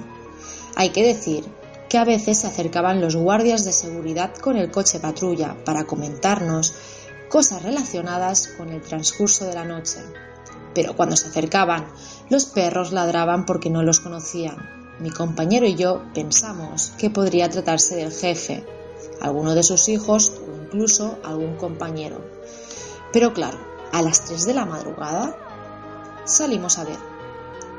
[0.75, 1.45] Hay que decir
[1.89, 6.75] que a veces se acercaban los guardias de seguridad con el coche patrulla para comentarnos
[7.27, 9.97] cosas relacionadas con el transcurso de la noche.
[10.75, 11.87] Pero cuando se acercaban,
[12.29, 14.76] los perros ladraban porque no los conocían.
[14.99, 18.65] Mi compañero y yo pensamos que podría tratarse del jefe,
[19.21, 22.19] alguno de sus hijos o incluso algún compañero.
[23.13, 23.59] Pero claro,
[23.91, 25.35] a las 3 de la madrugada
[26.25, 26.97] salimos a ver.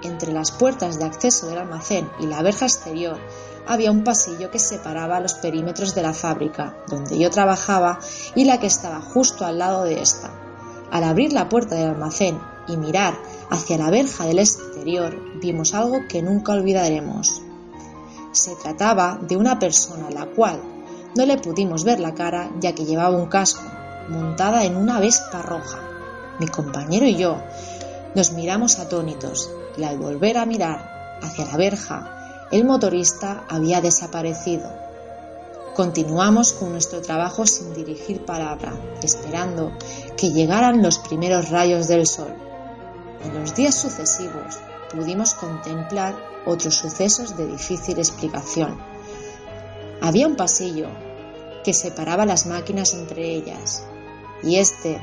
[0.02, 3.18] Entre las puertas de acceso del almacén y la verja exterior
[3.66, 7.98] había un pasillo que separaba los perímetros de la fábrica, donde yo trabajaba,
[8.36, 10.30] y la que estaba justo al lado de esta.
[10.92, 13.18] Al abrir la puerta del almacén y mirar
[13.50, 17.42] hacia la verja del exterior, vimos algo que nunca olvidaremos.
[18.32, 20.60] Se trataba de una persona a la cual
[21.16, 23.62] no le pudimos ver la cara ya que llevaba un casco,
[24.08, 25.80] montada en una vespa roja.
[26.38, 27.42] Mi compañero y yo
[28.14, 34.70] Nos miramos atónitos y al volver a mirar hacia la verja, el motorista había desaparecido.
[35.74, 38.72] Continuamos con nuestro trabajo sin dirigir palabra,
[39.02, 39.72] esperando
[40.16, 42.47] que llegaran los primeros rayos del sol.
[43.24, 44.58] En los días sucesivos
[44.92, 46.16] pudimos contemplar
[46.46, 48.78] otros sucesos de difícil explicación.
[50.00, 50.88] Había un pasillo
[51.64, 53.84] que separaba las máquinas entre ellas
[54.42, 55.00] y este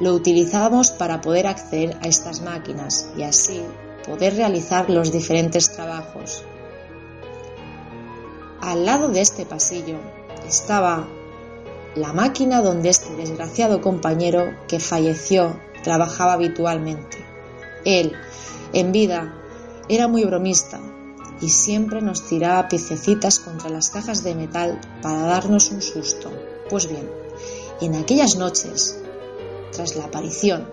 [0.00, 3.62] lo utilizábamos para poder acceder a estas máquinas y así
[4.06, 6.44] poder realizar los diferentes trabajos.
[8.60, 9.98] Al lado de este pasillo
[10.46, 11.06] estaba
[11.94, 17.33] la máquina donde este desgraciado compañero que falleció trabajaba habitualmente.
[17.84, 18.12] Él,
[18.72, 19.34] en vida,
[19.88, 20.80] era muy bromista
[21.40, 26.32] y siempre nos tiraba piececitas contra las cajas de metal para darnos un susto.
[26.70, 27.10] Pues bien,
[27.80, 28.98] en aquellas noches,
[29.72, 30.68] tras la aparición,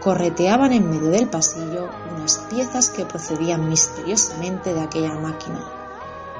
[0.00, 5.64] correteaban en medio del pasillo unas piezas que procedían misteriosamente de aquella máquina,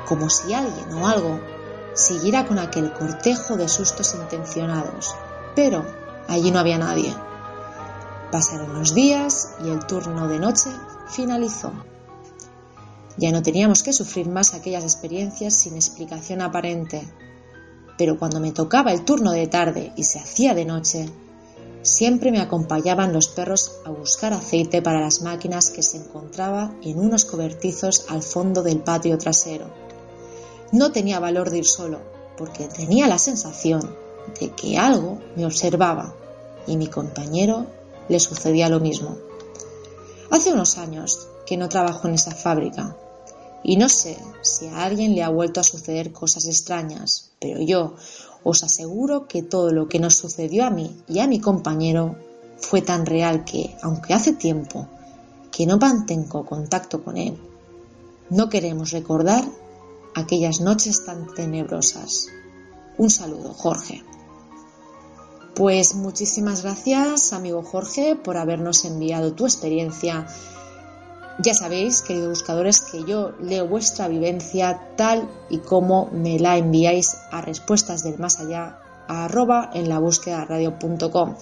[0.06, 1.40] como si alguien o algo
[1.94, 5.14] siguiera con aquel cortejo de sustos intencionados.
[5.54, 5.84] Pero
[6.28, 7.14] allí no había nadie.
[8.30, 10.68] Pasaron los días y el turno de noche
[11.08, 11.72] finalizó.
[13.16, 17.08] Ya no teníamos que sufrir más aquellas experiencias sin explicación aparente.
[17.96, 21.08] Pero cuando me tocaba el turno de tarde y se hacía de noche,
[21.80, 27.00] siempre me acompañaban los perros a buscar aceite para las máquinas que se encontraba en
[27.00, 29.66] unos cobertizos al fondo del patio trasero.
[30.70, 31.98] No tenía valor de ir solo,
[32.36, 33.96] porque tenía la sensación
[34.38, 36.14] de que algo me observaba
[36.66, 37.77] y mi compañero
[38.08, 39.16] le sucedía lo mismo.
[40.30, 42.96] Hace unos años que no trabajo en esa fábrica
[43.62, 47.94] y no sé si a alguien le ha vuelto a suceder cosas extrañas, pero yo
[48.44, 52.16] os aseguro que todo lo que nos sucedió a mí y a mi compañero
[52.58, 54.88] fue tan real que, aunque hace tiempo
[55.50, 57.36] que no mantengo contacto con él,
[58.30, 59.44] no queremos recordar
[60.14, 62.28] aquellas noches tan tenebrosas.
[62.96, 64.02] Un saludo, Jorge.
[65.58, 70.24] Pues muchísimas gracias, amigo Jorge, por habernos enviado tu experiencia.
[71.42, 77.16] Ya sabéis, queridos buscadores, que yo leo vuestra vivencia tal y como me la enviáis
[77.32, 78.78] a respuestas del más allá
[79.08, 81.34] a arroba en la búsqueda radio.com.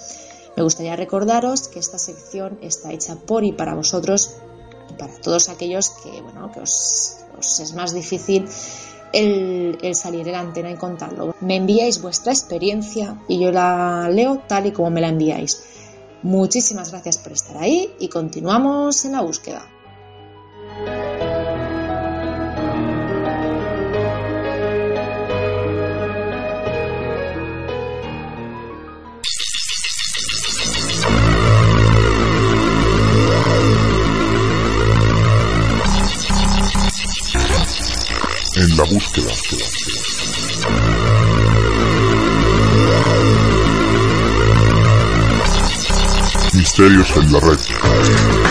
[0.56, 4.38] Me gustaría recordaros que esta sección está hecha por y para vosotros
[4.88, 8.48] y para todos aquellos que, bueno, que os, os es más difícil
[9.16, 11.34] el, el, salir la antena y contarlo.
[11.40, 15.62] Me enviáis vuestra experiencia y yo la leo tal y como me la enviáis.
[16.22, 19.68] Muchísimas gracias por estar ahí y continuamos en la búsqueda.
[38.76, 39.32] La búsqueda.
[46.52, 48.45] Misterios en la red.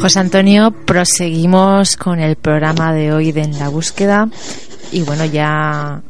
[0.00, 4.30] José Antonio, proseguimos con el programa de hoy de En la búsqueda.
[4.92, 6.00] Y bueno, ya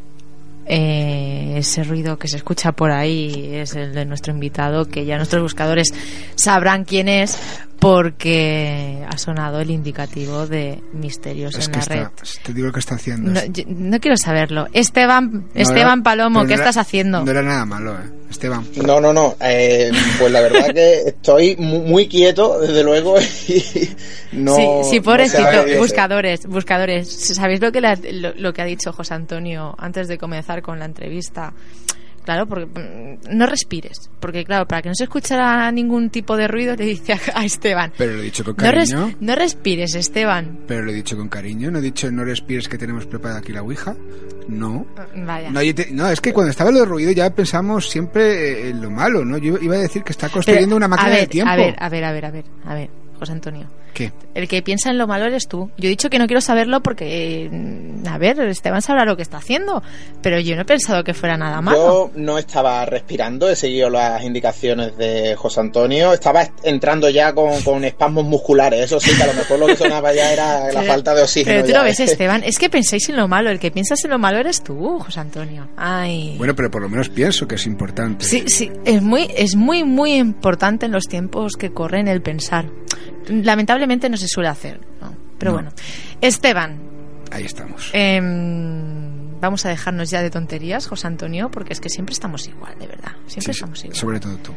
[0.64, 5.16] eh, ese ruido que se escucha por ahí es el de nuestro invitado, que ya
[5.16, 5.92] nuestros buscadores
[6.36, 7.36] sabrán quién es
[7.80, 12.08] porque ha sonado el indicativo de misterios Es en que la está- red.
[12.44, 13.32] te digo lo que está haciendo.
[13.32, 14.66] No, yo- no quiero saberlo.
[14.72, 17.24] Esteban, No Esteban era- Palomo, ¿qué no era- estás haciendo?
[17.24, 18.10] No era nada malo, eh.
[18.30, 18.64] Esteban.
[18.86, 19.34] No, no, no.
[19.40, 23.16] eh, pues la verdad que estoy mu- muy quieto, desde luego.
[24.32, 25.42] Y no, sí, sí, pobrecito.
[25.78, 27.08] buscadores, buscadores.
[27.34, 30.62] ¿Sabéis lo que, le ha- lo, lo que ha dicho José Antonio antes de comenzar
[30.62, 31.52] con la entrevista?
[32.24, 34.10] Claro, porque mm, no respires.
[34.20, 37.92] Porque, claro, para que no se escuchara ningún tipo de ruido, le dice a, Esteban:
[37.96, 39.16] Pero lo he dicho con no, res- cariño.
[39.20, 40.60] no respires, Esteban.
[40.68, 41.70] Pero lo he dicho con cariño.
[41.70, 43.94] No he dicho no respires que tenemos preparada aquí la Ouija.
[44.48, 44.86] No.
[45.16, 45.50] Vaya.
[45.50, 48.80] No, yo te- no, es que cuando estaba lo de ruido ya pensamos siempre en
[48.82, 49.38] lo malo, ¿no?
[49.38, 51.52] Yo iba a decir que está construyendo Pero, una máquina ver, del tiempo.
[51.52, 52.90] A ver, a ver, a ver, a ver, a ver.
[53.20, 53.66] José Antonio.
[53.94, 54.12] ¿Qué?
[54.34, 55.70] El que piensa en lo malo eres tú.
[55.76, 59.22] Yo he dicho que no quiero saberlo porque, mm, a ver, Esteban sabrá lo que
[59.22, 59.82] está haciendo,
[60.22, 61.76] pero yo no he pensado que fuera nada malo.
[61.76, 67.32] Yo no estaba respirando, he seguido las indicaciones de José Antonio, estaba est- entrando ya
[67.34, 70.60] con, con espasmos musculares, eso sí, que a lo mejor lo que sonaba ya era
[70.72, 71.52] la Pero- falta de oxígeno.
[71.56, 72.04] Pero tú ya, lo ves, ¿eh?
[72.04, 73.50] Esteban, es que pensáis en lo malo.
[73.50, 75.68] El que piensas en lo malo eres tú, José Antonio.
[75.76, 76.34] Ay.
[76.38, 78.24] Bueno, pero por lo menos pienso que es importante.
[78.24, 82.66] Sí, sí, es muy, es muy, muy importante en los tiempos que corren el pensar.
[83.28, 85.14] Lamentablemente no se suele hacer, ¿no?
[85.38, 85.56] Pero No.
[85.58, 85.70] bueno.
[86.20, 86.78] Esteban,
[87.30, 87.90] Ahí estamos.
[87.92, 92.74] em, vamos a dejarnos ya de tonterías, José Antonio, porque es que siempre estamos igual,
[92.78, 93.12] de verdad.
[93.26, 93.96] Siempre Sí, estamos igual.
[93.96, 94.52] sobre todo tú.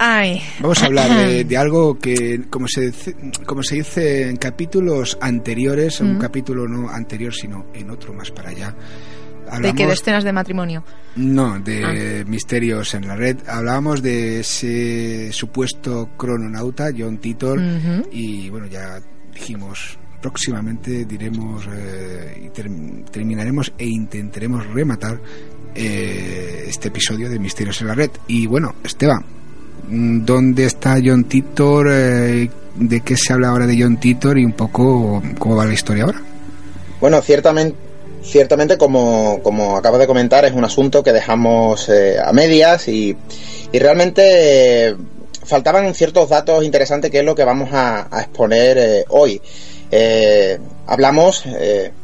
[0.00, 0.40] Ay.
[0.60, 5.18] Vamos a hablar de, de algo que, como se, dice, como se dice en capítulos
[5.20, 6.18] anteriores, un Mm.
[6.20, 8.74] capítulo no anterior, sino en otro más para allá.
[9.60, 9.86] ¿De qué?
[9.86, 10.84] ¿De escenas de matrimonio?
[11.16, 12.24] No, de Ah.
[12.28, 13.36] misterios en la red.
[13.48, 17.60] Hablábamos de ese supuesto crononauta, John Titor,
[18.12, 19.00] y bueno, ya
[19.32, 22.70] dijimos, próximamente diremos eh, y ter-
[23.10, 25.20] terminaremos e intentaremos rematar
[25.74, 28.10] eh, este episodio de Misterios en la red.
[28.26, 29.24] Y bueno, Esteban,
[29.88, 31.86] mm, ¿dónde está John Titor?
[31.90, 35.72] Eh, ¿De qué se habla ahora de John Titor y un poco cómo va la
[35.74, 36.20] historia ahora?
[37.00, 37.76] Bueno, ciertamente,
[38.22, 43.16] ciertamente como, como de comentar, es un asunto que dejamos eh, a medias y,
[43.72, 44.96] y realmente eh,
[45.44, 49.40] faltaban ciertos datos interesantes que es lo que vamos a, exponer eh, hoy.
[50.86, 51.44] Hablamos,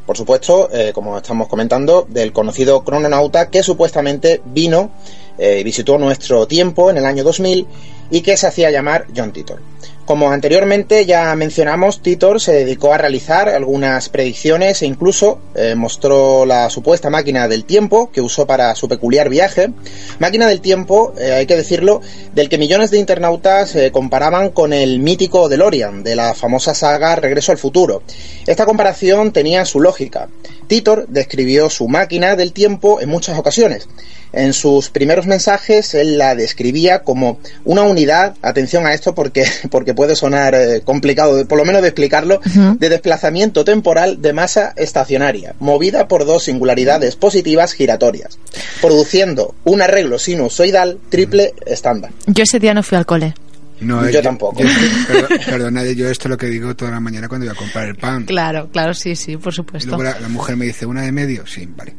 [0.06, 4.90] por supuesto, como estamos comentando, del conocido crononauta que supuestamente vino
[5.38, 7.66] y visitó nuestro tiempo en el año 2000
[8.10, 9.60] y que se hacía llamar John Titor.
[10.04, 16.44] Como anteriormente ya mencionamos, Titor se dedicó a realizar algunas predicciones e incluso eh, mostró
[16.44, 19.70] la supuesta máquina del tiempo que usó para su peculiar viaje.
[20.18, 22.02] Máquina del tiempo, eh, hay que decirlo,
[22.34, 27.16] del que millones de internautas eh, comparaban con el mítico DeLorean de la famosa saga
[27.16, 28.02] Regreso al futuro.
[28.46, 30.28] Esta comparación tenía su lógica.
[30.66, 33.88] Titor describió su máquina del tiempo en muchas ocasiones.
[34.36, 39.94] En sus primeros mensajes él la describía como una unidad, atención a esto porque, porque
[39.94, 42.40] puede sonar eh, complicado, de- por lo menos de explicarlo,
[42.78, 48.38] de desplazamiento temporal de masa estacionaria, movida por dos singularidades positivas giratorias,
[48.80, 52.10] produciendo un arreglo sinusoidal triple estándar.
[52.26, 53.34] Yo ese día no fui al cole.
[53.80, 54.60] No, Yo tampoco.
[54.62, 54.66] yo-
[55.08, 57.88] perdón- perdonad, yo esto es lo que digo toda la mañana cuando voy a comprar
[57.88, 58.24] el pan.
[58.24, 59.88] Claro, claro, sí, sí, por Y supuesto.
[59.88, 61.46] luego la, la mujer me dice, ¿una de medio?
[61.46, 61.94] Sí, vale.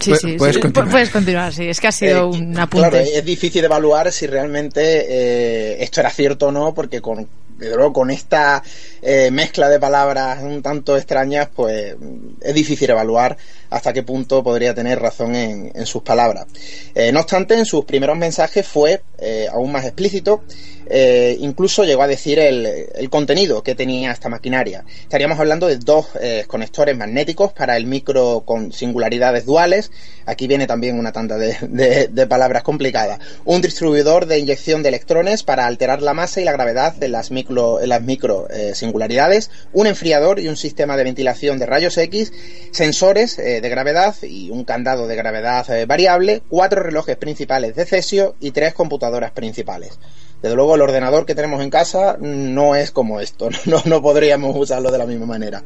[0.00, 0.62] Sí, sí, puedes sí.
[0.62, 0.88] continuar.
[0.88, 1.68] Pu- Puedes continuar, sí.
[1.68, 2.88] Es que ha sido Eh, un apunte.
[2.90, 7.28] Claro, es difícil evaluar si realmente eh, esto era cierto o no, porque con,
[7.58, 8.62] luego, con esta
[9.02, 11.94] eh, mezcla de palabras un tanto extrañas, pues
[12.40, 13.36] es difícil evaluar
[13.70, 16.46] hasta qué punto podría tener razón en, en sus palabras.
[16.94, 20.44] Eh, no obstante, en sus primeros mensajes fue eh, aún más explícito,
[20.90, 24.84] eh, incluso llegó a decir el, contenido que tenía esta maquinaria.
[25.02, 29.90] Estaríamos hablando de dos eh, conectores magnéticos para el micro con singularidades duales.
[30.26, 33.18] Aquí viene también una tanda de, palabras complicadas.
[33.44, 37.30] Un distribuidor de inyección de electrones para alterar la masa y la gravedad de las
[37.30, 39.50] micro, las micro eh, singularidades.
[39.72, 42.32] Un enfriador y un sistema de ventilación de rayos X.
[42.72, 46.42] Sensores de gravedad y un candado de gravedad variable.
[46.48, 49.98] Cuatro relojes principales de cesio y tres computadoras principales.
[50.78, 54.98] El ordenador que tenemos en casa no es como esto, no, no podríamos usarlo de
[54.98, 55.62] la misma manera.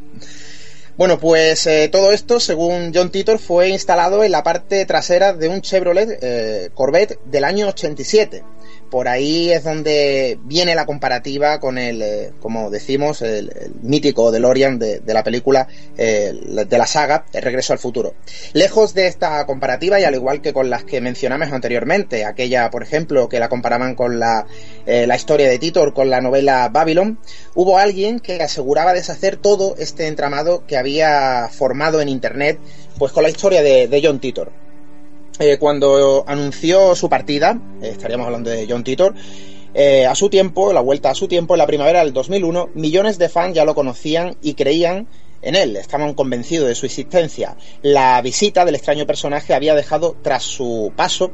[0.97, 5.49] Bueno, pues eh, todo esto, según John Titor, fue instalado en la parte trasera de
[5.49, 8.45] un Chevrolet eh, Corvette del año 87.
[8.93, 13.51] Por ahí es donde viene la comparativa con el, eh, como decimos, el,
[13.81, 15.67] mítico DeLorean de, de la película
[15.97, 16.35] eh,
[16.69, 18.13] de la saga El Regreso al Futuro.
[18.53, 22.83] Lejos de esta comparativa, y al igual que con las que mencionamos anteriormente, aquella, por
[22.83, 24.45] ejemplo, que la comparaban con la,
[24.85, 27.19] eh, la historia de Titor con la novela Babylon,
[27.55, 32.59] hubo alguien que aseguraba deshacer todo este entramado que había formado en Internet,
[32.99, 34.62] pues con la historia de, de John Titor.
[35.39, 39.15] Eh, cuando anunció su partida, eh, estaríamos hablando de John Titor,
[39.75, 43.19] eh, a su tiempo, la vuelta a su tiempo, en la primavera del 2001, millones
[43.19, 45.09] de fans ya lo conocían y creían
[45.41, 47.57] en él, estaban convencidos de su existencia.
[47.83, 51.33] La visita del extraño personaje había dejado tras su paso,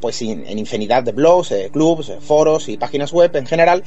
[0.00, 3.84] pues en infinidad de blogs, eh, clubs, foros y páginas web en general,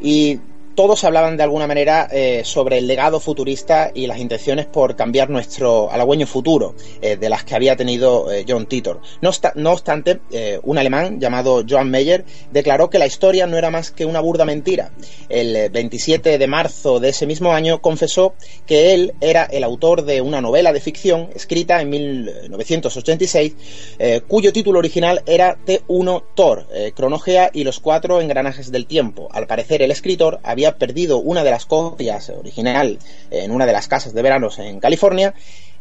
[0.00, 0.40] y
[0.74, 5.30] todos hablaban de alguna manera eh, sobre el legado futurista y las intenciones por cambiar
[5.30, 9.00] nuestro halagüeño futuro, eh, de las que había tenido eh, John Titor.
[9.20, 10.20] No, obsta- no obstante,
[10.62, 14.44] un alemán llamado Joan Meyer declaró que la historia no era más que una burda
[14.44, 14.92] mentira.
[15.28, 18.34] El eh, 27 de marzo de ese mismo año confesó
[18.66, 23.54] que él era el autor de una novela de ficción escrita en 1986,
[23.98, 29.28] eh, cuyo título original era T1 Thor, Cronogea y los cuatro engranajes del tiempo.
[29.32, 32.98] Al parecer, el escritor había perdido una de las copias original
[33.30, 35.34] en una de las casas de veranos en California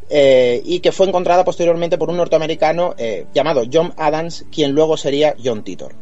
[0.10, 4.98] eh, y que fue encontrada posteriormente por un norteamericano eh, llamado John Adams, quien luego
[4.98, 5.94] sería John Titor.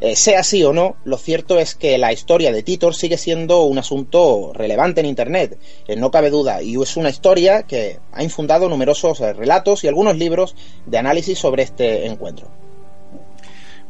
[0.00, 3.64] Eh, sea así o no, lo cierto es que la historia de Titor sigue siendo
[3.64, 8.22] un asunto relevante en Internet, eh, no cabe duda, y es una historia que ha
[8.22, 12.59] infundado numerosos eh, relatos y algunos libros de análisis sobre este encuentro.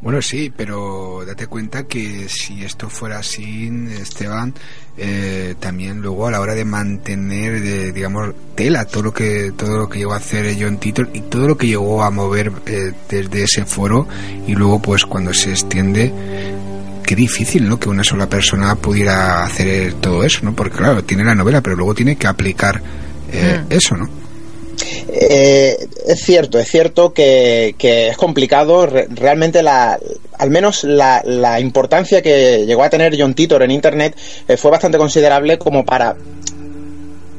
[0.02, 3.70] Bueno, sí, pero date cuenta que si esto fuera así,
[4.00, 4.54] Esteban,
[4.96, 9.76] eh, también luego a la hora de mantener, eh, digamos, tela todo lo que todo
[9.76, 12.92] lo que llegó a hacer John Titor y todo lo que llegó a mover eh,
[13.10, 14.08] desde ese foro
[14.46, 16.10] y luego pues cuando se extiende
[17.04, 17.78] qué difícil, ¿no?
[17.78, 20.54] Que una sola persona pudiera hacer todo eso, ¿no?
[20.54, 22.80] Porque claro, tiene la novela, pero luego tiene que aplicar
[23.32, 24.19] eh, eso, ¿no?
[25.08, 25.76] Eh,
[26.06, 28.86] es cierto, es cierto que, es complicado.
[28.86, 29.98] Re- realmente, la,
[30.38, 34.16] al menos la, importancia que llegó a tener John Titor en Internet
[34.48, 36.16] eh, fue bastante considerable como para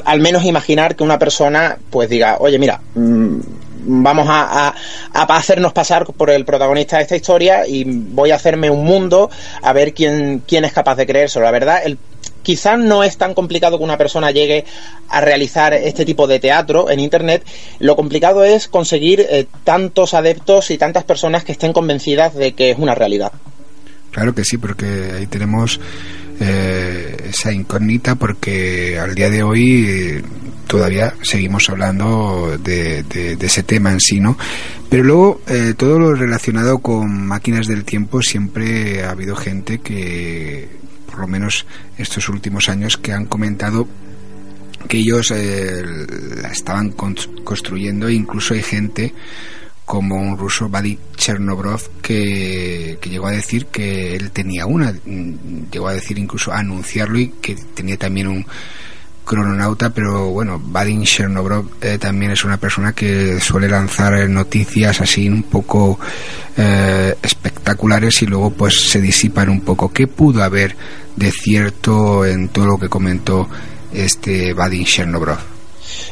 [0.04, 3.40] al menos imaginar que una persona pues diga, oye, mira, mm,
[3.84, 4.74] vamos a
[5.14, 9.30] hacernos pasar por el protagonista de esta historia y voy a hacerme un mundo
[9.62, 11.46] a ver quién, quién es capaz de creérselo.
[11.46, 11.98] La verdad, el,
[12.44, 14.66] quizás no es tan complicado que una persona llegue
[15.10, 17.46] a realizar este tipo de teatro en Internet.
[17.80, 22.72] Lo complicado es conseguir eh, tantos adeptos y tantas personas que estén convencidas de que
[22.72, 23.32] es una realidad.
[24.12, 25.80] Claro que sí, porque ahí tenemos
[26.40, 30.24] eh, esa incógnita porque al día de hoy eh,
[30.68, 34.38] todavía seguimos hablando de, de- ese tema en sí, ¿no?
[34.90, 40.68] Pero luego eh, todo lo relacionado con máquinas del tiempo siempre ha habido gente que,
[41.12, 41.66] por lo menos
[41.98, 43.88] estos últimos años, que han comentado
[44.88, 45.84] que ellos eh,
[46.42, 48.08] la estaban con- construyendo.
[48.08, 49.14] E incluso hay gente
[49.86, 54.94] como un ruso, Vadi Chernobrov, que, que llegó a decir que él tenía una,
[55.72, 58.46] llegó a decir incluso a anunciarlo y que tenía también un
[59.32, 65.00] crononauta, pero bueno, Vadim Chernobrov eh, también es una persona que suele lanzar eh, noticias
[65.00, 65.98] así un poco
[66.58, 69.94] eh, espectaculares y luego pues se disipan un poco.
[69.94, 70.76] ¿Qué pudo haber
[71.16, 73.48] de cierto en todo lo que comentó
[73.94, 75.51] este Vadim Chernobrov?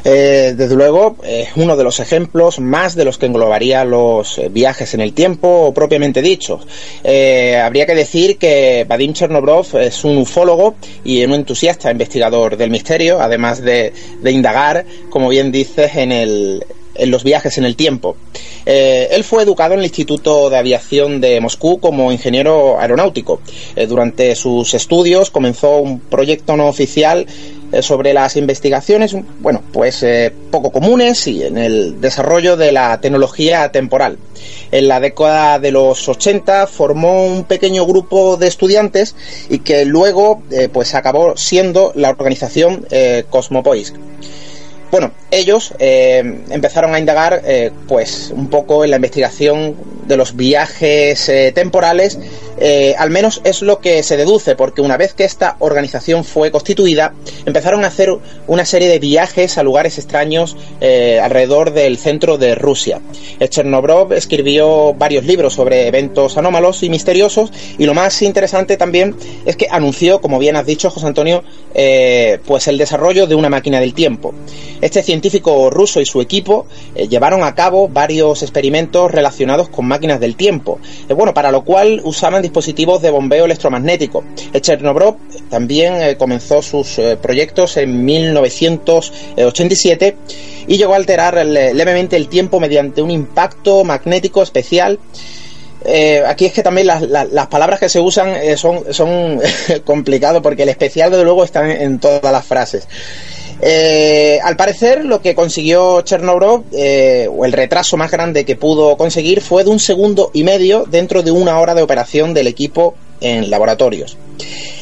[0.04, 4.48] Eh, desde luego, es uno de los ejemplos más de los que englobaría los eh,
[4.48, 6.62] viajes en el tiempo propiamente dichos.
[7.04, 12.70] Eh, habría que decir que Vadim Chernobrov es un ufólogo y un entusiasta investigador del
[12.70, 16.64] misterio, además de, de indagar, como bien dices, en el
[16.94, 18.16] en los viajes en el tiempo.
[18.66, 23.40] Eh, él fue educado en el Instituto de Aviación de Moscú como ingeniero aeronáutico.
[23.74, 30.02] Eh, durante sus estudios comenzó un proyecto no oficial eh, sobre las investigaciones, bueno, pues
[30.02, 34.18] eh, poco comunes y en el desarrollo de la tecnología temporal.
[34.70, 39.14] En la década de los 80 formó un pequeño grupo de estudiantes
[39.48, 43.94] y que luego eh, pues acabó siendo la organización eh, Cosmopoisk.
[44.90, 49.76] Bueno, ellos eh, empezaron a indagar eh, pues un poco en la investigación
[50.06, 52.18] de los viajes eh, temporales,
[52.98, 57.14] al menos es lo que se deduce, porque una vez que esta organización fue constituida,
[57.46, 58.10] empezaron a hacer
[58.48, 60.56] una serie de viajes a lugares extraños
[61.22, 63.00] alrededor del centro de Rusia.
[63.48, 69.56] Chernobrov escribió varios libros sobre eventos anómalos y misteriosos, y lo más interesante también es
[69.56, 71.42] que anunció, como bien has dicho, José Antonio,
[72.44, 74.34] pues el desarrollo de una máquina del tiempo.
[74.80, 80.20] Este científico ruso y su equipo eh, llevaron a cabo varios experimentos relacionados con máquinas
[80.20, 80.78] del tiempo,
[81.08, 84.24] eh, bueno, para lo cual usaban dispositivos de bombeo electromagnético.
[84.52, 85.16] Eh, Chernobrov
[85.50, 90.16] también comenzó sus proyectos en 1987
[90.66, 94.98] y llegó a alterar le- levemente el tiempo mediante un impacto magnético especial
[96.26, 99.40] aquí es que también las, palabras que se usan son, son
[99.84, 102.86] complicados porque el especial desde luego está en todas las frases.
[103.62, 108.96] Eh, al parecer lo que consiguió Chernobrov, eh, o el retraso más grande que pudo
[108.96, 112.94] conseguir, fue de un segundo y medio dentro de una hora de operación del equipo
[113.20, 114.16] en laboratorios.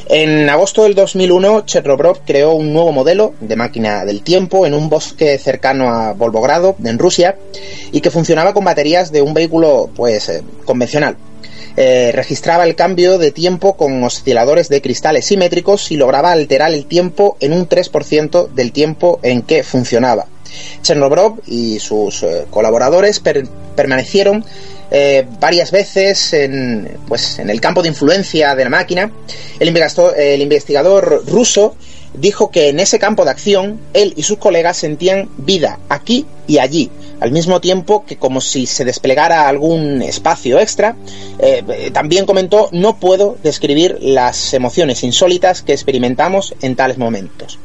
[0.09, 4.89] En agosto del 2001, Chernobrov creó un nuevo modelo de máquina del tiempo en un
[4.89, 7.37] bosque cercano a Volgogrado, en Rusia,
[7.93, 11.17] y que funcionaba con baterías de un vehículo pues eh, convencional.
[11.81, 16.87] Eh, registraba el cambio de tiempo con osciladores de cristales simétricos y lograba alterar el
[16.87, 20.27] tiempo en un 3% del tiempo en que funcionaba.
[20.83, 23.47] Chernobrov y sus eh, colaboradores per-
[23.77, 24.45] permanecieron
[24.91, 29.13] eh, varias veces en, pues, en el campo de influencia de la máquina.
[29.61, 31.77] El investigador ruso
[32.15, 36.59] dijo que en ese campo de acción él y sus colegas sentían vida aquí y
[36.59, 36.91] allí,
[37.21, 40.97] al mismo tiempo que como si se desplegara algún espacio extra.
[41.39, 47.59] Eh, eh, también comentó, no puedo describir las emociones insólitas que experimentamos en tales momentos.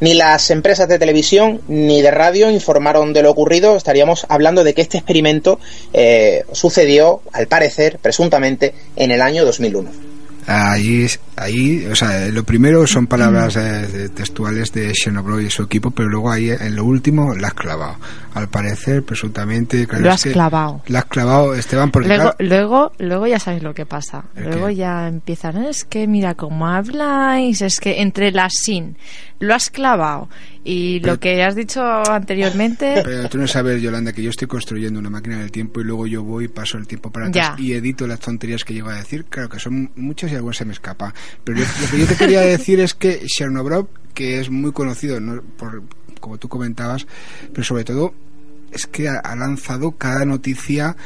[0.00, 3.76] Ni las empresas de televisión ni de radio informaron de lo ocurrido.
[3.76, 5.60] Estaríamos hablando de que este experimento
[5.92, 10.09] eh, sucedió, al parecer, presuntamente, en el año 2001.
[10.52, 11.06] Ahí,
[11.36, 16.08] ahí, o sea, lo primero son palabras eh, textuales de Chernobyl y su equipo, pero
[16.08, 17.94] luego ahí en lo último la has clavado.
[18.34, 20.82] Al parecer, presuntamente, claro, Lo has clavado.
[20.88, 24.24] La has clavado, Esteban, porque Luego, claro, luego, luego ya sabéis lo que pasa.
[24.34, 24.74] ¿El Luego qué?
[24.74, 28.96] ya empiezan, es que mira cómo habláis, es que entre la sin,
[29.40, 30.28] lo has clavado
[30.64, 34.46] y Pero- lo que has dicho anteriormente, Pero tú no sabes, Yolanda, que yo estoy
[34.46, 37.56] construyendo una máquina del tiempo y luego yo voy y paso el tiempo para atrás
[37.56, 37.62] Ya.
[37.62, 39.24] y edito las tonterías que llego a decir.
[39.24, 41.12] Claro que son muchas y algunas se me escapa.
[41.42, 45.18] Pero yo- lo que yo te quería decir es que Chernobyl, que es muy conocido,
[45.20, 45.42] ¿no?
[45.56, 45.82] por,
[46.20, 47.06] como tú comentabas,
[47.52, 48.14] pero sobre todo
[48.70, 50.96] es que ha, ha lanzado cada noticia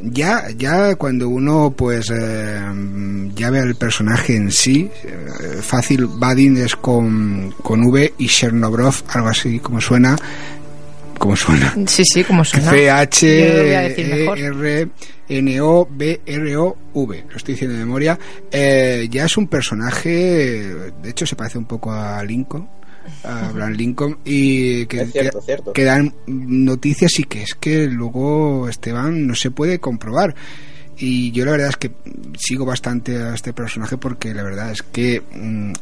[0.00, 2.60] ya ya cuando uno pues eh,
[3.34, 8.94] ya ve al personaje en sí eh, fácil Badin es con, con V y Chernobrov
[9.08, 10.16] algo así como suena
[11.18, 12.70] como suena sí, sí, como suena.
[12.70, 13.26] C H.
[13.26, 14.88] E R
[15.28, 18.18] N O B R O V lo estoy diciendo de memoria
[18.50, 20.10] Eh, ya es un personaje
[21.02, 22.68] de hecho se parece un poco a Lincoln
[23.24, 25.72] a Abraham Lincoln y que, Es cierto, que- cierto.
[25.72, 30.34] que dan noticias y que es que luego Esteban no se puede comprobar
[30.98, 31.90] y yo la verdad es que
[32.38, 35.72] sigo bastante a este personaje porque la verdad es que mm,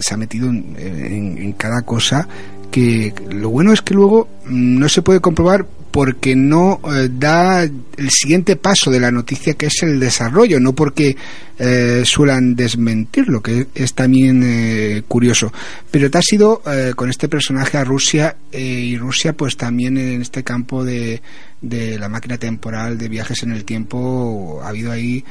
[0.00, 2.26] se, ha metido en, en- en cada cosa
[2.70, 7.62] que lo bueno es que luego mm, no se puede comprobar porque no eh, da
[7.62, 11.16] el siguiente paso de la noticia que es el desarrollo, no porque
[11.58, 15.52] eh, suelan desmentirlo, que es también eh, curioso.
[15.90, 19.98] Pero te has ido eh, con este personaje a Rusia eh, y Rusia pues también
[19.98, 21.20] en este campo de,
[21.60, 25.24] de la máquina temporal, de viajes en el tiempo, ha habido ahí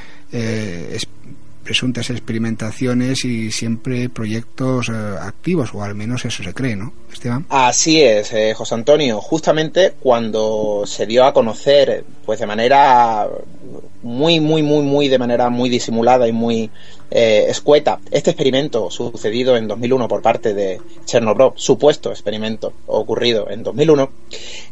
[1.64, 7.46] presuntas experimentaciones y siempre proyectos eh, activos, o al menos eso se cree, ¿no, Esteban?
[7.50, 9.22] Así es, eh, José Antonio.
[9.22, 13.28] Justamente cuando se dio a conocer, pues de manera
[14.04, 16.70] muy, muy, muy, muy, de manera muy disimulada y muy
[17.12, 23.64] eh, escueta, este experimento sucedido en 2001 por parte de Chernobyl, supuesto experimento ocurrido en
[23.64, 24.10] 2001,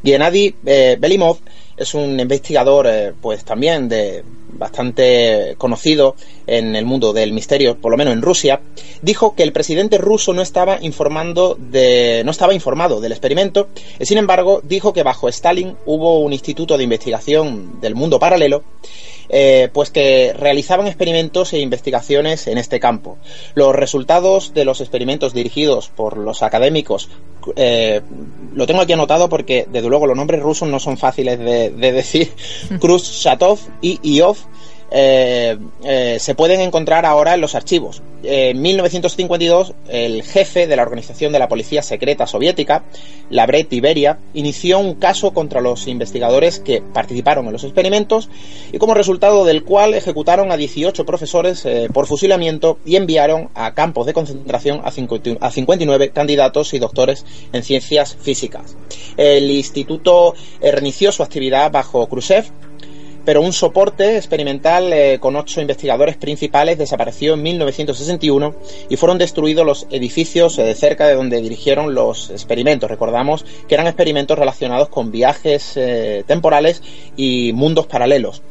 [0.03, 1.37] Gennady eh, Belimov
[1.80, 6.15] es un investigador, eh, pues también de bastante conocido
[6.45, 8.61] en el mundo del misterio, por lo menos en Rusia,
[9.01, 13.69] dijo que el presidente ruso no estaba informando de, no estaba informado del experimento.
[13.99, 18.64] y, Sin embargo, dijo que bajo Stalin hubo un instituto de investigación del mundo paralelo
[19.30, 23.18] eh, pues que realizaban experimentos e investigaciones en este campo.
[23.56, 27.10] Los resultados de los experimentos dirigidos por los académicos,
[27.56, 28.01] eh,
[28.53, 31.91] lo tengo aquí anotado porque desde luego los nombres rusos no son fáciles de, de
[31.91, 32.31] decir,
[32.80, 34.38] Khrushchev y Iov,
[34.91, 38.01] eh, eh, se pueden encontrar ahora en los archivos.
[38.23, 42.83] En 1952, el jefe de la organización de la policía secreta soviética,
[43.29, 48.29] Labret Iberia, inició un caso contra los investigadores que participaron en los experimentos
[48.73, 53.73] y como resultado del cual ejecutaron a 18 profesores eh, por fusilamiento y enviaron a
[53.73, 58.75] campos de concentración a 50 a 59 candidatos y doctores en ciencias físicas.
[59.15, 62.45] El instituto reinició su actividad bajo Khrushchev
[63.30, 68.56] pero un soporte experimental eh, con ocho investigadores principales desapareció en 1961
[68.89, 72.89] y fueron destruidos los edificios eh, cerca de donde dirigieron los experimentos.
[72.89, 76.81] Recordamos que eran experimentos relacionados con viajes eh, temporales
[77.15, 78.41] y mundos paralelos.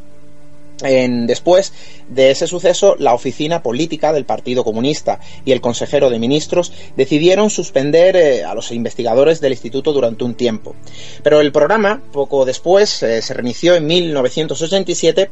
[0.80, 1.72] Después
[2.08, 7.50] de ese suceso, la oficina política del Partido Comunista y el consejero de ministros decidieron
[7.50, 10.76] suspender eh, a los investigadores del instituto durante un tiempo.
[11.24, 15.30] Pero el programa, poco después, eh, se reinició en 1987.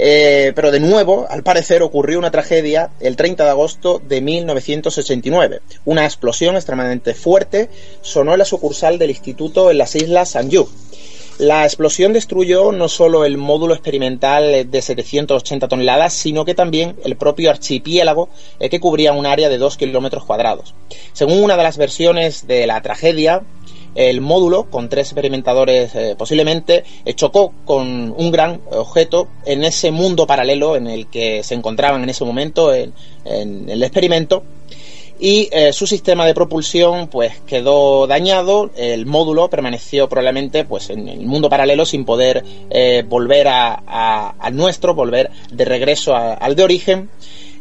[0.00, 5.60] eh, pero de nuevo, al parecer, ocurrió una tragedia el 30 de agosto de 1989.
[5.86, 7.68] Una explosión extremadamente fuerte
[8.00, 10.68] sonó en la sucursal del instituto en las islas Sanju.
[11.38, 17.16] La explosión destruyó no solo el módulo experimental de 780 toneladas, sino que también el
[17.16, 18.28] propio archipiélago
[18.58, 20.74] eh, que cubría un área de 2 kilómetros cuadrados.
[21.12, 23.44] Según una de las versiones de la tragedia,
[23.94, 29.92] el módulo con tres experimentadores eh, posiblemente eh, chocó con un gran objeto en ese
[29.92, 32.92] mundo paralelo en el que se encontraban en ese momento en,
[33.24, 34.42] en el experimento
[35.20, 41.08] y eh, su sistema de propulsión pues quedó dañado el módulo permaneció probablemente pues en
[41.08, 46.34] el mundo paralelo sin poder eh, volver a, a- al nuestro volver de regreso a-
[46.34, 47.10] al de origen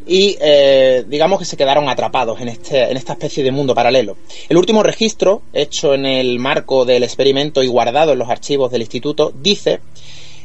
[0.10, 4.16] y eh, digamos que se quedaron atrapados en, este, en esta especie de mundo paralelo.
[4.48, 8.82] El último registro, hecho en el marco del experimento y guardado en los archivos del
[8.84, 9.82] instituto, dice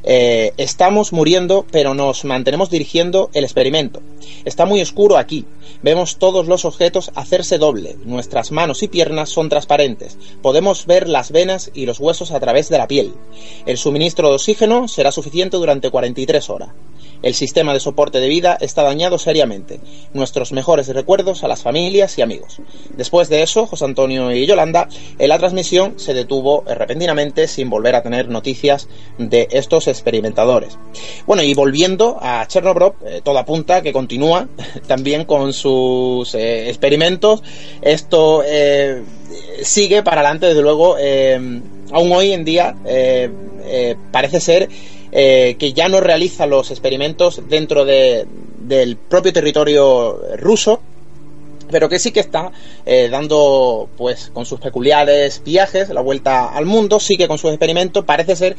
[0.05, 4.01] eh, estamos muriendo, pero nos mantenemos dirigiendo el experimento.
[4.45, 5.45] Está muy oscuro aquí.
[5.83, 7.97] Vemos todos los objetos hacerse doble.
[8.05, 10.19] Nuestras manos y piernas son transparentes.
[10.43, 13.15] Podemos ver las venas y los huesos a través de la piel.
[13.67, 16.71] El suministro de oxígeno será suficiente durante 43 horas.
[17.23, 19.81] El sistema de soporte de vida está dañado seriamente.
[20.13, 22.61] Nuestros mejores recuerdos a las familias y amigos.
[22.97, 24.89] Después de eso, José Antonio y Yolanda,
[25.19, 28.89] eh, la transmisión se detuvo repentinamente sin volver a tener noticias
[29.19, 30.79] de estos experimentadores.
[31.27, 34.49] Bueno, y volviendo a Chernobyl, eh, todo apunta que continúa
[34.87, 37.43] también con sus eh, experimentos.
[37.81, 39.03] Esto eh,
[39.63, 40.97] sigue para adelante, desde luego.
[40.99, 41.61] eh,
[41.93, 42.75] aún hoy en día
[44.11, 44.69] parece ser
[45.13, 48.27] eh, que ya no realiza los experimentos dentro de-
[48.59, 50.81] del propio territorio ruso,
[51.71, 52.51] pero que sí que está
[52.85, 58.05] eh, dando, pues, con sus peculiares viajes, la vuelta al mundo, sigue con sus experimentos.
[58.05, 58.57] Parece ser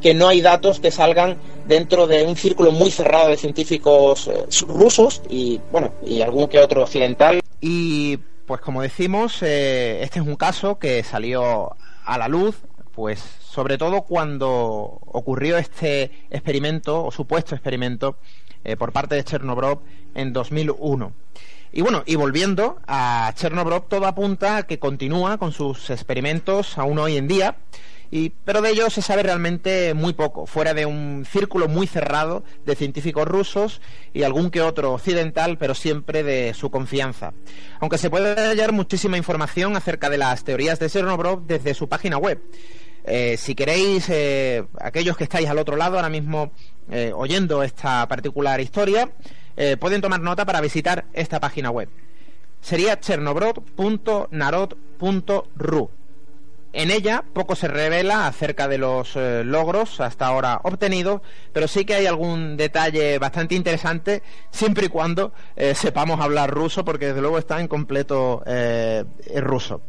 [0.00, 4.44] que no hay datos que salgan dentro de un círculo muy cerrado de científicos eh,
[4.66, 7.40] rusos y, bueno, y algún que otro occidental.
[7.60, 8.16] Y
[8.46, 11.70] pues como decimos, este es un caso que salió
[12.04, 12.56] a la luz,
[12.94, 18.16] pues sobre todo cuando ocurrió este experimento o supuesto experimento
[18.64, 19.78] eh, por parte de Chernobyl
[20.14, 21.12] en 2001.
[21.72, 26.98] Y bueno, y volviendo a Chernobyl, todo apunta a que continúa con sus experimentos aún
[26.98, 27.56] hoy en día.
[28.10, 32.44] Y, pero de ello se sabe realmente muy poco, fuera de un círculo muy cerrado
[32.66, 33.80] de científicos rusos
[34.12, 37.32] y algún que otro occidental, pero siempre de su confianza.
[37.80, 42.18] Aunque se puede hallar muchísima información acerca de las teorías de Chernobyl desde su página
[42.18, 42.38] web.
[43.04, 46.52] Eh, si queréis, eh, aquellos que estáis al otro lado ahora mismo
[46.90, 49.10] eh, oyendo esta particular historia,
[49.78, 51.90] pueden tomar nota para visitar esta página web.
[52.62, 55.90] Sería chernobro.narod.ru.
[56.72, 61.20] En ella poco se revela acerca de los logros hasta ahora obtenidos,
[61.52, 65.34] pero sí que hay algún detalle bastante interesante, siempre y cuando
[65.74, 68.42] sepamos hablar ruso, porque desde luego está en completo
[69.36, 69.82] ruso.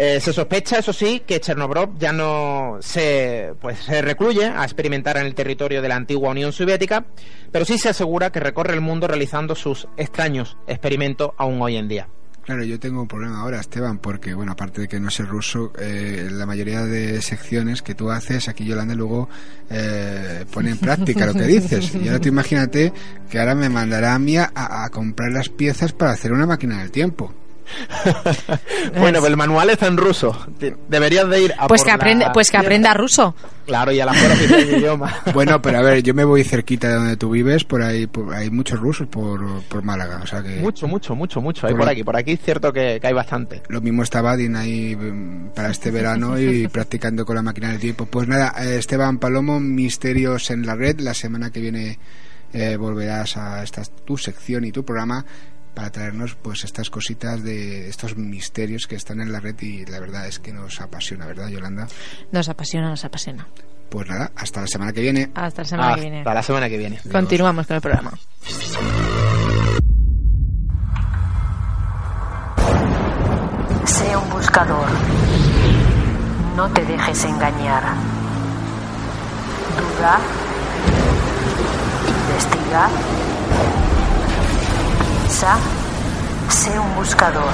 [0.00, 5.16] Eh, se sospecha, eso sí, que Chernobyl ya no se, pues, se recluye a experimentar
[5.16, 7.04] en el territorio de la antigua Unión Soviética,
[7.50, 11.88] pero sí se asegura que recorre el mundo realizando sus extraños experimentos aún hoy en
[11.88, 12.08] día.
[12.44, 15.72] Claro, yo tengo un problema ahora, Esteban, porque, bueno, aparte de que no sé ruso,
[15.80, 19.28] eh, la mayoría de secciones que tú haces, aquí Yolanda luego
[19.68, 21.92] eh, pone en práctica lo que dices.
[21.96, 22.92] Y ahora tú imagínate
[23.28, 26.78] que ahora me mandará a mí a, a comprar las piezas para hacer una máquina
[26.78, 27.34] del tiempo.
[28.98, 30.46] Bueno, pues el manual está en ruso.
[30.88, 33.34] Deberías de ir a Pues por que, aprende, la pues que aprenda ruso.
[33.66, 35.14] Claro, y a la fuera de idioma.
[35.34, 38.34] Bueno, pero a ver, yo me voy cerquita de donde tú vives, por ahí por-
[38.34, 40.56] hay muchos rusos por, por Málaga, o sea que...
[40.56, 41.66] Mucho, mucho, mucho, mucho.
[41.66, 43.62] Hay Por por lo- aquí, por aquí es cierto que, que hay bastante.
[43.68, 47.78] Lo mismo está Badin ahí mm, para este verano y practicando con la máquina del
[47.80, 48.06] tiempo.
[48.06, 51.00] Pues nada, eh, Esteban Palomo, Misterios en la Red.
[51.00, 51.98] La semana que viene
[52.54, 55.24] eh, volverás a esta tu sección y tu programa
[55.78, 60.00] para traernos pues estas cositas de estos misterios que están en la red y la
[60.00, 61.86] verdad es que nos apasiona, ¿verdad, Yolanda?
[62.32, 63.46] Nos apasiona, nos apasiona.
[63.88, 65.30] Pues nada, hasta la semana que viene.
[65.36, 66.18] Hasta la semana que viene.
[66.18, 67.00] Hasta la semana que viene.
[67.12, 68.10] Continuamos con el programa.
[73.84, 74.88] Sé un buscador.
[76.56, 77.84] No te dejes engañar.
[79.76, 80.18] Duda.
[82.26, 83.77] Investiga.
[85.28, 85.58] Piensa.
[86.48, 87.44] Sé un buscador.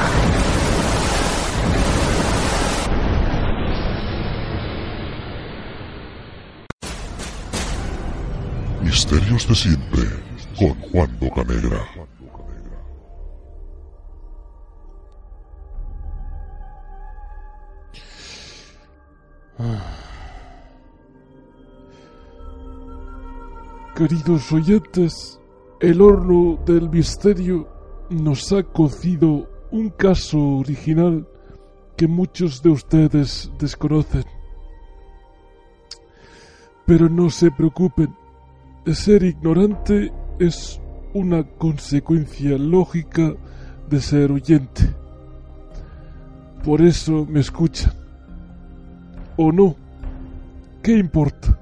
[8.80, 10.02] Misterios de siempre,
[10.56, 11.84] con Juan Bocanegra.
[23.96, 25.40] Queridos oyentes,
[25.84, 27.68] el horno del misterio
[28.08, 31.28] nos ha cocido un caso original
[31.94, 34.24] que muchos de ustedes desconocen.
[36.86, 38.14] Pero no se preocupen,
[38.94, 40.80] ser ignorante es
[41.12, 43.34] una consecuencia lógica
[43.90, 44.82] de ser oyente.
[46.64, 47.92] Por eso me escuchan.
[49.36, 49.76] o no.
[50.82, 51.58] ¿Qué importa?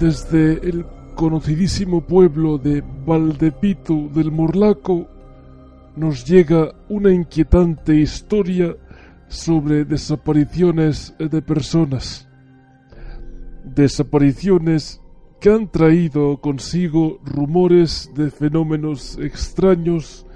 [0.00, 0.84] Desde el
[1.14, 5.06] conocidísimo pueblo de Valdepito del Morlaco
[5.96, 8.76] nos llega una inquietante historia
[9.28, 12.28] sobre desapariciones de personas.
[13.64, 15.00] Desapariciones
[15.40, 20.26] que han traído consigo rumores de fenómenos extraños,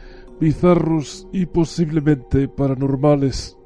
[0.40, 3.56] bizarros y posiblemente paranormales.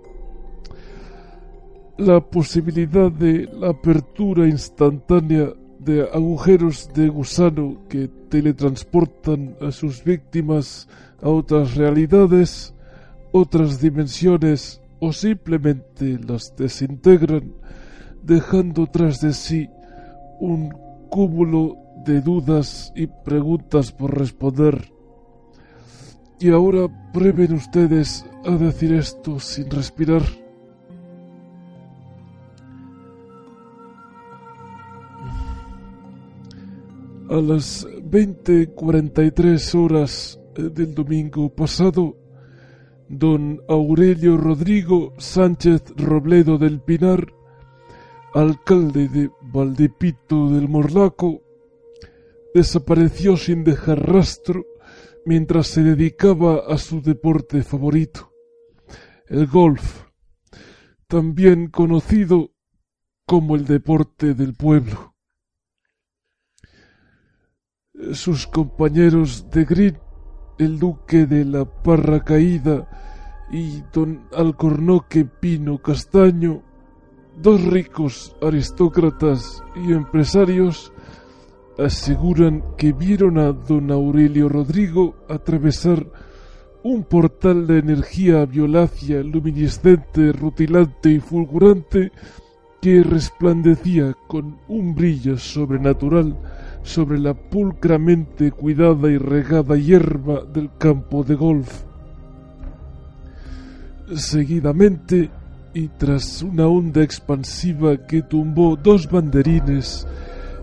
[1.99, 5.53] La posibilidad de la apertura instantánea
[5.85, 10.89] de agujeros de gusano que teletransportan a sus víctimas
[11.23, 12.75] a otras realidades,
[13.33, 17.55] otras dimensiones o simplemente las desintegran,
[18.23, 19.69] dejando tras de sí
[20.39, 20.71] un
[21.09, 24.93] cúmulo de dudas y preguntas por responder.
[26.39, 30.40] Y ahora prueben ustedes a decir esto sin respirar.
[37.31, 42.17] A las 20:43 horas eh, del domingo pasado,
[43.09, 47.33] don Aurelio Rodrigo Sánchez Robledo del Pinar,
[48.35, 51.41] alcalde de Valdepito del Morlaco,
[52.53, 54.67] desapareció sin dejar rastro
[55.25, 58.33] mientras se dedicaba a su deporte favorito,
[59.29, 60.03] el golf,
[61.07, 62.51] también conocido
[63.25, 65.10] como el deporte del pueblo.
[68.13, 69.99] Sus compañeros de green,
[70.59, 72.89] el duque de la Parra Caída
[73.53, 76.63] y don Alcornoque Pino Castaño,
[77.41, 80.93] dos ricos aristócratas y empresarios,
[81.79, 86.07] aseguran que vieron a don Aurelio Rodrigo atravesar
[86.83, 92.13] un portal de energía violácea, luminiscente, rutilante y fulgurante
[92.81, 96.37] que resplandecía con un brillo sobrenatural
[96.83, 101.83] sobre la pulcramente cuidada y regada hierba del campo de golf.
[104.15, 105.31] Seguidamente,
[105.73, 110.07] y tras una onda expansiva que tumbó dos banderines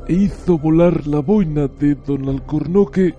[0.08, 3.16] e hizo volar la boina de don Alcornoque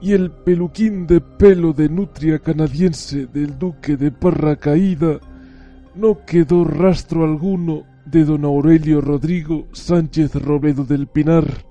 [0.00, 5.18] y el peluquín de pelo de nutria canadiense del duque de Parra Caída,
[5.96, 11.67] no quedó rastro alguno de don Aurelio Rodrigo Sánchez Robledo del Pinar,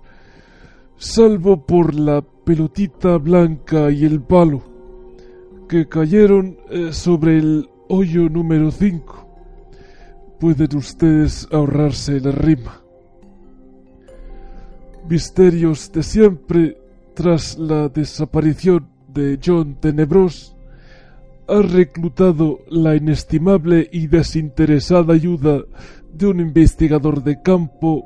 [0.97, 4.63] salvo por la pelotita blanca y el palo,
[5.69, 9.27] que cayeron eh, sobre el hoyo número 5.
[10.39, 12.81] Pueden ustedes ahorrarse la rima.
[15.09, 16.77] Misterios de siempre
[17.13, 20.55] tras la desaparición de John Tenebros
[21.47, 25.63] ha reclutado la inestimable y desinteresada ayuda
[26.13, 28.05] de un investigador de campo,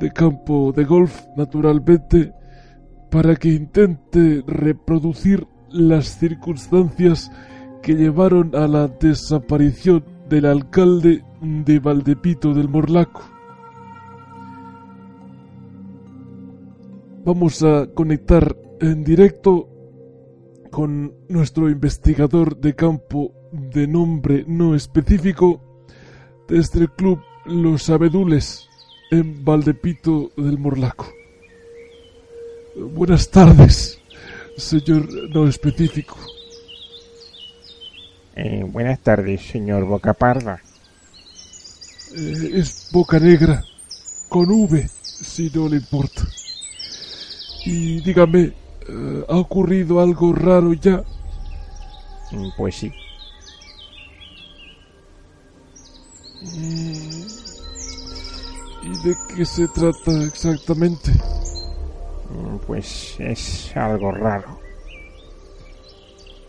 [0.00, 2.32] de campo de golf, naturalmente,
[3.10, 7.30] para que intente reproducir las circunstancias
[7.82, 13.22] que llevaron a la desaparición del alcalde de Valdepito del Morlaco.
[17.24, 19.68] Vamos a conectar en directo
[20.70, 25.84] con nuestro investigador de campo de nombre no específico
[26.48, 28.69] desde el club Los Abedules
[29.10, 31.06] en Valdepito del Morlaco.
[32.76, 33.98] Buenas tardes,
[34.56, 36.16] señor no específico.
[38.36, 40.62] Eh, buenas tardes, señor Boca Parda.
[42.16, 43.64] Eh, es Boca Negra,
[44.28, 46.22] con V, si no le importa.
[47.66, 48.52] Y dígame,
[48.88, 51.04] eh, ¿ha ocurrido algo raro ya?
[52.30, 52.92] Mm, Pues sí.
[56.42, 57.29] Mm,
[58.82, 61.10] ¿Y de qué se trata exactamente?
[62.30, 64.58] Mm, Pues es algo raro.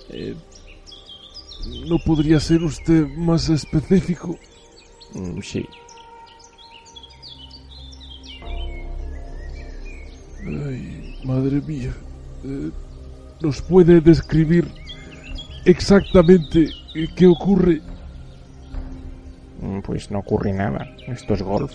[0.10, 0.36] Eh,
[1.88, 4.38] ¿No podría ser usted más específico?
[5.14, 5.66] Mm, Sí.
[10.46, 11.94] Ay, madre mía.
[12.44, 12.72] Eh,
[13.42, 14.68] ¿Nos puede describir
[15.66, 17.82] exactamente eh, qué ocurre?
[19.62, 20.88] Mm, Pues no ocurre nada.
[21.08, 21.74] Esto es golf.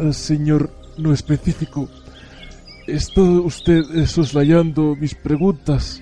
[0.00, 1.88] Eh, señor no específico,
[2.86, 6.00] está usted soslayando mis preguntas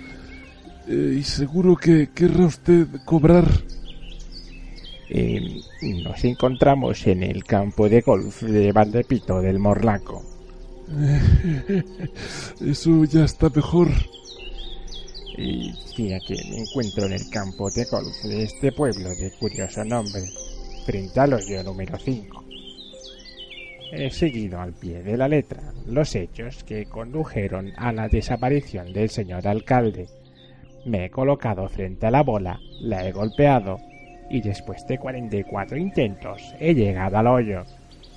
[0.86, 3.46] eh, y seguro que querrá usted cobrar.
[5.10, 5.60] Eh,
[6.04, 10.22] nos encontramos en el campo de golf de Valdepito del Morlaco.
[12.60, 13.88] Eso ya está mejor.
[15.40, 19.84] Y sí, aquí me encuentro en el campo de golf de este pueblo de curioso
[19.84, 20.24] nombre,
[20.84, 22.44] frente al hoyo número 5.
[23.92, 29.08] He seguido al pie de la letra los hechos que condujeron a la desaparición del
[29.10, 30.08] señor alcalde.
[30.84, 33.78] Me he colocado frente a la bola, la he golpeado
[34.30, 37.64] y después de 44 intentos he llegado al hoyo.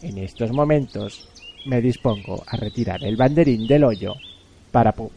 [0.01, 1.29] En estos momentos
[1.67, 4.15] me dispongo a retirar el banderín del hoyo
[4.71, 4.93] para...
[4.95, 5.11] pu-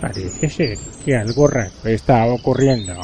[0.00, 2.94] Parece ser que algo raro está ocurriendo.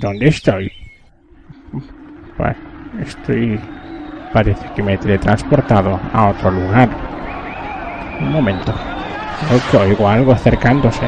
[0.00, 0.72] ¿Dónde estoy?
[2.38, 2.56] Bueno,
[3.02, 3.60] estoy...
[4.32, 6.88] Parece que me he teletransportado a otro lugar.
[8.18, 8.72] Un momento.
[9.46, 11.06] Creo que oigo algo acercándose.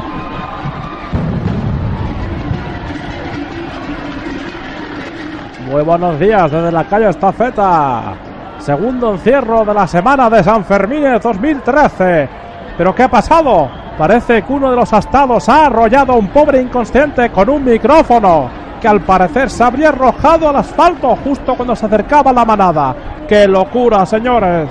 [5.70, 8.14] Muy buenos días desde la calle Estafeta.
[8.59, 12.28] Segundo encierro de la semana de San Fermín 2013.
[12.77, 13.70] ¿Pero qué ha pasado?
[13.97, 18.61] Parece que uno de los astados ha arrollado a un pobre inconsciente con un micrófono,
[18.82, 23.24] que al parecer se habría arrojado al asfalto justo cuando se acercaba la manada.
[23.28, 24.68] ¡Qué locura, señores!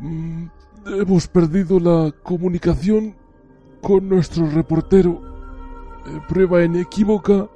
[0.00, 0.46] Mm,
[0.86, 3.16] Hemos perdido la comunicación
[3.82, 5.20] con nuestro reportero.
[6.06, 7.48] Eh, prueba inequívoca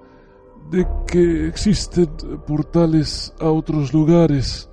[0.71, 2.09] de que existen
[2.47, 4.69] portales a otros lugares,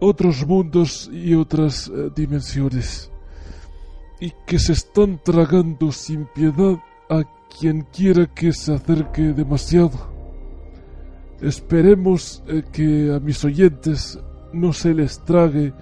[0.00, 3.11] otros mundos y otras eh, dimensiones.
[4.22, 6.78] Y que se están tragando sin piedad
[7.10, 7.24] a
[7.58, 9.98] quien quiera que se acerque demasiado.
[11.40, 14.20] Esperemos eh, que a mis oyentes
[14.52, 15.72] no se les trague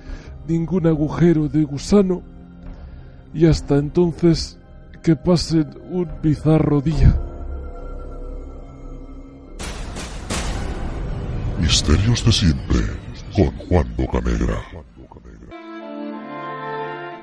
[0.48, 2.22] ningún agujero de gusano
[3.34, 4.58] y hasta entonces
[5.02, 7.14] que pasen un bizarro día.
[11.60, 12.80] Misterios de siempre,
[13.36, 14.56] con Juan Bocanegra.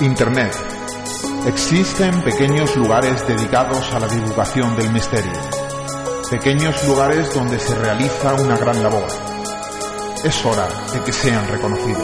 [0.00, 0.52] Internet.
[1.46, 5.32] Existen pequeños lugares dedicados a la divulgación del misterio.
[6.30, 9.35] Pequeños lugares donde se realiza una gran labor.
[10.26, 12.02] Es hora de que sean reconocidos.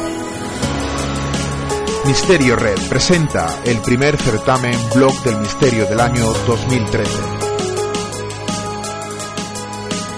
[2.04, 7.10] Misterio Red presenta el primer certamen Blog del Misterio del año 2013.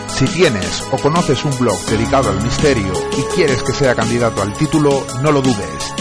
[0.09, 4.53] Si tienes o conoces un blog dedicado al misterio y quieres que sea candidato al
[4.53, 5.95] título, no lo dudes.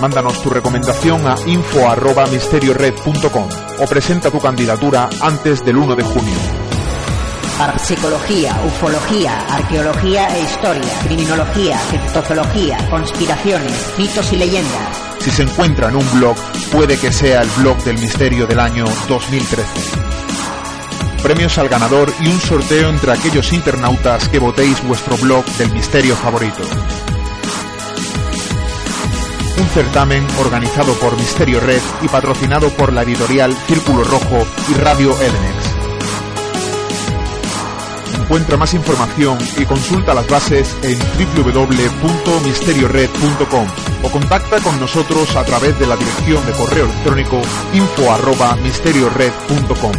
[0.00, 3.48] Mándanos tu recomendación a info@misteriored.com
[3.78, 6.65] o presenta tu candidatura antes del 1 de junio.
[7.58, 15.06] Parapsicología, ufología, arqueología e historia, criminología, criptozoología, conspiraciones, mitos y leyendas.
[15.20, 16.36] Si se encuentra en un blog,
[16.70, 19.64] puede que sea el blog del misterio del año 2013.
[21.22, 26.14] Premios al ganador y un sorteo entre aquellos internautas que votéis vuestro blog del misterio
[26.14, 26.62] favorito.
[29.58, 35.18] Un certamen organizado por Misterio Red y patrocinado por la editorial Círculo Rojo y Radio
[35.18, 35.65] Edenex.
[38.26, 43.68] Encuentra más información y consulta las bases en www.misteriored.com
[44.02, 47.40] o contacta con nosotros a través de la dirección de correo electrónico
[47.72, 49.92] info@misteriored.com.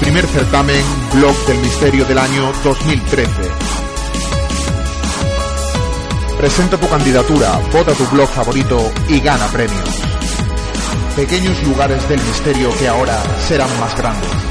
[0.00, 0.84] Primer certamen
[1.14, 3.30] Blog del Misterio del año 2013.
[6.36, 9.88] Presenta tu candidatura, vota tu blog favorito y gana premios.
[11.14, 14.45] Pequeños lugares del misterio que ahora serán más grandes.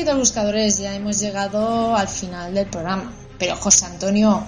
[0.00, 3.12] Queridos buscadores, ya hemos llegado al final del programa.
[3.38, 4.46] Pero José Antonio,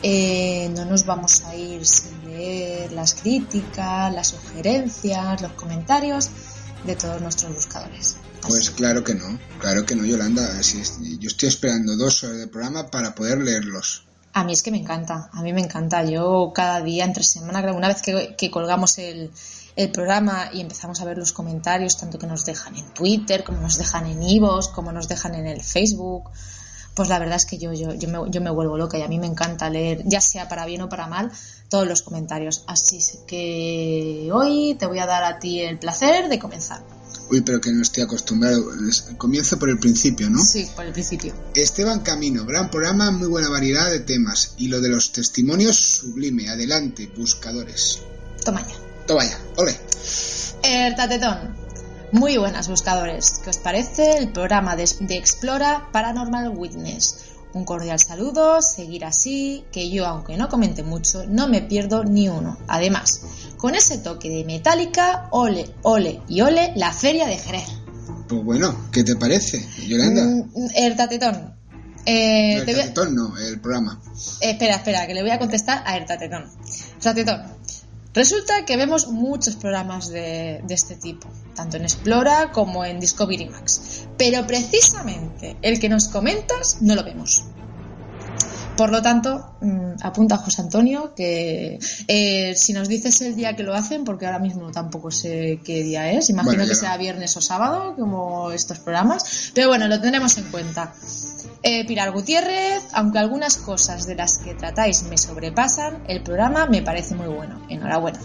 [0.00, 6.30] eh, no nos vamos a ir sin leer las críticas, las sugerencias, los comentarios
[6.86, 8.16] de todos nuestros buscadores.
[8.46, 10.56] Pues claro que no, claro que no, Yolanda.
[10.56, 11.00] Así es.
[11.18, 14.04] Yo estoy esperando dos horas de programa para poder leerlos.
[14.34, 16.04] A mí es que me encanta, a mí me encanta.
[16.04, 19.32] Yo cada día, entre semana, una vez que, que colgamos el,
[19.76, 23.60] el programa y empezamos a ver los comentarios, tanto que nos dejan en Twitter, como
[23.60, 26.30] nos dejan en Ivos, como nos dejan en el Facebook,
[26.94, 29.08] pues la verdad es que yo, yo, yo, me, yo me vuelvo loca y a
[29.08, 31.32] mí me encanta leer, ya sea para bien o para mal,
[31.68, 32.64] todos los comentarios.
[32.66, 36.82] Así que hoy te voy a dar a ti el placer de comenzar.
[37.30, 38.62] Uy, pero que no estoy acostumbrado.
[39.16, 40.38] Comienzo por el principio, ¿no?
[40.38, 41.32] Sí, por el principio.
[41.54, 44.54] Esteban Camino, gran programa, muy buena variedad de temas.
[44.58, 46.50] Y lo de los testimonios, sublime.
[46.50, 48.00] Adelante, buscadores.
[48.44, 48.81] Toma ya.
[49.12, 49.76] Toma ya, ole.
[50.62, 51.54] El tatetón.
[52.12, 53.40] Muy buenas buscadores.
[53.44, 57.26] ¿Qué os parece el programa de, de Explora Paranormal Witness?
[57.52, 62.30] Un cordial saludo, seguir así, que yo, aunque no comente mucho, no me pierdo ni
[62.30, 62.56] uno.
[62.68, 63.20] Además,
[63.58, 67.68] con ese toque de metálica, ole, ole y ole, la feria de Jerez.
[68.28, 70.22] Pues bueno, ¿qué te parece, Yolanda?
[70.24, 71.54] Mm, el tatetón.
[72.06, 74.00] Eh, no, el a- tatetón no, el programa.
[74.40, 76.50] Eh, espera, espera, que le voy a contestar a el tatetón.
[77.02, 77.42] Tatetón.
[78.14, 83.48] Resulta que vemos muchos programas de, de este tipo, tanto en Explora como en Discovery
[83.48, 84.06] Max.
[84.18, 87.44] Pero precisamente el que nos comentas no lo vemos.
[88.76, 91.78] Por lo tanto, mm, apunta a José Antonio que
[92.08, 95.82] eh, si nos dices el día que lo hacen, porque ahora mismo tampoco sé qué
[95.82, 100.00] día es, imagino Bueno, que sea viernes o sábado, como estos programas, pero bueno, lo
[100.00, 100.94] tendremos en cuenta.
[101.64, 106.82] Eh, Pilar Gutiérrez, aunque algunas cosas de las que tratáis me sobrepasan, el programa me
[106.82, 107.64] parece muy bueno.
[107.68, 108.18] Enhorabuena.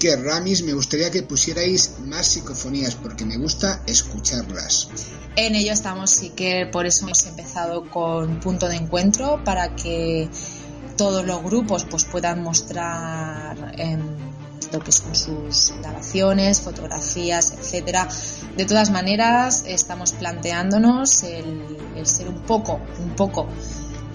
[0.00, 4.88] Que Ramis, me gustaría que pusierais más psicofonías porque me gusta escucharlas.
[5.34, 10.28] En ello estamos, que por eso hemos empezado con punto de encuentro para que
[10.96, 14.00] todos los grupos pues puedan mostrar em,
[14.72, 18.08] lo que son sus grabaciones, fotografías, etcétera.
[18.56, 23.48] De todas maneras, estamos planteándonos el, el ser un poco, un poco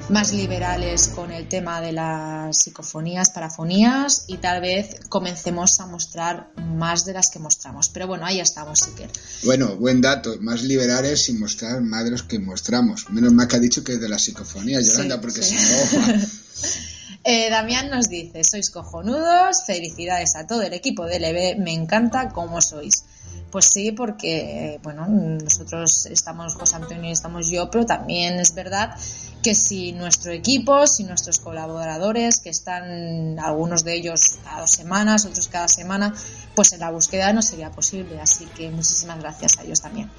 [0.09, 6.51] más liberales con el tema de las psicofonías, parafonías y tal vez comencemos a mostrar
[6.55, 7.89] más de las que mostramos.
[7.89, 9.09] Pero bueno, ahí estamos, que.
[9.43, 13.09] Bueno, buen dato, más liberales sin mostrar más de los que mostramos.
[13.09, 15.57] Menos mal que ha dicho que es de la psicofonía, Yolanda, Sí, porque sí.
[15.57, 16.13] si no...
[17.23, 22.29] Eh, Damián nos dice, sois cojonudos, felicidades a todo el equipo de LB, me encanta
[22.29, 23.03] cómo sois.
[23.51, 28.95] Pues sí, porque, bueno, nosotros estamos, José Antonio y estamos yo, pero también es verdad
[29.41, 35.25] que si nuestro equipo, si nuestros colaboradores, que están algunos de ellos cada dos semanas,
[35.25, 36.13] otros cada semana,
[36.55, 38.19] pues en la búsqueda no sería posible.
[38.19, 40.09] Así que muchísimas gracias a ellos también.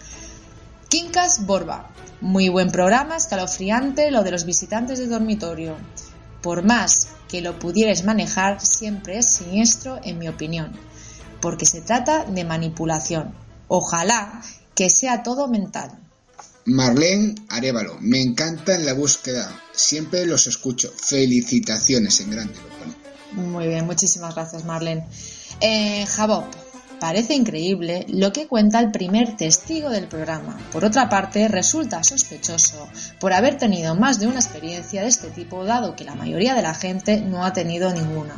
[0.89, 1.91] Quincas Borba.
[2.21, 5.77] Muy buen programa, escalofriante lo de los visitantes de dormitorio.
[6.49, 10.73] Por más que lo pudierais manejar, siempre es siniestro en mi opinión,
[11.43, 13.35] porque se trata de manipulación.
[13.69, 14.43] Ojalá
[14.75, 15.91] que sea todo mental.
[16.65, 19.61] Marlene Arevalo, me encanta en la búsqueda.
[19.75, 20.91] Siempre los escucho.
[20.97, 22.55] Felicitaciones en grande.
[23.33, 25.05] Muy bien, muchísimas gracias Marlene.
[25.61, 26.47] Eh, Jabop,
[27.01, 30.59] parece increíble lo que cuenta el primer testigo del programa.
[30.73, 32.89] Por otra parte, resulta sospechoso
[33.19, 36.63] por haber tenido más de una experiencia de este tipo, dado que la mayoría de
[36.63, 38.35] la gente no ha tenido ninguna.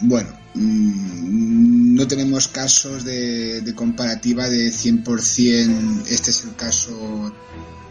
[0.00, 6.06] Bueno, mm, no tenemos casos de, de comparativa de 100%.
[6.08, 7.32] Este es el caso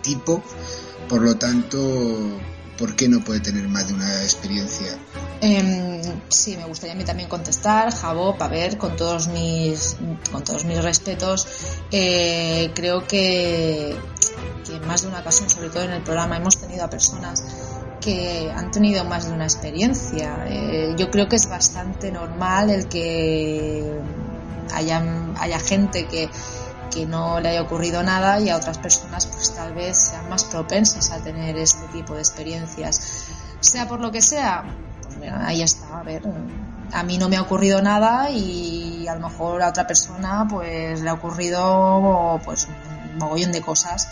[0.01, 0.43] tipo.
[1.07, 2.39] Por lo tanto,
[2.79, 4.97] ¿por qué no puede tener más de una experiencia?
[5.41, 9.97] Em, sí, me gustaría a mí también contestar, Jabop, a ver, con todos mis,
[10.31, 11.45] con todos mis respetos,
[11.91, 13.95] eh, creo que,
[14.65, 17.43] que en más de una ocasión, sobre todo en el programa, hemos tenido a personas
[17.99, 20.45] que han tenido más de una experiencia.
[20.47, 23.99] Eh, yo creo que es bastante normal el que
[24.73, 25.03] haya,
[25.37, 26.29] haya gente que,
[26.89, 30.43] que no le haya ocurrido nada y a otras personas pues tal vez sean más
[30.43, 33.27] propensas a tener este tipo de experiencias.
[33.59, 34.63] Sea por lo que sea,
[35.03, 36.23] pues mira, ahí está, a ver,
[36.91, 41.01] a mí no me ha ocurrido nada y a lo mejor a otra persona pues
[41.01, 44.07] le ha ocurrido pues un mogollón de cosas.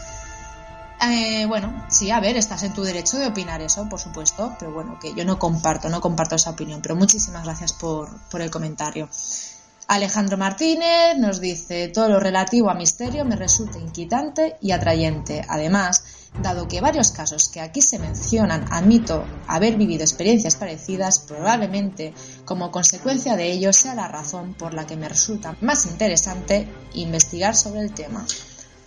[0.99, 4.72] Eh, bueno, sí, a ver, estás en tu derecho de opinar eso, por supuesto, pero
[4.72, 8.49] bueno, que yo no comparto, no comparto esa opinión, pero muchísimas gracias por, por el
[8.49, 9.08] comentario.
[9.88, 15.45] Alejandro Martínez nos dice, todo lo relativo a misterio me resulta inquietante y atrayente.
[15.47, 16.03] Además,
[16.41, 22.69] dado que varios casos que aquí se mencionan admito haber vivido experiencias parecidas, probablemente como
[22.69, 27.80] consecuencia de ello sea la razón por la que me resulta más interesante investigar sobre
[27.80, 28.26] el tema.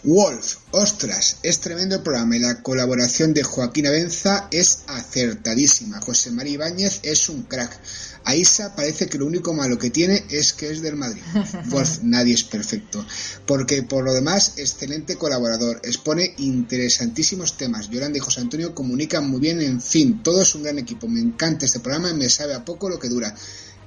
[0.02, 6.01] Wolf, ostras, es tremendo el programa y la colaboración de Joaquín Abenza es acertadísima.
[6.01, 7.78] José María Ibáñez es un crack.
[8.24, 11.22] Aisa parece que lo único malo que tiene es que es del Madrid.
[11.66, 13.05] Wolf, nadie es perfecto.
[13.47, 15.80] Porque por lo demás, excelente colaborador.
[15.82, 17.88] Expone interesantísimos temas.
[17.88, 19.60] Yolanda y José Antonio comunican muy bien.
[19.60, 21.09] En fin, todo es un gran equipo.
[21.09, 23.34] Me encanta este programa y me sabe a poco lo que dura.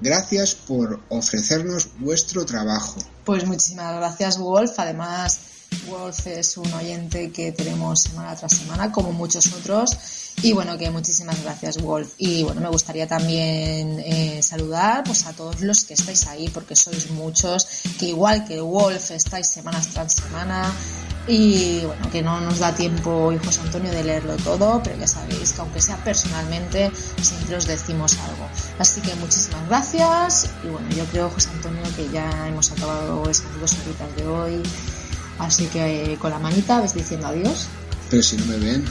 [0.01, 2.99] Gracias por ofrecernos vuestro trabajo.
[3.23, 4.73] Pues muchísimas gracias, Wolf.
[4.77, 5.39] Además,
[5.87, 9.97] Wolf es un oyente que tenemos semana tras semana, como muchos otros.
[10.41, 12.13] Y bueno, que muchísimas gracias, Wolf.
[12.17, 16.75] Y bueno, me gustaría también eh, saludar pues, a todos los que estáis ahí, porque
[16.75, 17.67] sois muchos,
[17.99, 20.73] que igual que Wolf estáis semanas tras semana.
[21.25, 25.53] Y bueno, que no nos da tiempo, José Antonio, de leerlo todo, pero ya sabéis
[25.53, 26.91] que aunque sea personalmente,
[27.21, 28.45] siempre os decimos algo.
[28.77, 30.49] Así que muchísimas gracias.
[30.65, 34.63] Y bueno, yo creo, José Antonio, que ya hemos acabado esas dos horitas de hoy.
[35.39, 37.67] Así que eh, con la manita ves diciendo adiós.
[38.09, 38.85] Pero si no me ven.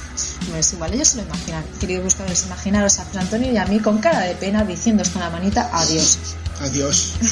[0.51, 1.64] No es igual, ellos se lo imaginan.
[1.81, 5.23] Queridos buscadores, imaginaros a José Antonio y a mí con cara de pena diciendo con
[5.23, 6.19] la manita adiós.
[6.60, 7.14] Adiós.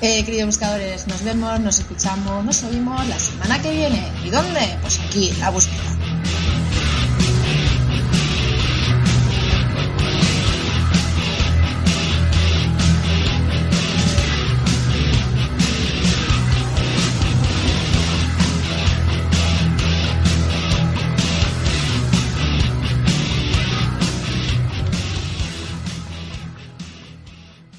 [0.00, 4.12] Eh, queridos buscadores, nos vemos, nos escuchamos, nos oímos la semana que viene.
[4.24, 4.78] ¿Y dónde?
[4.80, 5.82] Pues aquí, a búsqueda.